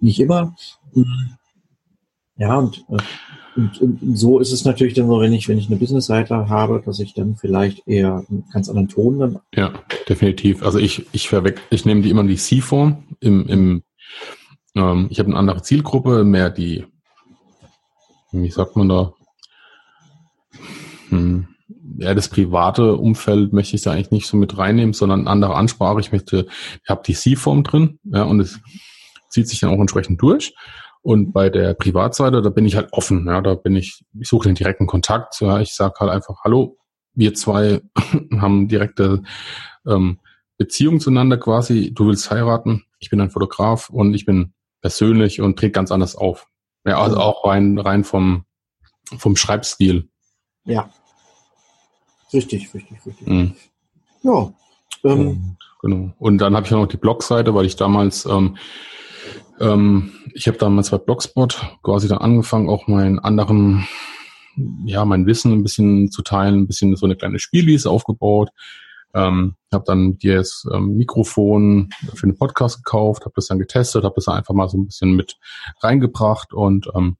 [0.00, 0.54] nicht immer.
[2.36, 2.98] Ja, und, äh,
[3.56, 6.82] und, und, so ist es natürlich dann so, wenn ich, wenn ich eine Businessseite habe,
[6.84, 9.38] dass ich dann vielleicht eher einen ganz anderen Ton dann.
[9.54, 9.72] Ja,
[10.08, 10.62] definitiv.
[10.62, 13.82] Also ich, ich verwechsel, ich nehme die immer die C-Form im, im
[14.74, 16.84] ähm, ich habe eine andere Zielgruppe, mehr die,
[18.32, 19.12] wie sagt man da,
[21.08, 21.48] hm,
[21.98, 26.00] ja, das private Umfeld möchte ich da eigentlich nicht so mit reinnehmen, sondern andere Ansprache.
[26.00, 26.46] Ich möchte,
[26.82, 28.60] ich habe die C-Form drin, ja, und es
[29.30, 30.54] zieht sich dann auch entsprechend durch.
[31.02, 34.48] Und bei der Privatseite, da bin ich halt offen, ja, da bin ich, ich suche
[34.48, 36.76] den direkten Kontakt, ja, ich sage halt einfach, hallo,
[37.14, 37.80] wir zwei
[38.38, 39.22] haben direkte
[39.86, 40.18] ähm,
[40.56, 45.58] Beziehung zueinander quasi, du willst heiraten, ich bin ein Fotograf und ich bin persönlich und
[45.58, 46.48] tritt ganz anders auf.
[46.84, 48.44] Ja, also auch rein, rein vom,
[49.18, 50.08] vom Schreibstil.
[50.64, 50.90] Ja.
[52.32, 53.26] Richtig, richtig, richtig.
[53.26, 53.54] Mhm.
[54.22, 54.52] Ja.
[55.04, 56.12] Ähm, genau.
[56.18, 58.56] Und dann habe ich auch noch die Blogseite, weil ich damals, ähm,
[59.60, 63.86] ähm, ich habe damals bei Blogspot quasi dann angefangen, auch meinen anderen,
[64.84, 68.50] ja, mein Wissen ein bisschen zu teilen, ein bisschen so eine kleine Spielwiese aufgebaut.
[69.14, 74.04] Ähm, habe dann dir das ähm, Mikrofon für den Podcast gekauft, habe das dann getestet,
[74.04, 75.38] habe das einfach mal so ein bisschen mit
[75.80, 77.16] reingebracht und ähm,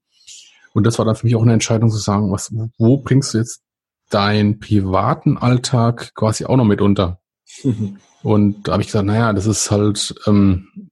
[0.74, 3.38] und das war dann für mich auch eine Entscheidung zu sagen, was, wo bringst du
[3.38, 3.62] jetzt
[4.10, 7.20] deinen privaten Alltag quasi auch noch mit unter?
[7.64, 7.98] Mhm.
[8.22, 10.90] Und da habe ich gesagt, naja, das ist halt, ähm,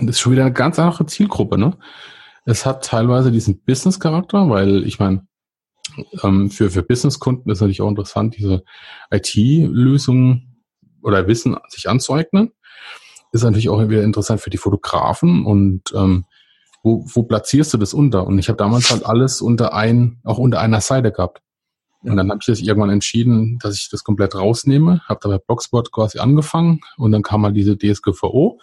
[0.00, 1.76] das ist schon wieder eine ganz andere Zielgruppe, ne?
[2.44, 5.26] Es hat teilweise diesen Business-Charakter, weil ich meine,
[6.22, 8.62] ähm, für, für Businesskunden ist natürlich auch interessant, diese
[9.10, 10.62] IT-Lösungen
[11.02, 12.52] oder Wissen sich anzueignen.
[13.32, 16.24] Ist natürlich auch wieder interessant für die Fotografen und ähm,
[16.82, 18.26] wo, wo platzierst du das unter?
[18.26, 21.42] Und ich habe damals halt alles unter ein, auch unter einer Seite gehabt.
[22.02, 25.38] Und dann habe ich das irgendwann entschieden, dass ich das komplett rausnehme, habe da bei
[25.38, 28.60] Blogspot quasi angefangen und dann kam halt diese DSGVO.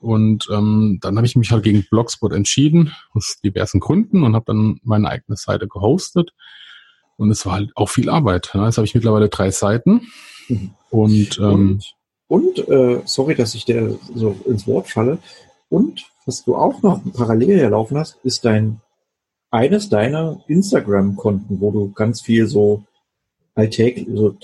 [0.00, 4.46] Und ähm, dann habe ich mich halt gegen Blogspot entschieden, aus diversen Gründen, und habe
[4.46, 6.32] dann meine eigene Seite gehostet.
[7.16, 8.50] Und es war halt auch viel Arbeit.
[8.54, 8.64] Ne?
[8.64, 10.08] Jetzt habe ich mittlerweile drei Seiten.
[10.48, 10.70] Mhm.
[10.88, 11.80] Und, ähm,
[12.28, 15.18] und, und äh, sorry, dass ich dir so ins Wort falle.
[15.68, 18.80] Und was du auch noch parallel herlaufen hast, ist dein
[19.50, 22.84] eines deiner Instagram-Konten, wo du ganz viel so
[23.54, 24.36] alltäglich, so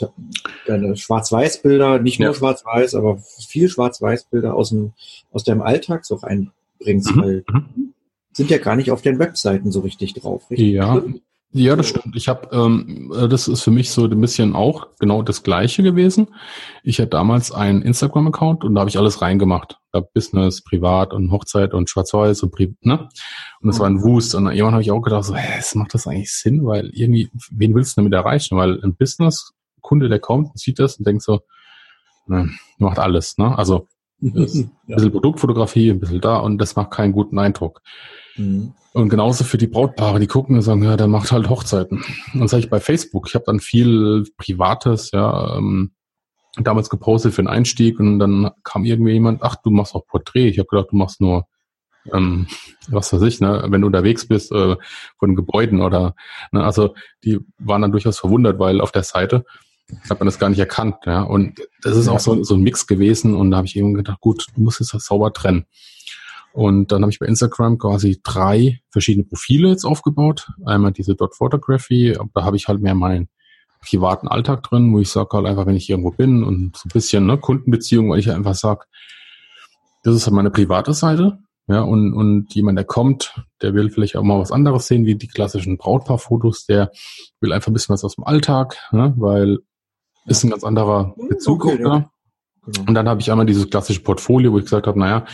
[0.67, 2.35] deine Schwarz-Weiß-Bilder, nicht nur ja.
[2.35, 4.93] Schwarz-Weiß, aber viel Schwarz-Weiß-Bilder aus dem,
[5.33, 7.21] aus deinem Alltag so reinbringst, mhm.
[7.21, 7.95] weil mhm.
[8.33, 10.73] sind ja gar nicht auf den Webseiten so richtig drauf, richtig?
[10.73, 11.03] Ja,
[11.53, 12.15] ja, das stimmt.
[12.17, 15.83] Ich habe, ähm, äh, das ist für mich so ein bisschen auch genau das Gleiche
[15.83, 16.29] gewesen.
[16.83, 19.79] Ich hatte damals einen Instagram-Account und da habe ich alles reingemacht.
[19.93, 23.09] Da Business, Privat und Hochzeit und Schwarz-Weiß und Pri ne?
[23.61, 24.35] Und das war ein Wust.
[24.35, 26.67] Und irgendwann habe ich auch gedacht, so, hä, macht das eigentlich Sinn?
[26.67, 28.59] Weil irgendwie, wen willst du damit erreichen?
[28.59, 31.41] Weil ein Business-Kunde, der kommt, sieht das und denkt so,
[32.27, 33.57] ne, macht alles, ne?
[33.57, 33.87] Also
[34.23, 37.83] ein bisschen Produktfotografie, ein bisschen da und das macht keinen guten Eindruck.
[38.37, 38.73] Mhm.
[38.93, 42.03] Und genauso für die Brautpaare, die gucken und sagen, ja, der macht halt Hochzeiten.
[42.35, 43.29] Und sage ich bei Facebook.
[43.29, 45.93] Ich habe dann viel Privates, ja, ähm,
[46.59, 50.49] damals gepostet für den Einstieg und dann kam irgendwie jemand, ach, du machst auch Porträt.
[50.49, 51.47] Ich habe gedacht, du machst nur,
[52.13, 52.47] ähm,
[52.89, 54.77] was weiß ich, ne, wenn du unterwegs bist äh,
[55.19, 56.15] von Gebäuden oder,
[56.53, 59.45] ne, also die waren dann durchaus verwundert, weil auf der Seite
[60.09, 61.23] hat man das gar nicht erkannt, ja.
[61.23, 64.21] Und das ist auch so, so ein Mix gewesen und da habe ich eben gedacht,
[64.21, 65.67] gut, du musst es sauber trennen.
[66.57, 70.49] Und dann habe ich bei Instagram quasi drei verschiedene Profile jetzt aufgebaut.
[70.65, 73.29] Einmal diese Dot Photography, da habe ich halt mehr meinen
[73.83, 76.95] privaten Alltag drin, wo ich sage halt einfach, wenn ich irgendwo bin und so ein
[76.95, 78.87] bisschen ne, Kundenbeziehung, weil ich einfach sage,
[80.03, 81.41] das ist halt meine private Seite.
[81.69, 85.15] Ja, und, und jemand, der kommt, der will vielleicht auch mal was anderes sehen, wie
[85.15, 86.91] die klassischen Brautpaarfotos, der
[87.39, 89.59] will einfach ein bisschen was aus dem Alltag, ne, weil
[90.25, 91.67] ist ein ganz anderer Bezug.
[91.67, 92.11] Okay, ja.
[92.65, 92.89] Genau.
[92.89, 95.27] Und dann habe ich einmal dieses klassische Portfolio, wo ich gesagt habe, naja,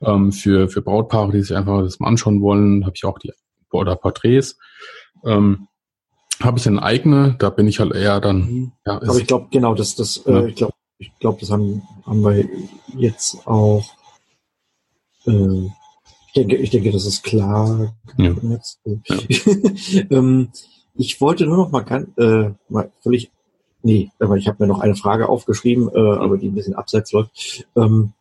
[0.00, 3.32] ähm, für, für Brautpaare, die sich einfach das mal anschauen wollen, habe ich auch die
[3.70, 4.56] oder Porträts.
[5.24, 5.68] Ähm,
[6.40, 8.38] habe ich eine eigene, da bin ich halt eher dann.
[8.38, 8.72] Mhm.
[8.86, 10.40] Ja, Aber ich glaube, genau, das, das, äh, ja.
[10.40, 12.48] äh, ich glaube, ich glaube, das haben, haben wir
[12.96, 13.84] jetzt auch.
[15.26, 15.66] Äh,
[16.26, 17.94] ich denke, ich denke, das ist klar.
[18.16, 18.32] Ja.
[18.84, 20.50] Äh, ähm,
[20.94, 23.30] ich wollte nur noch mal ganz, äh, mal völlig,
[23.82, 27.12] nee, aber ich habe mir noch eine Frage aufgeschrieben, äh, aber die ein bisschen abseits
[27.12, 27.66] läuft.
[27.76, 28.12] Ähm,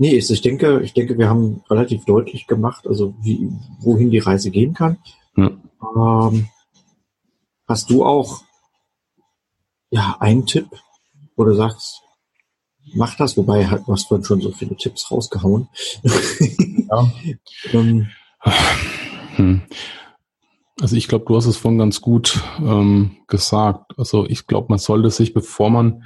[0.00, 4.50] Nee, ich denke, ich denke, wir haben relativ deutlich gemacht, also wie, wohin die Reise
[4.50, 4.98] gehen kann.
[5.36, 5.50] Ja.
[5.96, 6.48] Ähm,
[7.66, 8.42] hast du auch
[9.90, 10.68] ja einen Tipp,
[11.34, 12.00] wo du sagst,
[12.94, 15.68] mach das, wobei du hast vorhin schon so viele Tipps rausgehauen.
[16.02, 17.12] Ja.
[17.72, 18.08] ähm,
[19.34, 19.62] hm.
[20.80, 23.98] Also ich glaube, du hast es vorhin ganz gut ähm, gesagt.
[23.98, 26.04] Also ich glaube, man sollte sich, bevor man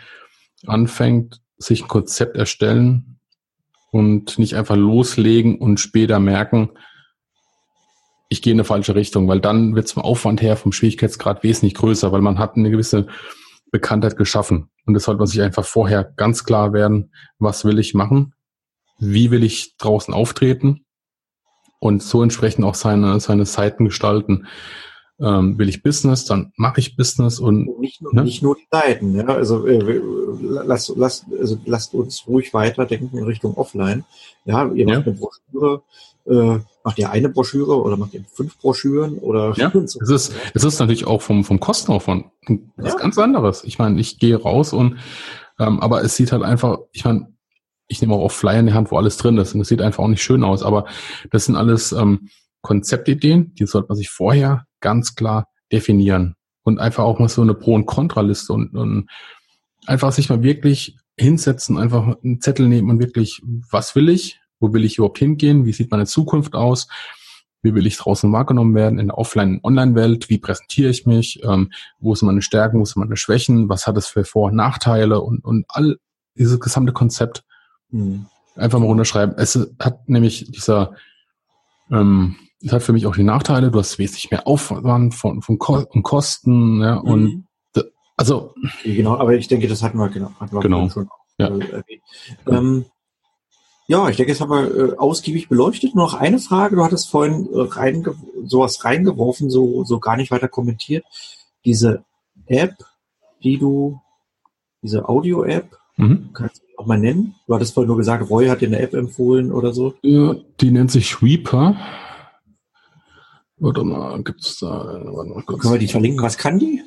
[0.66, 3.18] anfängt, sich ein Konzept erstellen,
[3.92, 6.70] und nicht einfach loslegen und später merken,
[8.30, 11.74] ich gehe in eine falsche Richtung, weil dann wird vom Aufwand her, vom Schwierigkeitsgrad wesentlich
[11.74, 13.06] größer, weil man hat eine gewisse
[13.70, 14.70] Bekanntheit geschaffen.
[14.86, 18.32] Und das sollte man sich einfach vorher ganz klar werden, was will ich machen,
[18.98, 20.86] wie will ich draußen auftreten?
[21.78, 24.46] Und so entsprechend auch seine, seine Seiten gestalten
[25.22, 28.24] ähm, will ich Business, dann mache ich Business und nicht nur, ne?
[28.24, 29.14] nicht nur die Seiten.
[29.14, 29.26] Ja?
[29.26, 30.00] Also äh,
[30.40, 34.04] lasst, lasst, also lasst uns ruhig weiterdenken in Richtung Offline.
[34.44, 35.12] Ja, ihr macht ja.
[35.12, 35.82] eine Broschüre,
[36.26, 40.00] äh, macht ihr eine Broschüre oder macht ihr fünf Broschüren oder ja, so.
[40.00, 42.26] es ist es ist natürlich auch vom vom Kostenaufwand
[42.76, 42.98] was ja.
[42.98, 43.62] ganz anderes.
[43.62, 44.98] Ich meine, ich gehe raus und
[45.60, 47.28] ähm, aber es sieht halt einfach, ich meine,
[47.86, 49.82] ich nehme auch auf Flyer in die Hand, wo alles drin ist und es sieht
[49.82, 50.86] einfach auch nicht schön aus, aber
[51.30, 52.28] das sind alles ähm,
[52.62, 57.54] Konzeptideen, die sollte man sich vorher ganz klar definieren und einfach auch mal so eine
[57.54, 59.08] Pro- und Kontraliste und, und
[59.86, 63.40] einfach sich mal wirklich hinsetzen, einfach einen Zettel nehmen und wirklich,
[63.70, 64.40] was will ich?
[64.60, 65.64] Wo will ich überhaupt hingehen?
[65.64, 66.88] Wie sieht meine Zukunft aus?
[67.62, 70.28] Wie will ich draußen wahrgenommen werden in der Offline- und Online-Welt?
[70.28, 71.42] Wie präsentiere ich mich?
[71.44, 72.80] Ähm, wo sind meine Stärken?
[72.80, 73.68] Wo sind meine Schwächen?
[73.68, 75.20] Was hat es für Vor- und Nachteile?
[75.20, 75.96] Und, und all
[76.34, 77.44] dieses gesamte Konzept
[77.90, 78.26] mhm.
[78.56, 79.36] einfach mal runterschreiben.
[79.38, 80.94] Es hat nämlich dieser
[81.90, 83.70] ähm, das hat für mich auch die Nachteile.
[83.70, 87.10] Du hast wesentlich mehr Aufwand von, von Ko und Kosten, ja, mhm.
[87.10, 87.44] und
[88.16, 88.54] also.
[88.84, 90.88] Genau, aber ich denke, das hatten wir, genau, hatten wir genau.
[90.88, 91.08] schon
[91.38, 91.48] ja.
[91.48, 92.02] erwähnt.
[92.46, 92.84] Ähm,
[93.88, 95.94] Ja, ich denke, jetzt haben wir äh, ausgiebig beleuchtet.
[95.94, 96.76] Nur noch eine Frage.
[96.76, 98.14] Du hattest vorhin äh, reinge
[98.44, 101.04] sowas reingeworfen, so, so gar nicht weiter kommentiert.
[101.64, 102.04] Diese
[102.46, 102.74] App,
[103.42, 104.00] die du,
[104.82, 106.30] diese Audio-App, mhm.
[106.32, 107.34] kannst du auch mal nennen?
[107.46, 109.94] Du hattest vorhin nur gesagt, Roy hat dir eine App empfohlen oder so.
[110.02, 111.76] Ja, die nennt sich Sweeper.
[113.62, 115.62] Warte mal, gibt's da, warte mal kurz.
[115.62, 116.20] Können wir die verlinken?
[116.20, 116.82] Was kann die?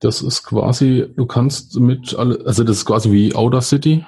[0.00, 4.04] Das ist quasi, du kannst mit alle, also das ist quasi wie Audacity.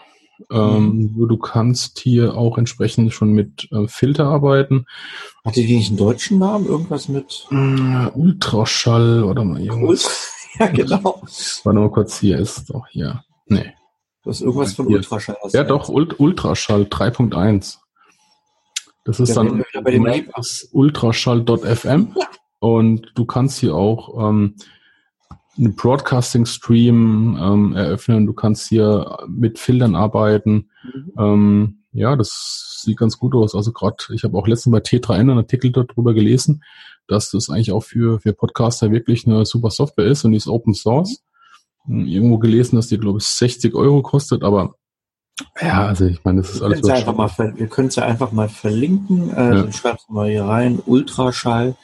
[0.50, 1.28] Ähm, mhm.
[1.28, 4.86] Du kannst hier auch entsprechend schon mit äh, Filter arbeiten.
[5.44, 6.66] Hatte die nicht einen deutschen Namen?
[6.66, 10.32] Irgendwas mit äh, Ultraschall oder mal irgendwas.
[10.58, 11.22] ja, genau.
[11.62, 13.22] Warte mal kurz, hier ist doch hier.
[13.46, 13.72] Nee.
[14.24, 14.96] Du hast irgendwas von hier.
[14.96, 15.36] Ultraschall.
[15.52, 17.78] Ja, doch, Ult Ultraschall 3.1.
[19.06, 19.64] Das ist dann
[20.72, 22.14] Ultraschall.fm
[22.58, 24.56] und du kannst hier auch ähm,
[25.56, 28.26] einen Broadcasting-Stream ähm, eröffnen.
[28.26, 30.70] Du kannst hier mit Filtern arbeiten.
[30.82, 31.12] Mhm.
[31.18, 33.54] Ähm, ja, das sieht ganz gut aus.
[33.54, 36.64] Also gerade, ich habe auch letztens bei T3N einen Artikel darüber gelesen,
[37.06, 40.48] dass das eigentlich auch für, für Podcaster wirklich eine super Software ist und die ist
[40.48, 41.22] Open Source.
[41.86, 42.06] Mhm.
[42.06, 44.74] Irgendwo gelesen, dass die, glaube ich, 60 Euro kostet, aber
[45.60, 46.88] ja, also ich meine, das ist alles.
[46.88, 49.34] einfach mal, wir können es ja einfach mal verlinken.
[49.34, 49.72] Äh, ja.
[49.72, 50.80] Schreib's mal hier rein.
[50.84, 51.76] Ultraschall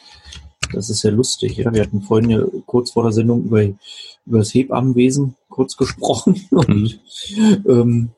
[0.72, 1.56] das ist ja lustig.
[1.56, 1.72] Ja?
[1.72, 6.40] Wir hatten vorhin ja kurz vor der Sendung über, über das Hebammenwesen kurz gesprochen.
[6.50, 7.00] Und,
[7.36, 7.64] mhm.
[7.68, 8.10] ähm,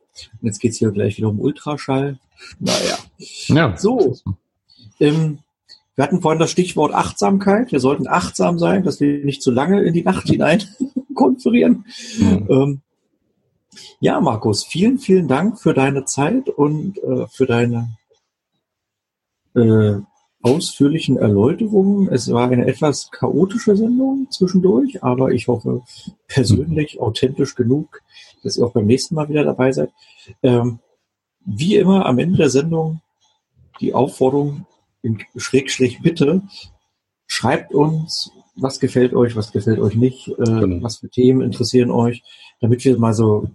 [0.42, 2.18] jetzt geht's hier gleich wieder um Ultraschall.
[2.58, 2.98] Naja.
[3.48, 3.76] Ja.
[3.76, 4.16] So.
[5.00, 5.38] Ähm,
[5.96, 7.72] wir hatten vorhin das Stichwort Achtsamkeit.
[7.72, 10.62] Wir sollten achtsam sein, dass wir nicht zu lange in die Nacht hinein
[11.14, 11.84] konferieren.
[12.18, 12.46] Mhm.
[12.48, 12.80] Ähm,
[14.00, 17.96] ja, Markus, vielen, vielen Dank für deine Zeit und äh, für deine
[19.54, 19.96] äh,
[20.42, 22.08] ausführlichen Erläuterungen.
[22.12, 25.82] Es war eine etwas chaotische Sendung zwischendurch, aber ich hoffe
[26.28, 28.02] persönlich authentisch genug,
[28.42, 29.90] dass ihr auch beim nächsten Mal wieder dabei seid.
[30.42, 30.80] Ähm,
[31.46, 33.00] wie immer am Ende der Sendung
[33.80, 34.66] die Aufforderung
[35.02, 36.42] in Schrägstrich bitte,
[37.26, 40.82] schreibt uns, was gefällt euch, was gefällt euch nicht, äh, genau.
[40.82, 42.22] was für Themen interessieren euch,
[42.60, 43.48] damit wir mal so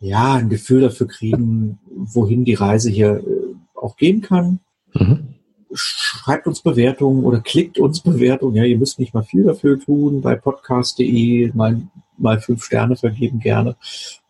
[0.00, 4.60] ja ein Gefühl dafür kriegen, wohin die Reise hier äh, auch gehen kann.
[4.94, 5.32] Mhm
[5.74, 8.56] schreibt uns Bewertungen oder klickt uns Bewertungen.
[8.56, 10.20] Ja, ihr müsst nicht mal viel dafür tun.
[10.20, 11.82] Bei podcast.de mal,
[12.18, 13.76] mal fünf Sterne vergeben gerne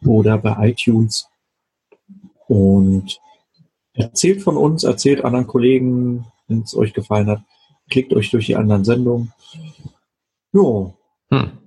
[0.04, 1.28] oder bei iTunes.
[2.46, 3.20] Und
[3.94, 7.42] erzählt von uns, erzählt anderen Kollegen, wenn es euch gefallen hat.
[7.90, 9.32] Klickt euch durch die anderen Sendungen.
[10.52, 10.94] Jo.
[11.30, 11.58] Hm.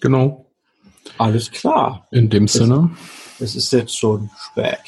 [0.00, 0.45] Genau.
[1.18, 2.06] Alles klar.
[2.10, 2.90] In dem Sinne.
[3.38, 4.78] Es ist jetzt schon spät.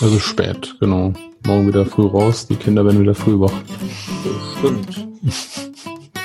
[0.00, 1.12] Also spät, genau.
[1.46, 3.52] Morgen wieder früh raus, die Kinder werden wieder früh wach.
[4.58, 5.06] stimmt.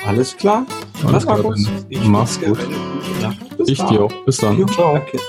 [0.06, 0.66] Alles klar.
[1.06, 1.56] Alles klar,
[1.90, 2.60] Ich Mach's gut.
[3.68, 4.26] Ich dir auch.
[4.26, 4.68] Bis dann.
[4.70, 4.94] Ciao.
[4.96, 5.20] Danke.